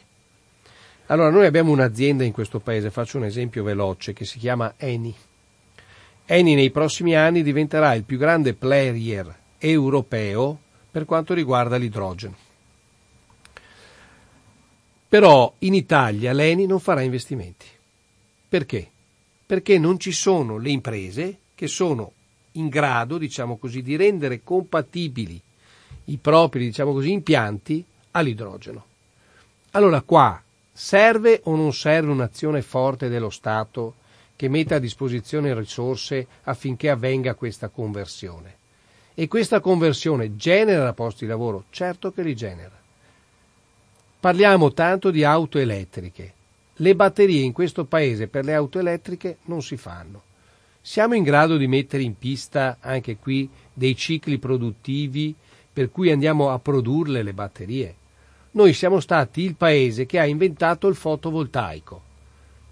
Allora, 1.08 1.32
noi 1.32 1.48
abbiamo 1.48 1.72
un'azienda 1.72 2.24
in 2.24 2.34
questo 2.34 2.60
paese, 2.60 2.92
faccio 2.92 3.18
un 3.18 3.26
esempio 3.26 3.64
veloce, 3.64 4.14
che 4.14 4.26
si 4.26 4.38
chiama 4.38 4.76
Eni. 4.78 5.14
Eni 6.26 6.54
nei 6.54 6.70
prossimi 6.70 7.16
anni 7.16 7.42
diventerà 7.42 7.96
il 7.96 8.04
più 8.04 8.20
grande 8.20 8.54
player 8.54 9.36
europeo 9.58 10.60
per 10.92 11.06
quanto 11.06 11.34
riguarda 11.34 11.78
l'idrogeno. 11.78 12.36
Però 15.08 15.54
in 15.60 15.74
Italia 15.74 16.34
l'ENI 16.34 16.66
non 16.66 16.80
farà 16.80 17.02
investimenti. 17.02 17.66
Perché? 18.48 18.90
Perché 19.46 19.80
non 19.80 20.00
ci 20.00 20.12
sono 20.12 20.58
le 20.58 20.70
imprese 20.70 21.38
che 21.56 21.68
sono 21.68 22.12
in 22.54 22.68
grado, 22.68 23.18
diciamo 23.18 23.58
così, 23.58 23.82
di 23.82 23.96
rendere 23.96 24.44
compatibili 24.44 25.42
i 26.06 26.18
propri, 26.18 26.66
diciamo 26.66 26.94
così, 26.94 27.12
impianti 27.12 27.84
all'idrogeno. 28.12 28.86
Allora 29.72 30.02
qua 30.02 30.42
serve 30.72 31.42
o 31.44 31.56
non 31.56 31.74
serve 31.74 32.12
un'azione 32.12 32.62
forte 32.62 33.08
dello 33.08 33.30
Stato 33.30 33.96
che 34.36 34.50
metta 34.50 34.76
a 34.76 34.80
disposizione 34.80 35.54
risorse 35.54 36.28
affinché 36.44 36.90
avvenga 36.90 37.36
questa 37.36 37.70
conversione? 37.70 38.58
E 39.14 39.28
questa 39.28 39.60
conversione 39.60 40.36
genera 40.36 40.94
posti 40.94 41.26
di 41.26 41.32
lavoro? 41.32 41.66
Certo 41.70 42.12
che 42.12 42.24
li 42.24 42.36
genera. 42.36 42.80
Parliamo 44.20 44.72
tanto 44.72 45.12
di 45.12 45.24
auto 45.24 45.58
elettriche. 45.58 46.34
Le 46.76 46.96
batterie 46.96 47.42
in 47.42 47.52
questo 47.52 47.86
paese 47.86 48.28
per 48.28 48.46
le 48.46 48.54
auto 48.54 48.80
elettriche 48.80 49.38
non 49.44 49.62
si 49.62 49.76
fanno. 49.78 50.22
Siamo 50.80 51.14
in 51.14 51.24
grado 51.24 51.58
di 51.58 51.68
mettere 51.68 52.04
in 52.04 52.18
pista 52.18 52.78
anche 52.80 53.18
qui 53.18 53.50
dei 53.74 53.96
cicli 53.96 54.38
produttivi 54.38 55.36
per 55.72 55.92
cui 55.92 56.10
andiamo 56.10 56.50
a 56.50 56.60
produrle 56.60 57.22
le 57.22 57.34
batterie. 57.34 57.96
Noi 58.52 58.74
siamo 58.74 59.00
stati 59.00 59.42
il 59.42 59.56
paese 59.56 60.06
che 60.06 60.20
ha 60.20 60.26
inventato 60.26 60.88
il 60.88 60.96
fotovoltaico. 60.96 62.10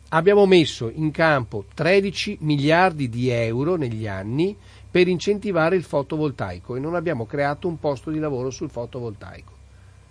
Abbiamo 0.10 0.46
messo 0.48 0.90
in 0.94 1.12
campo 1.12 1.66
13 1.74 2.38
miliardi 2.42 3.10
di 3.10 3.30
euro 3.30 3.76
negli 3.76 4.08
anni 4.08 4.58
per 4.92 5.08
incentivare 5.08 5.76
il 5.76 5.84
fotovoltaico 5.84 6.76
e 6.76 6.80
non 6.80 6.96
abbiamo 6.96 7.26
creato 7.26 7.68
un 7.68 7.80
posto 7.80 8.10
di 8.10 8.18
lavoro 8.18 8.50
sul 8.50 8.70
fotovoltaico, 8.70 9.52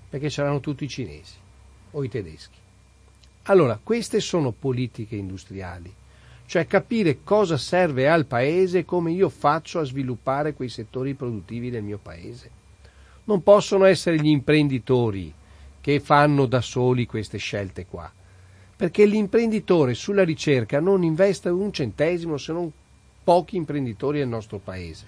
perché 0.08 0.28
c'erano 0.28 0.60
tutti 0.60 0.84
i 0.84 0.88
cinesi 0.88 1.34
o 1.92 2.04
i 2.04 2.08
tedeschi. 2.08 2.58
Allora, 3.44 3.80
queste 3.82 4.20
sono 4.20 4.52
politiche 4.52 5.16
industriali, 5.16 5.92
cioè 6.46 6.66
capire 6.66 7.24
cosa 7.24 7.56
serve 7.56 8.08
al 8.08 8.26
paese 8.26 8.78
e 8.78 8.84
come 8.84 9.10
io 9.10 9.28
faccio 9.28 9.80
a 9.80 9.84
sviluppare 9.84 10.54
quei 10.54 10.68
settori 10.68 11.14
produttivi 11.14 11.70
del 11.70 11.82
mio 11.82 11.98
paese. 11.98 12.50
Non 13.24 13.42
possono 13.42 13.84
essere 13.84 14.20
gli 14.20 14.28
imprenditori 14.28 15.32
che 15.80 16.00
fanno 16.00 16.46
da 16.46 16.60
soli 16.60 17.06
queste 17.06 17.38
scelte 17.38 17.86
qua, 17.86 18.10
perché 18.76 19.04
l'imprenditore 19.06 19.94
sulla 19.94 20.24
ricerca 20.24 20.80
non 20.80 21.02
investe 21.02 21.48
un 21.48 21.72
centesimo 21.72 22.36
se 22.36 22.52
non 22.52 22.70
pochi 23.28 23.56
imprenditori 23.56 24.20
del 24.20 24.28
nostro 24.28 24.56
paese. 24.56 25.04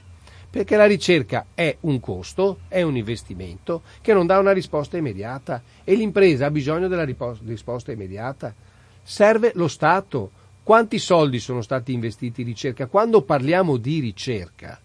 Perché 0.51 0.77
la 0.77 0.85
ricerca 0.85 1.47
è 1.55 1.75
un 1.81 2.01
costo, 2.01 2.59
è 2.69 2.83
un 2.83 2.99
investimento 2.99 3.81
che 4.03 4.13
non 4.13 4.27
dà 4.27 4.39
una 4.39 4.53
risposta 4.53 4.99
immediata 4.99 5.63
e 5.83 5.95
l'impresa 5.95 6.45
ha 6.45 6.51
bisogno 6.51 6.87
della 6.87 7.07
risposta 7.07 7.93
immediata. 7.93 8.55
Serve 9.03 9.53
lo 9.55 9.69
Stato. 9.69 10.33
Quanti 10.63 10.99
soldi 10.99 11.39
sono 11.39 11.63
stati 11.63 11.95
investiti 11.95 12.43
in 12.43 12.49
ricerca? 12.49 12.89
Quando 12.89 13.23
parliamo 13.23 13.79
di 13.79 14.01
ricerca, 14.01 14.79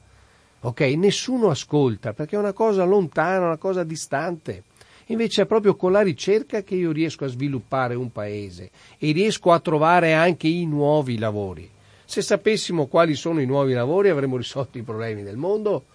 ok, 0.62 0.80
nessuno 0.96 1.50
ascolta 1.50 2.14
perché 2.14 2.38
è 2.38 2.40
una 2.40 2.54
cosa 2.54 2.86
lontana, 2.86 3.48
una 3.48 3.58
cosa 3.58 3.84
distante. 3.84 4.64
Invece 5.08 5.42
è 5.42 5.46
proprio 5.46 5.76
con 5.76 5.92
la 5.92 6.02
ricerca 6.02 6.64
che 6.64 6.76
io 6.76 6.94
riesco 6.94 7.26
a 7.26 7.28
sviluppare 7.28 7.96
un 7.96 8.14
paese 8.14 8.72
e 8.98 9.12
riesco 9.12 9.52
a 9.52 9.60
trovare 9.60 10.14
anche 10.14 10.48
i 10.48 10.66
nuovi 10.66 11.18
lavori. 11.18 11.74
Se 12.06 12.22
sapessimo 12.22 12.86
quali 12.86 13.16
sono 13.16 13.42
i 13.42 13.46
nuovi 13.46 13.74
lavori 13.74 14.10
avremmo 14.10 14.38
risolto 14.38 14.78
i 14.78 14.84
problemi 14.84 15.24
del 15.24 15.38
mondo. 15.38 15.86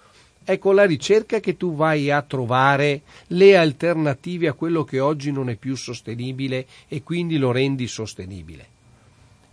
È 0.43 0.59
con 0.59 0.75
la 0.75 0.85
ricerca 0.85 1.39
che 1.39 1.57
tu 1.57 1.75
vai 1.75 2.11
a 2.11 2.23
trovare 2.23 3.03
le 3.29 3.57
alternative 3.57 4.49
a 4.49 4.55
quello 4.55 4.85
che 4.85 4.99
oggi 4.99 5.31
non 5.31 5.49
è 5.49 5.55
più 5.55 5.77
sostenibile 5.77 6.67
e 6.89 7.03
quindi 7.03 7.37
lo 7.39 7.53
rendi 7.53 7.87
sostenibile. 7.87 8.67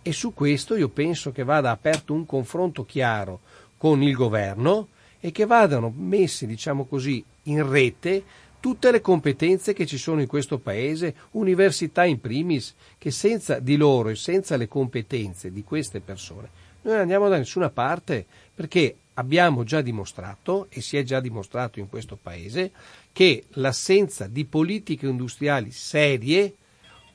E 0.02 0.12
su 0.12 0.34
questo 0.34 0.74
io 0.74 0.88
penso 0.88 1.30
che 1.30 1.44
vada 1.44 1.70
aperto 1.70 2.14
un 2.14 2.26
confronto 2.26 2.84
chiaro 2.84 3.40
con 3.76 4.02
il 4.02 4.14
governo 4.14 4.88
e 5.20 5.30
che 5.32 5.46
vadano 5.46 5.92
messe, 5.94 6.46
diciamo 6.46 6.86
così, 6.86 7.22
in 7.44 7.68
rete 7.68 8.22
tutte 8.60 8.90
le 8.90 9.00
competenze 9.00 9.72
che 9.72 9.86
ci 9.86 9.98
sono 9.98 10.20
in 10.20 10.26
questo 10.26 10.58
paese, 10.58 11.14
università 11.32 12.04
in 12.04 12.20
primis, 12.20 12.74
che 12.98 13.10
senza 13.10 13.58
di 13.58 13.76
loro 13.76 14.08
e 14.08 14.16
senza 14.16 14.56
le 14.56 14.68
competenze 14.68 15.52
di 15.52 15.62
queste 15.62 16.00
persone 16.00 16.66
noi 16.88 16.92
non 16.92 17.02
andiamo 17.02 17.28
da 17.28 17.36
nessuna 17.36 17.70
parte 17.70 18.24
perché 18.54 18.96
abbiamo 19.14 19.64
già 19.64 19.80
dimostrato 19.80 20.66
e 20.70 20.80
si 20.80 20.96
è 20.96 21.02
già 21.02 21.20
dimostrato 21.20 21.80
in 21.80 21.88
questo 21.88 22.16
paese 22.20 22.72
che 23.12 23.44
l'assenza 23.50 24.26
di 24.26 24.44
politiche 24.44 25.06
industriali 25.06 25.70
serie 25.70 26.54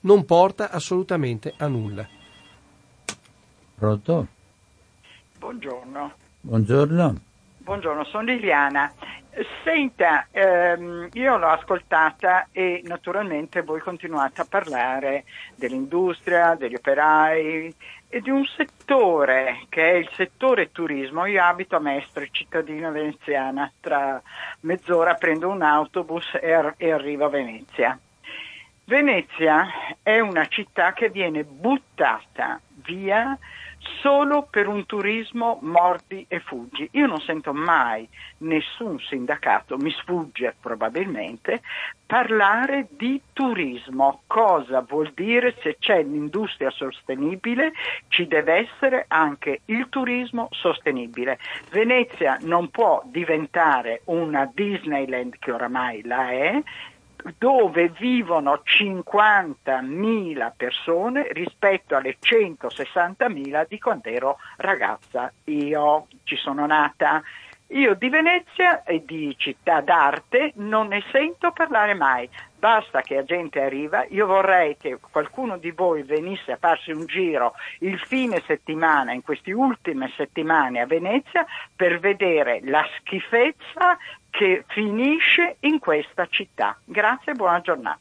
non 0.02 0.26
porta 0.26 0.70
assolutamente 0.70 1.54
a 1.58 1.68
nulla. 1.68 2.08
Pronto? 3.76 4.28
Buongiorno. 5.40 6.14
Buongiorno. 6.42 7.22
Buongiorno, 7.64 8.04
sono 8.04 8.24
Liliana. 8.24 8.92
Senta, 9.64 10.28
ehm, 10.32 11.08
io 11.14 11.38
l'ho 11.38 11.48
ascoltata 11.48 12.50
e 12.52 12.82
naturalmente 12.84 13.62
voi 13.62 13.80
continuate 13.80 14.42
a 14.42 14.48
parlare 14.50 15.24
dell'industria, 15.56 16.56
degli 16.56 16.76
operai 16.76 17.74
e 18.10 18.20
di 18.20 18.30
un 18.30 18.44
settore 18.44 19.66
che 19.70 19.92
è 19.92 19.94
il 19.94 20.10
settore 20.14 20.74
turismo. 20.74 21.26
Io 21.26 21.42
abito 21.42 21.78
a 21.78 21.80
Mestre, 21.80 22.28
cittadina 22.32 22.90
veneziana, 22.90 23.72
tra 23.80 24.22
mezz'ora 24.60 25.14
prendo 25.14 25.48
un 25.48 25.62
autobus 25.62 26.38
e, 26.42 26.52
ar- 26.52 26.74
e 26.76 26.92
arrivo 26.92 27.24
a 27.24 27.30
Venezia. 27.30 27.98
Venezia 28.84 29.68
è 30.04 30.20
una 30.20 30.46
città 30.48 30.92
che 30.92 31.08
viene 31.10 31.46
buttata 31.46 32.60
via 32.84 33.38
solo 34.02 34.48
per 34.50 34.68
un 34.68 34.86
turismo 34.86 35.60
mordi 35.62 36.26
e 36.28 36.40
fuggi. 36.40 36.88
Io 36.94 37.08
non 37.08 37.20
sento 37.22 37.54
mai 37.54 38.08
nessun 38.40 39.00
sindacato, 39.00 39.78
mi 39.78 39.92
sfugge 39.92 40.56
probabilmente, 40.60 41.62
parlare 42.06 42.88
di 42.92 43.22
turismo. 43.34 44.22
Cosa 44.28 44.82
vuol 44.82 45.12
dire 45.14 45.56
se 45.62 45.78
c'è 45.80 46.04
l'industria 46.04 46.70
sostenibile, 46.70 47.72
ci 48.08 48.28
deve 48.28 48.68
essere 48.70 49.06
anche 49.08 49.62
il 49.66 49.88
turismo 49.90 50.48
sostenibile. 50.52 51.40
Venezia 51.72 52.38
non 52.42 52.70
può 52.70 53.02
diventare 53.06 54.02
una 54.06 54.50
Disneyland 54.54 55.38
che 55.40 55.52
oramai 55.52 56.04
la 56.04 56.30
è, 56.30 56.62
dove 57.38 57.90
vivono 57.90 58.62
50.000 58.64 60.52
persone 60.56 61.28
rispetto 61.32 61.96
alle 61.96 62.18
160.000 62.22 63.66
di 63.68 63.80
quando 63.80 64.10
ero 64.10 64.38
ragazza. 64.58 65.32
Io 65.46 66.08
ci 66.24 66.36
sono 66.36 66.66
nata. 66.66 67.22
Io 67.74 67.96
di 67.96 68.08
Venezia 68.10 68.84
e 68.84 69.04
di 69.04 69.34
città 69.36 69.82
d'arte 69.82 70.52
non 70.58 70.90
ne 70.90 71.04
sento 71.12 71.52
parlare 71.52 71.96
mai. 71.96 72.30
Basta 72.60 73.02
che 73.02 73.16
la 73.16 73.24
gente 73.24 73.62
arriva. 73.62 74.06
Io 74.10 74.28
vorrei 74.28 74.78
che 74.78 75.00
qualcuno 75.12 75.58
di 75.58 75.72
voi 75.72 76.04
venisse 76.04 76.52
a 76.52 76.58
farsi 76.58 76.92
un 76.92 77.08
giro 77.08 77.54
il 77.80 78.00
fine 78.00 78.44
settimana, 78.46 79.12
in 79.12 79.24
queste 79.24 79.52
ultime 79.54 80.12
settimane 80.16 80.82
a 80.82 80.86
Venezia, 80.86 81.48
per 81.76 82.00
vedere 82.00 82.60
la 82.64 82.88
schifezza 83.00 83.98
che 84.30 84.66
finisce 84.68 85.56
in 85.62 85.80
questa 85.80 86.28
città. 86.28 86.78
Grazie 86.86 87.32
e 87.32 87.36
buona 87.36 87.60
giornata. 87.62 88.00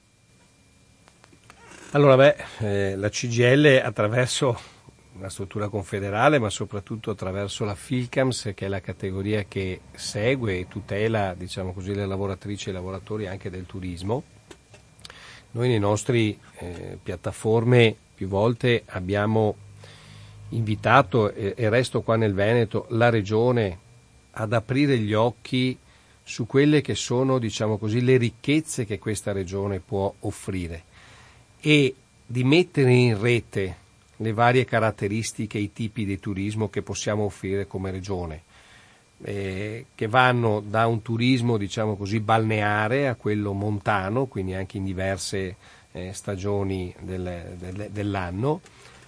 Allora, 1.92 2.16
beh, 2.16 2.36
eh, 2.60 2.96
la 2.96 3.08
CGL 3.08 3.80
attraverso 3.82 4.71
la 5.18 5.28
struttura 5.28 5.68
confederale, 5.68 6.38
ma 6.38 6.50
soprattutto 6.50 7.10
attraverso 7.10 7.64
la 7.64 7.74
FILCAMS, 7.74 8.52
che 8.54 8.66
è 8.66 8.68
la 8.68 8.80
categoria 8.80 9.44
che 9.44 9.80
segue 9.92 10.60
e 10.60 10.68
tutela, 10.68 11.34
diciamo 11.34 11.72
così, 11.72 11.94
le 11.94 12.06
lavoratrici 12.06 12.68
e 12.68 12.70
i 12.72 12.74
lavoratori 12.74 13.26
anche 13.26 13.50
del 13.50 13.66
turismo. 13.66 14.22
Noi 15.52 15.68
nei 15.68 15.78
nostri 15.78 16.38
eh, 16.58 16.98
piattaforme 17.02 17.94
più 18.14 18.26
volte 18.26 18.84
abbiamo 18.86 19.56
invitato, 20.50 21.32
e, 21.32 21.54
e 21.56 21.68
resto 21.68 22.00
qua 22.02 22.16
nel 22.16 22.34
Veneto, 22.34 22.86
la 22.90 23.10
Regione 23.10 23.78
ad 24.32 24.52
aprire 24.52 24.96
gli 24.98 25.12
occhi 25.12 25.76
su 26.22 26.46
quelle 26.46 26.80
che 26.80 26.94
sono, 26.94 27.38
diciamo 27.38 27.76
così, 27.76 28.00
le 28.00 28.16
ricchezze 28.16 28.86
che 28.86 28.98
questa 28.98 29.32
regione 29.32 29.80
può 29.80 30.12
offrire 30.20 30.84
e 31.60 31.94
di 32.24 32.44
mettere 32.44 32.92
in 32.92 33.20
rete 33.20 33.76
le 34.22 34.32
varie 34.32 34.64
caratteristiche 34.64 35.58
i 35.58 35.72
tipi 35.72 36.04
di 36.04 36.18
turismo 36.18 36.70
che 36.70 36.82
possiamo 36.82 37.24
offrire 37.24 37.66
come 37.66 37.90
regione, 37.90 38.42
eh, 39.24 39.86
che 39.94 40.06
vanno 40.06 40.62
da 40.64 40.86
un 40.86 41.02
turismo, 41.02 41.56
diciamo 41.56 41.96
così, 41.96 42.20
balneare 42.20 43.08
a 43.08 43.16
quello 43.16 43.52
montano, 43.52 44.26
quindi 44.26 44.54
anche 44.54 44.78
in 44.78 44.84
diverse 44.84 45.56
eh, 45.92 46.12
stagioni 46.12 46.94
del, 47.00 47.56
del, 47.58 47.88
dell'anno, 47.90 48.60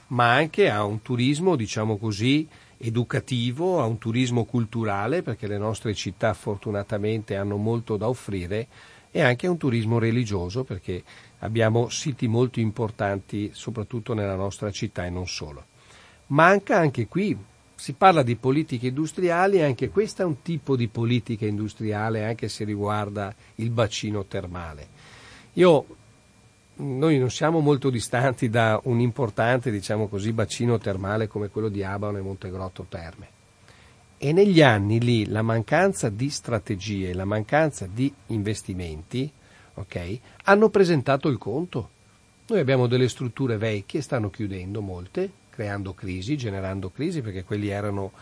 ma 0.08 0.34
anche 0.34 0.68
a 0.68 0.84
un 0.84 1.00
turismo, 1.00 1.56
diciamo 1.56 1.96
così, 1.96 2.46
educativo, 2.78 3.80
a 3.80 3.86
un 3.86 3.98
turismo 3.98 4.44
culturale, 4.44 5.22
perché 5.22 5.46
le 5.46 5.58
nostre 5.58 5.94
città 5.94 6.34
fortunatamente 6.34 7.36
hanno 7.36 7.56
molto 7.56 7.96
da 7.96 8.08
offrire, 8.08 8.66
e 9.10 9.22
anche 9.22 9.46
a 9.46 9.50
un 9.50 9.58
turismo 9.58 10.00
religioso, 10.00 10.64
perché 10.64 11.04
abbiamo 11.44 11.90
siti 11.90 12.26
molto 12.26 12.58
importanti, 12.58 13.50
soprattutto 13.52 14.14
nella 14.14 14.34
nostra 14.34 14.70
città 14.70 15.04
e 15.04 15.10
non 15.10 15.26
solo. 15.26 15.64
Manca 16.28 16.78
anche 16.78 17.06
qui, 17.06 17.36
si 17.74 17.92
parla 17.92 18.22
di 18.22 18.36
politiche 18.36 18.86
industriali, 18.86 19.60
anche 19.60 19.90
questo 19.90 20.22
è 20.22 20.24
un 20.24 20.40
tipo 20.40 20.74
di 20.74 20.88
politica 20.88 21.44
industriale, 21.44 22.24
anche 22.24 22.48
se 22.48 22.64
riguarda 22.64 23.34
il 23.56 23.68
bacino 23.68 24.24
termale. 24.24 24.88
Io 25.54 25.86
noi 26.76 27.18
non 27.18 27.30
siamo 27.30 27.60
molto 27.60 27.90
distanti 27.90 28.48
da 28.48 28.80
un 28.84 29.00
importante, 29.00 29.70
diciamo 29.70 30.08
così, 30.08 30.32
bacino 30.32 30.78
termale 30.78 31.28
come 31.28 31.48
quello 31.48 31.68
di 31.68 31.84
Abano 31.84 32.16
e 32.16 32.22
Montegrotto 32.22 32.86
Terme. 32.88 33.28
E 34.16 34.32
negli 34.32 34.62
anni 34.62 34.98
lì 34.98 35.26
la 35.26 35.42
mancanza 35.42 36.08
di 36.08 36.30
strategie, 36.30 37.12
la 37.12 37.26
mancanza 37.26 37.86
di 37.86 38.10
investimenti, 38.28 39.30
okay, 39.74 40.20
hanno 40.44 40.68
presentato 40.68 41.28
il 41.28 41.38
conto. 41.38 41.90
Noi 42.46 42.60
abbiamo 42.60 42.86
delle 42.86 43.08
strutture 43.08 43.56
vecchie, 43.56 44.02
stanno 44.02 44.30
chiudendo 44.30 44.80
molte, 44.80 45.30
creando 45.50 45.94
crisi, 45.94 46.36
generando 46.36 46.90
crisi, 46.90 47.22
perché 47.22 47.44
quelli 47.44 47.68
erano 47.68 48.12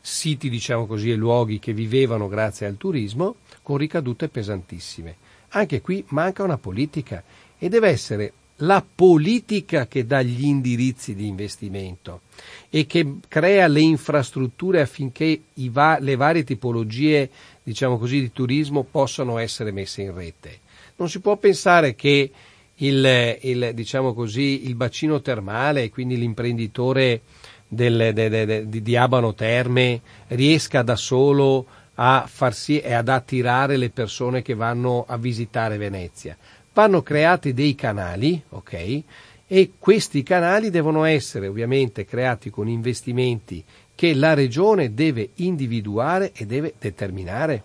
siti, 0.00 0.50
diciamo 0.50 0.86
così, 0.86 1.10
e 1.10 1.14
luoghi 1.14 1.58
che 1.58 1.72
vivevano 1.72 2.28
grazie 2.28 2.66
al 2.66 2.76
turismo, 2.76 3.36
con 3.62 3.76
ricadute 3.76 4.28
pesantissime. 4.28 5.16
Anche 5.50 5.80
qui 5.80 6.04
manca 6.08 6.42
una 6.42 6.58
politica 6.58 7.22
e 7.58 7.68
deve 7.68 7.88
essere 7.88 8.32
la 8.62 8.84
politica 8.94 9.86
che 9.86 10.04
dà 10.04 10.22
gli 10.22 10.44
indirizzi 10.44 11.14
di 11.14 11.26
investimento 11.26 12.22
e 12.68 12.86
che 12.86 13.16
crea 13.28 13.66
le 13.66 13.80
infrastrutture 13.80 14.80
affinché 14.80 15.42
va- 15.70 15.98
le 15.98 16.16
varie 16.16 16.44
tipologie, 16.44 17.30
diciamo 17.62 17.98
così, 17.98 18.20
di 18.20 18.32
turismo 18.32 18.82
possano 18.82 19.38
essere 19.38 19.70
messe 19.70 20.02
in 20.02 20.14
rete. 20.14 20.60
Non 21.00 21.08
si 21.08 21.20
può 21.20 21.36
pensare 21.36 21.94
che 21.94 22.30
il, 22.74 23.38
il, 23.40 23.70
diciamo 23.74 24.12
così, 24.12 24.66
il 24.66 24.74
bacino 24.74 25.22
termale 25.22 25.88
quindi 25.88 26.18
l'imprenditore 26.18 27.22
del, 27.66 28.12
de, 28.12 28.28
de, 28.28 28.66
de, 28.68 28.82
di 28.82 28.96
Abano 28.96 29.34
Terme 29.34 30.00
riesca 30.28 30.82
da 30.82 30.96
solo 30.96 31.66
a 31.94 32.26
far 32.26 32.54
sì 32.54 32.80
e 32.80 32.92
ad 32.92 33.08
attirare 33.08 33.76
le 33.76 33.90
persone 33.90 34.42
che 34.42 34.54
vanno 34.54 35.04
a 35.08 35.16
visitare 35.16 35.78
Venezia 35.78 36.36
vanno 36.72 37.02
creati 37.02 37.52
dei 37.52 37.74
canali, 37.74 38.42
ok? 38.50 39.02
E 39.46 39.72
questi 39.78 40.22
canali 40.22 40.70
devono 40.70 41.04
essere 41.04 41.48
ovviamente 41.48 42.04
creati 42.04 42.50
con 42.50 42.68
investimenti 42.68 43.64
che 43.94 44.14
la 44.14 44.34
regione 44.34 44.94
deve 44.94 45.30
individuare 45.36 46.32
e 46.32 46.46
deve 46.46 46.74
determinare. 46.78 47.62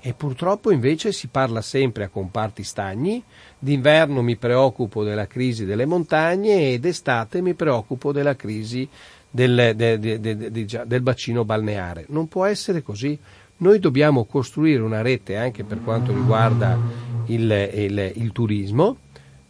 E 0.00 0.14
purtroppo 0.14 0.70
invece 0.70 1.10
si 1.12 1.26
parla 1.26 1.60
sempre 1.60 2.04
a 2.04 2.08
comparti 2.08 2.62
stagni, 2.62 3.22
d'inverno 3.58 4.22
mi 4.22 4.36
preoccupo 4.36 5.02
della 5.02 5.26
crisi 5.26 5.64
delle 5.64 5.86
montagne 5.86 6.72
e 6.72 6.78
d'estate 6.78 7.40
mi 7.42 7.54
preoccupo 7.54 8.12
della 8.12 8.36
crisi 8.36 8.88
del, 9.30 9.72
de, 9.74 9.98
de, 9.98 10.20
de, 10.20 10.50
del 10.86 11.00
bacino 11.02 11.44
balneare. 11.44 12.06
Non 12.08 12.28
può 12.28 12.44
essere 12.44 12.82
così. 12.82 13.18
Noi 13.58 13.80
dobbiamo 13.80 14.24
costruire 14.24 14.82
una 14.82 15.02
rete 15.02 15.36
anche 15.36 15.64
per 15.64 15.82
quanto 15.82 16.12
riguarda 16.12 16.78
il, 17.26 17.70
il, 17.74 18.12
il 18.14 18.32
turismo. 18.32 18.98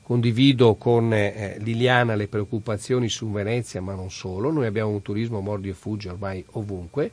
Condivido 0.03 0.77
con 0.77 1.12
eh, 1.12 1.59
Liliana 1.61 2.15
le 2.15 2.29
preoccupazioni 2.29 3.11
su 3.11 3.31
Venezia, 3.31 3.83
ma 3.83 3.95
non 3.95 4.11
solo. 4.11 4.51
Noi 4.51 4.65
abbiamo 4.65 4.91
un 4.91 5.03
turismo 5.03 5.41
mordi 5.41 5.69
e 5.69 5.75
fuggi 5.75 6.09
ormai 6.09 6.43
ovunque. 6.53 7.11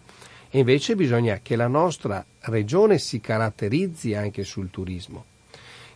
E 0.56 0.60
invece 0.60 0.96
bisogna 0.96 1.42
che 1.42 1.58
la 1.58 1.68
nostra 1.68 2.26
regione 2.44 2.98
si 2.98 3.20
caratterizzi 3.20 4.14
anche 4.14 4.46
sul 4.46 4.70
turismo, 4.70 5.26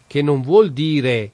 che 0.06 0.22
non 0.22 0.42
vuol 0.42 0.74
dire 0.74 1.32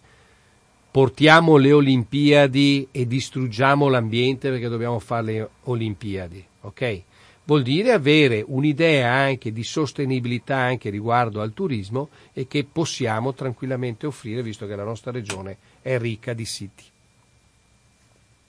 portiamo 0.91 1.57
le 1.57 1.71
Olimpiadi 1.71 2.87
e 2.91 3.07
distruggiamo 3.07 3.87
l'ambiente 3.87 4.51
perché 4.51 4.67
dobbiamo 4.67 4.99
fare 4.99 5.23
le 5.23 5.49
Olimpiadi, 5.63 6.45
ok? 6.61 7.01
vuol 7.45 7.63
dire 7.63 7.93
avere 7.93 8.43
un'idea 8.45 9.11
anche 9.11 9.51
di 9.51 9.63
sostenibilità 9.63 10.57
anche 10.57 10.91
riguardo 10.91 11.41
al 11.41 11.53
turismo 11.53 12.09
e 12.31 12.45
che 12.45 12.63
possiamo 12.63 13.33
tranquillamente 13.33 14.05
offrire 14.05 14.43
visto 14.43 14.67
che 14.67 14.75
la 14.75 14.83
nostra 14.83 15.09
regione 15.09 15.57
è 15.81 15.97
ricca 15.97 16.33
di 16.33 16.45
siti. 16.45 16.83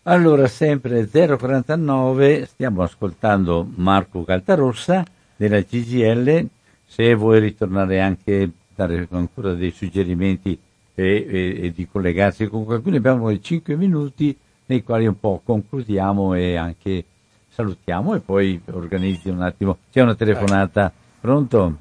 Allora, 0.09 0.47
sempre 0.47 1.09
049, 1.09 2.47
stiamo 2.47 2.83
ascoltando 2.83 3.69
Marco 3.75 4.23
Caltarossa 4.23 5.05
della 5.35 5.61
CGL, 5.65 6.47
se 6.85 7.13
vuoi 7.15 7.41
ritornare 7.41 8.01
anche, 8.01 8.49
dare 8.73 9.09
ancora 9.11 9.55
dei 9.55 9.73
suggerimenti 9.73 10.57
e, 10.95 11.27
e, 11.29 11.61
e 11.61 11.73
di 11.73 11.89
collegarsi 11.91 12.47
con 12.47 12.65
qualcuno, 12.65 12.95
abbiamo 12.95 13.37
5 13.37 13.75
minuti 13.75 14.37
nei 14.67 14.85
quali 14.85 15.09
un 15.09 15.19
po' 15.19 15.43
concludiamo 15.45 16.35
e 16.35 16.55
anche 16.55 17.05
salutiamo 17.49 18.15
e 18.15 18.21
poi 18.21 18.61
organizzi 18.71 19.29
un 19.29 19.43
attimo. 19.43 19.79
C'è 19.91 20.03
una 20.03 20.15
telefonata. 20.15 20.93
Pronto? 21.21 21.77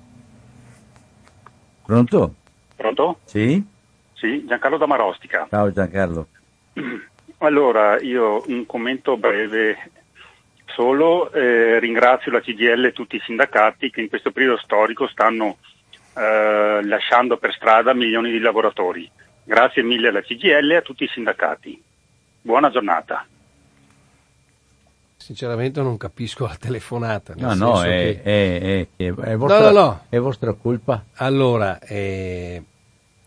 Pronto? 1.86 2.34
Pronto? 2.76 3.20
Sì? 3.26 3.64
Sì, 4.14 4.46
Giancarlo 4.48 4.78
da 4.78 4.88
Marostica. 4.88 5.46
Ciao 5.48 5.72
Giancarlo. 5.72 6.28
Allora, 7.40 8.00
io 8.00 8.44
un 8.48 8.66
commento 8.66 9.18
breve 9.18 9.92
solo, 10.68 11.32
eh, 11.32 11.80
ringrazio 11.80 12.32
la 12.32 12.42
CGL 12.42 12.86
e 12.86 12.92
tutti 12.94 13.16
i 13.16 13.22
sindacati 13.24 13.90
che 13.90 14.02
in 14.02 14.10
questo 14.10 14.32
periodo 14.32 14.58
storico 14.58 15.08
stanno 15.08 15.58
eh, 16.16 16.80
lasciando 16.84 17.38
per 17.38 17.54
strada 17.54 17.94
milioni 17.94 18.32
di 18.32 18.40
lavoratori. 18.40 19.10
Grazie 19.44 19.84
mille 19.84 20.08
alla 20.08 20.22
CGL 20.22 20.72
e 20.72 20.76
a 20.78 20.82
tutti 20.82 21.04
i 21.04 21.10
sindacati. 21.14 21.82
Buona 22.42 22.70
giornata. 22.70 23.26
Sinceramente 25.18 25.82
non 25.82 25.98
capisco 25.98 26.46
la 26.46 26.56
telefonata. 26.60 27.34
No, 27.36 27.54
no, 27.56 27.82
è, 27.82 28.22
che... 28.22 28.22
è, 28.22 28.88
è, 28.96 29.14
è, 29.14 29.36
vostra, 29.36 29.72
no, 29.72 29.80
no. 29.80 30.06
è 30.10 30.20
vostra 30.20 30.54
colpa. 30.54 31.04
Allora, 31.16 31.80
eh, 31.80 32.62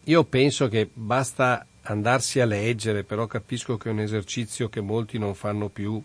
io 0.05 0.25
penso 0.25 0.69
che 0.69 0.89
basta 0.93 1.67
andarsi 1.89 2.41
a 2.41 2.45
leggere, 2.45 3.03
però 3.05 3.27
capisco 3.27 3.77
che 3.77 3.89
è 3.89 3.93
un 3.93 4.01
esercizio 4.01 4.69
che 4.69 4.81
molti 4.81 5.19
non 5.19 5.35
fanno 5.35 5.69
più. 5.69 6.03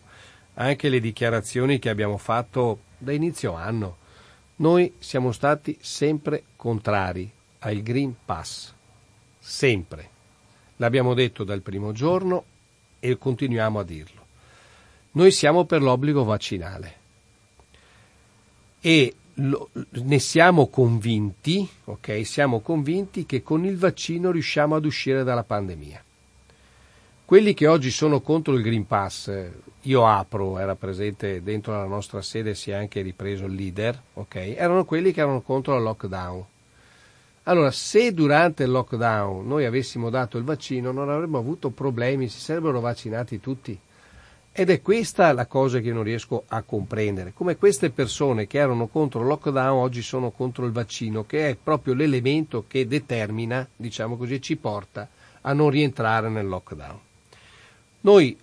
Anche 0.55 0.89
le 0.89 0.99
dichiarazioni 0.99 1.79
che 1.79 1.89
abbiamo 1.89 2.17
fatto 2.17 2.79
da 2.97 3.11
inizio 3.11 3.53
anno. 3.53 3.97
Noi 4.57 4.93
siamo 4.99 5.31
stati 5.31 5.77
sempre 5.81 6.43
contrari 6.55 7.29
al 7.59 7.81
Green 7.81 8.15
Pass. 8.23 8.73
sempre. 9.39 10.09
L'abbiamo 10.77 11.13
detto 11.13 11.43
dal 11.43 11.61
primo 11.61 11.91
giorno 11.91 12.45
e 12.99 13.17
continuiamo 13.17 13.79
a 13.79 13.83
dirlo. 13.83 14.25
Noi 15.11 15.31
siamo 15.31 15.65
per 15.65 15.81
l'obbligo 15.81 16.23
vaccinale 16.23 17.01
e 18.79 19.15
lo, 19.35 19.69
ne 19.89 20.19
siamo 20.19 20.67
convinti, 20.67 21.67
ok? 21.85 22.25
Siamo 22.25 22.59
convinti 22.59 23.25
che 23.25 23.41
con 23.41 23.65
il 23.65 23.77
vaccino 23.77 24.31
riusciamo 24.31 24.75
ad 24.75 24.85
uscire 24.85 25.23
dalla 25.23 25.43
pandemia. 25.43 26.03
Quelli 27.25 27.53
che 27.53 27.67
oggi 27.67 27.89
sono 27.89 28.21
contro 28.21 28.53
il 28.53 28.61
Green 28.61 28.85
Pass, 28.85 29.31
io 29.81 30.05
apro, 30.05 30.59
era 30.59 30.75
presente 30.75 31.41
dentro 31.41 31.73
la 31.73 31.85
nostra 31.85 32.21
sede, 32.21 32.53
si 32.53 32.71
è 32.71 32.73
anche 32.73 33.01
ripreso 33.01 33.45
il 33.45 33.55
leader, 33.55 33.99
ok? 34.13 34.35
Erano 34.35 34.85
quelli 34.85 35.11
che 35.11 35.21
erano 35.21 35.41
contro 35.41 35.75
il 35.75 35.83
lockdown. 35.83 36.45
Allora, 37.43 37.71
se 37.71 38.13
durante 38.13 38.63
il 38.63 38.71
lockdown 38.71 39.47
noi 39.47 39.65
avessimo 39.65 40.09
dato 40.09 40.37
il 40.37 40.43
vaccino, 40.43 40.91
non 40.91 41.09
avremmo 41.09 41.37
avuto 41.37 41.69
problemi, 41.69 42.29
si 42.29 42.39
sarebbero 42.39 42.79
vaccinati 42.79 43.39
tutti. 43.39 43.77
Ed 44.55 44.69
è 44.69 44.83
questa 44.83 45.33
la 45.33 45.47
cosa 45.47 45.79
che 45.79 45.87
io 45.87 45.95
non 45.95 46.03
riesco 46.03 46.43
a 46.47 46.61
comprendere, 46.61 47.33
come 47.33 47.57
queste 47.57 47.89
persone 47.89 48.45
che 48.45 48.59
erano 48.59 48.85
contro 48.85 49.21
il 49.21 49.25
lockdown 49.25 49.79
oggi 49.79 50.03
sono 50.03 50.29
contro 50.29 50.67
il 50.67 50.71
vaccino, 50.71 51.25
che 51.25 51.49
è 51.49 51.55
proprio 51.55 51.95
l'elemento 51.95 52.65
che 52.67 52.85
determina, 52.85 53.67
diciamo 53.75 54.15
così, 54.15 54.39
ci 54.39 54.55
porta 54.55 55.09
a 55.41 55.53
non 55.53 55.71
rientrare 55.71 56.29
nel 56.29 56.45
lockdown. 56.45 56.99
Noi 58.01 58.37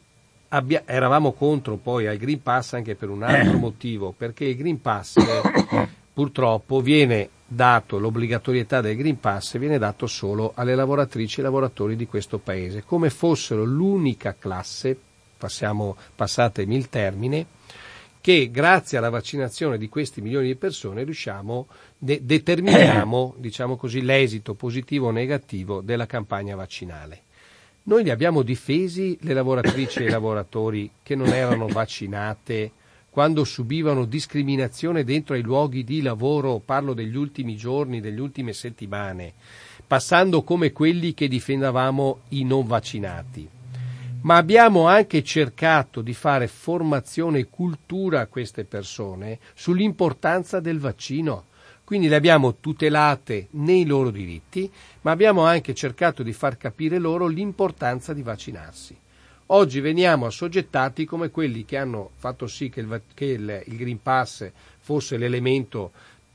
abbia, 0.49 0.83
eravamo 0.85 1.31
contro 1.31 1.77
poi 1.77 2.09
al 2.09 2.17
Green 2.17 2.43
Pass 2.43 2.73
anche 2.73 2.97
per 2.97 3.09
un 3.09 3.23
altro 3.23 3.59
motivo, 3.59 4.13
perché 4.13 4.47
il 4.47 4.57
Green 4.57 4.81
Pass 4.81 5.17
eh, 5.17 5.89
purtroppo 6.13 6.81
viene 6.81 7.29
dato, 7.47 8.01
l'obbligatorietà 8.01 8.81
del 8.81 8.97
Green 8.97 9.21
Pass 9.21 9.59
viene 9.59 9.79
dato 9.79 10.09
solo 10.09 10.51
alle 10.57 10.75
lavoratrici 10.75 11.39
e 11.39 11.45
lavoratori 11.45 11.95
di 11.95 12.09
questo 12.09 12.39
paese, 12.39 12.83
come 12.85 13.11
fossero 13.11 13.63
l'unica 13.63 14.35
classe 14.37 14.99
passiamo, 15.41 15.97
passatemi 16.15 16.77
il 16.77 16.91
termine, 16.91 17.47
che 18.21 18.51
grazie 18.51 18.99
alla 18.99 19.09
vaccinazione 19.09 19.79
di 19.79 19.89
questi 19.89 20.21
milioni 20.21 20.49
di 20.49 20.57
persone 20.57 21.03
riusciamo, 21.03 21.67
de- 21.97 22.21
determiniamo 22.23 23.35
diciamo 23.39 23.77
così, 23.77 24.03
l'esito 24.03 24.53
positivo 24.53 25.07
o 25.07 25.11
negativo 25.11 25.81
della 25.81 26.05
campagna 26.05 26.55
vaccinale. 26.55 27.23
Noi 27.85 28.03
li 28.03 28.11
abbiamo 28.11 28.43
difesi 28.43 29.17
le 29.23 29.33
lavoratrici 29.33 30.01
e 30.01 30.05
i 30.05 30.11
lavoratori 30.11 30.91
che 31.03 31.15
non 31.15 31.29
erano 31.29 31.67
vaccinate 31.67 32.73
quando 33.09 33.43
subivano 33.43 34.05
discriminazione 34.05 35.03
dentro 35.03 35.35
ai 35.35 35.43
luoghi 35.43 35.83
di 35.83 36.03
lavoro, 36.03 36.61
parlo 36.63 36.93
degli 36.93 37.17
ultimi 37.17 37.57
giorni, 37.57 38.01
delle 38.01 38.21
ultime 38.21 38.53
settimane, 38.53 39.33
passando 39.85 40.43
come 40.43 40.71
quelli 40.71 41.15
che 41.15 41.27
difendavamo 41.27 42.21
i 42.29 42.45
non 42.45 42.67
vaccinati 42.67 43.49
ma 44.23 44.37
abbiamo 44.37 44.87
anche 44.87 45.23
cercato 45.23 46.03
di 46.03 46.13
fare 46.13 46.47
formazione 46.47 47.39
e 47.39 47.49
cultura 47.49 48.21
a 48.21 48.27
queste 48.27 48.65
persone 48.65 49.39
sull'importanza 49.55 50.61
del 50.61 50.79
vaccino. 50.79 51.47
Quindi 51.85 52.09
le 52.09 52.17
abbiamo 52.17 52.57
tutelate 52.61 53.49
nei 53.53 53.85
loro 53.85 54.11
diritti, 54.11 54.71
ma 55.03 55.11
abbiamo 55.11 55.45
anche 55.45 55.75
cercato 55.75 56.23
di 56.23 56.33
far 56.33 56.57
capire 56.57 56.99
loro 56.99 57.27
l'importanza 57.27 58.13
di 58.13 58.23
vaccinarsi. 58.23 58.97
Oggi 59.47 59.81
veniamo 59.81 60.27
assoggettati 60.27 61.05
come 61.05 61.31
quelli 61.31 61.65
che 61.65 61.77
hanno 61.77 62.11
fatto 62.15 62.47
sì 62.47 62.69
che 62.69 62.81
il, 62.81 63.03
che 63.13 63.25
il, 63.25 63.63
il 63.67 63.77
Green 63.77 64.01
Pass 64.01 64.49
fosse 64.79 65.17
l'elemento 65.17 65.91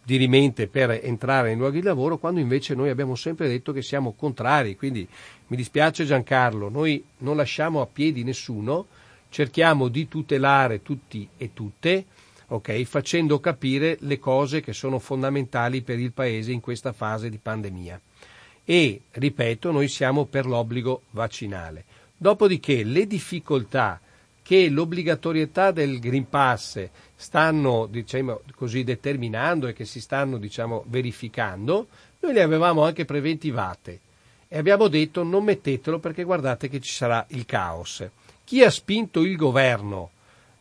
dirimente 0.06 0.68
per 0.68 0.99
entrare 1.03 1.48
nei 1.48 1.57
luoghi 1.57 1.80
di 1.80 1.86
lavoro, 1.86 2.18
quando 2.18 2.40
invece 2.40 2.76
noi 2.76 2.90
abbiamo 2.90 3.15
sempre 3.15 3.48
detto 3.48 3.73
che 3.73 3.82
siamo 3.82 4.14
contrari. 4.14 4.76
Quindi 4.76 5.07
mi 5.48 5.57
dispiace 5.57 6.06
Giancarlo, 6.06 6.69
noi 6.69 7.03
non 7.19 7.36
lasciamo 7.36 7.82
a 7.82 7.88
piedi 7.88 8.23
nessuno, 8.23 8.86
cerchiamo 9.30 9.88
di 9.88 10.07
tutelare 10.07 10.84
tutti 10.84 11.27
e 11.38 11.53
tutte, 11.53 12.06
okay, 12.48 12.86
facendo 12.86 13.40
capire 13.40 13.98
le 14.02 14.19
cose 14.19 14.61
che 14.61 14.73
sono 14.73 14.99
fondamentali 14.99 15.82
per 15.82 15.99
il 15.99 16.11
Paese 16.11 16.52
in 16.52 16.61
questa 16.61 16.94
fase 16.94 17.30
di 17.30 17.40
pandemia. 17.41 17.99
E, 18.64 19.02
ripeto, 19.11 19.72
noi 19.72 19.88
siamo 19.88 20.26
per 20.26 20.45
l'obbligo 20.45 21.02
vaccinale. 21.11 21.84
Dopodiché 22.15 22.84
le 22.84 23.07
difficoltà 23.07 23.99
che 24.41 24.69
l'obbligatorietà 24.69 25.72
del 25.72 25.99
Green 25.99 26.30
Pass 26.30 26.88
stanno 27.16 27.88
diciamo, 27.90 28.42
così, 28.56 28.84
determinando 28.84 29.68
e 29.68 29.74
che 29.74 29.86
si 29.86 30.02
stanno 30.02 30.38
diciamo, 30.38 30.84
verificando, 30.88 31.88
noi 32.20 32.34
le 32.34 32.42
avevamo 32.42 32.84
anche 32.84 33.06
preventivate 33.06 34.00
e 34.48 34.58
abbiamo 34.58 34.88
detto 34.88 35.24
non 35.24 35.44
mettetelo 35.44 36.00
perché 36.00 36.24
guardate 36.24 36.70
che 36.70 36.80
ci 36.80 36.92
sarà 36.92 37.26
il 37.30 37.46
caos. 37.46 38.08
Chi 38.44 38.64
ha 38.64 38.70
spinto 38.70 39.22
il 39.22 39.36
governo 39.36 40.12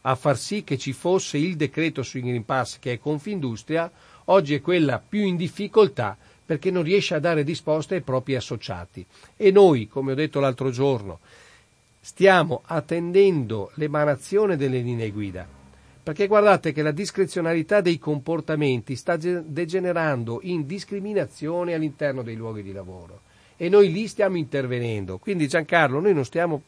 a 0.03 0.15
far 0.15 0.37
sì 0.37 0.65
che 0.65 0.79
ci 0.79 0.93
fosse 0.93 1.39
il 1.39 1.57
decreto 1.57 2.03
sui 2.03 2.21
Green 2.21 2.45
Pass 2.45 2.79
che 2.79 2.93
è 2.93 2.99
Confindustria, 2.99 3.91
oggi 4.27 4.55
è 4.55 4.61
quella 4.61 5.03
più 5.07 5.21
in 5.21 5.37
difficoltà 5.37 6.17
perché 6.47 6.71
non 6.71 6.83
riesce 6.83 7.15
a 7.15 7.21
dare 7.21 7.43
risposte 7.43 7.95
ai 7.95 8.03
propri 8.03 8.37
associati. 8.37 9.05
E 9.37 9.51
noi, 9.51 9.89
come 9.89 10.13
ho 10.13 10.15
detto 10.15 10.41
l'altro 10.41 10.71
giorno, 10.71 11.21
stiamo 12.01 12.63
attendendo 12.67 13.71
l'emanazione 13.75 14.57
delle 14.57 14.81
linee 14.81 15.11
guida. 15.11 15.63
Perché 16.05 16.27
guardate 16.27 16.73
che 16.73 16.83
la 16.83 16.91
discrezionalità 16.91 17.81
dei 17.81 17.99
comportamenti 17.99 18.95
sta 18.95 19.17
degenerando 19.17 20.41
in 20.43 20.67
discriminazione 20.67 21.73
all'interno 21.73 22.23
dei 22.23 22.37
luoghi 22.37 22.63
di 22.63 22.73
lavoro 22.73 23.23
e 23.57 23.71
noi 23.71 23.91
lì 23.91 24.07
stiamo 24.07 24.37
intervenendo. 24.37 25.17
Quindi 25.17 25.49
Giancarlo, 25.49 26.01
noi 26.01 26.13
non 26.13 26.27
stiamo 26.27 26.63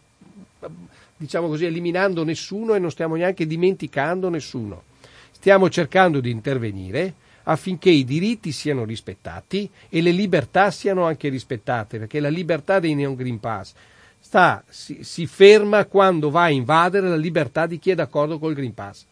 diciamo 1.18 1.48
così 1.48 1.66
eliminando 1.66 2.24
nessuno 2.24 2.74
e 2.74 2.78
non 2.78 2.90
stiamo 2.90 3.14
neanche 3.16 3.46
dimenticando 3.46 4.28
nessuno. 4.28 4.84
Stiamo 5.30 5.68
cercando 5.68 6.20
di 6.20 6.30
intervenire 6.30 7.14
affinché 7.44 7.90
i 7.90 8.04
diritti 8.04 8.52
siano 8.52 8.84
rispettati 8.84 9.68
e 9.88 10.00
le 10.00 10.10
libertà 10.10 10.70
siano 10.70 11.04
anche 11.04 11.28
rispettate, 11.28 11.98
perché 11.98 12.20
la 12.20 12.28
libertà 12.28 12.80
dei 12.80 12.94
Neon 12.94 13.14
Green 13.14 13.38
Pass 13.38 13.74
sta, 14.18 14.64
si, 14.68 15.04
si 15.04 15.26
ferma 15.26 15.84
quando 15.84 16.30
va 16.30 16.44
a 16.44 16.50
invadere 16.50 17.08
la 17.08 17.16
libertà 17.16 17.66
di 17.66 17.78
chi 17.78 17.90
è 17.90 17.94
d'accordo 17.94 18.38
col 18.38 18.54
Green 18.54 18.74
Pass. 18.74 19.04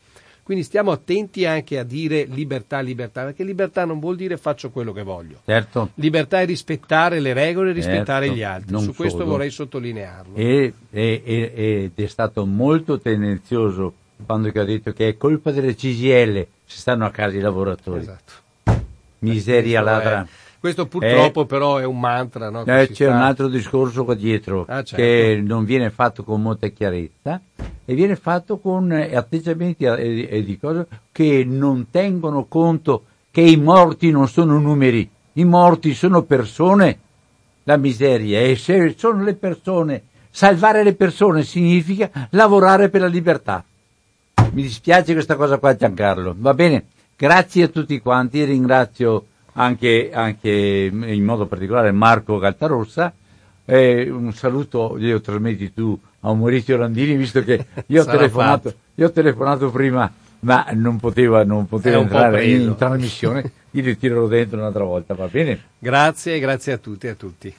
Quindi 0.45 0.63
stiamo 0.63 0.93
attenti 0.93 1.47
anche 1.47 1.79
a 1.79 1.85
dire 1.85 2.25
libertà, 2.25 2.81
libertà, 2.81 3.25
perché 3.25 3.43
libertà 3.45 3.87
non 3.87 3.99
vuol 3.99 4.15
dire 4.15 4.37
faccio 4.37 4.71
quello 4.71 4.93
che 4.93 5.03
voglio. 5.03 5.41
Certo. 5.43 5.93
Libertà 5.95 6.43
è 6.43 6.45
rispettare 6.45 7.19
le 7.19 7.33
regole 7.33 7.71
e 7.71 7.73
rispettare 7.73 8.27
certo, 8.27 8.39
gli 8.39 8.43
altri. 8.43 8.79
Su 8.79 8.95
questo 8.95 9.21
solo. 9.21 9.31
vorrei 9.31 9.49
sottolinearlo. 9.49 10.37
E, 10.37 10.75
e, 10.91 11.23
e, 11.25 11.83
ed 11.85 11.93
è 11.95 12.07
stato 12.07 12.45
molto 12.45 13.01
tendenzioso 13.01 13.95
quando 14.27 14.49
ha 14.49 14.65
detto 14.65 14.93
che 14.93 15.09
è 15.09 15.17
colpa 15.17 15.51
delle 15.51 15.75
CGL 15.75 16.47
se 16.67 16.79
stanno 16.79 17.07
a 17.07 17.11
casa 17.11 17.37
i 17.39 17.41
lavoratori. 17.41 18.01
Esatto. 18.01 18.33
Miseria 19.21 19.81
ladra. 19.81 20.25
È 20.25 20.44
questo 20.65 20.87
purtroppo 20.87 21.43
eh, 21.43 21.47
però 21.47 21.77
è 21.77 21.85
un 21.85 22.01
mantra. 22.01 22.49
No, 22.49 22.65
eh, 22.65 22.89
c'è 22.89 23.05
fa. 23.05 23.13
un 23.13 23.21
altro 23.21 23.49
discorso 23.49 24.03
qua 24.07 24.15
dietro 24.15 24.65
ah, 24.67 24.83
certo. 24.83 24.97
che 24.97 25.43
non 25.45 25.67
viene 25.67 25.91
fatto 25.91 26.25
con 26.25 26.41
molta 26.41 26.69
chiarezza 26.69 27.39
e 27.85 27.95
viene 27.95 28.17
fatto 28.17 28.57
con 28.57 28.91
atteggiamenti 28.91 29.85
e, 29.85 30.27
e 30.27 30.43
di 30.43 30.59
cose 30.59 30.87
che 31.13 31.45
non 31.47 31.89
tengono 31.91 32.47
conto 32.47 33.05
che 33.31 33.43
i 33.43 33.59
morti 33.59 34.11
non 34.11 34.27
sono 34.27 34.59
numeri, 34.59 35.07
i 35.35 35.45
morti 35.45 35.93
sono 35.93 36.23
persone. 36.23 36.99
La 37.65 37.77
miseria 37.77 38.41
e 38.41 38.57
se 38.57 38.95
sono 38.97 39.23
le 39.23 39.35
persone, 39.35 40.03
salvare 40.31 40.83
le 40.83 40.95
persone 40.95 41.43
significa 41.43 42.11
lavorare 42.31 42.89
per 42.89 43.03
la 43.03 43.07
libertà. 43.07 43.63
Mi 44.53 44.63
dispiace 44.63 45.13
questa 45.13 45.37
cosa 45.37 45.59
qua 45.59 45.77
Giancarlo. 45.77 46.35
Va 46.39 46.55
bene, 46.55 46.87
grazie 47.17 47.65
a 47.65 47.69
tutti 47.69 48.01
quanti, 48.01 48.45
ringrazio 48.45 49.27
anche, 49.55 50.11
anche 50.13 50.51
in 50.51 51.25
modo 51.25 51.47
particolare 51.47 51.93
Marco 51.93 52.39
Caltarossa. 52.39 53.13
Eh, 53.67 54.11
un 54.11 54.33
saluto 54.33 54.99
glielo 54.99 55.21
trasmetti 55.21 55.73
tu 55.73 55.99
a 56.21 56.35
Maurizio 56.35 56.77
Landini, 56.77 57.17
visto 57.17 57.43
che 57.43 57.67
io 57.87 58.03
ho, 58.03 58.05
telefonato, 58.05 58.75
io 58.95 59.07
ho 59.07 59.11
telefonato, 59.11 59.71
prima, 59.71 60.11
ma 60.41 60.67
non 60.73 60.99
poteva, 60.99 61.45
non 61.45 61.67
poteva 61.67 61.99
entrare 61.99 62.45
in, 62.45 62.75
trasmissione, 62.77 63.51
gli 63.71 63.83
ritirerò 63.83 64.27
dentro 64.27 64.59
un'altra 64.59 64.85
volta, 64.85 65.15
va 65.15 65.27
bene? 65.29 65.61
Grazie, 65.79 66.39
grazie 66.39 66.73
a 66.75 66.79
tutti 66.79 67.07
e 67.07 67.11
a 67.11 67.15
tutti. 67.15 67.55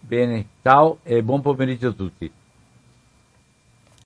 Bene, 0.00 0.46
ciao 0.62 0.98
e 1.02 1.22
buon 1.22 1.42
pomeriggio 1.42 1.88
a 1.88 1.92
tutti. 1.92 2.30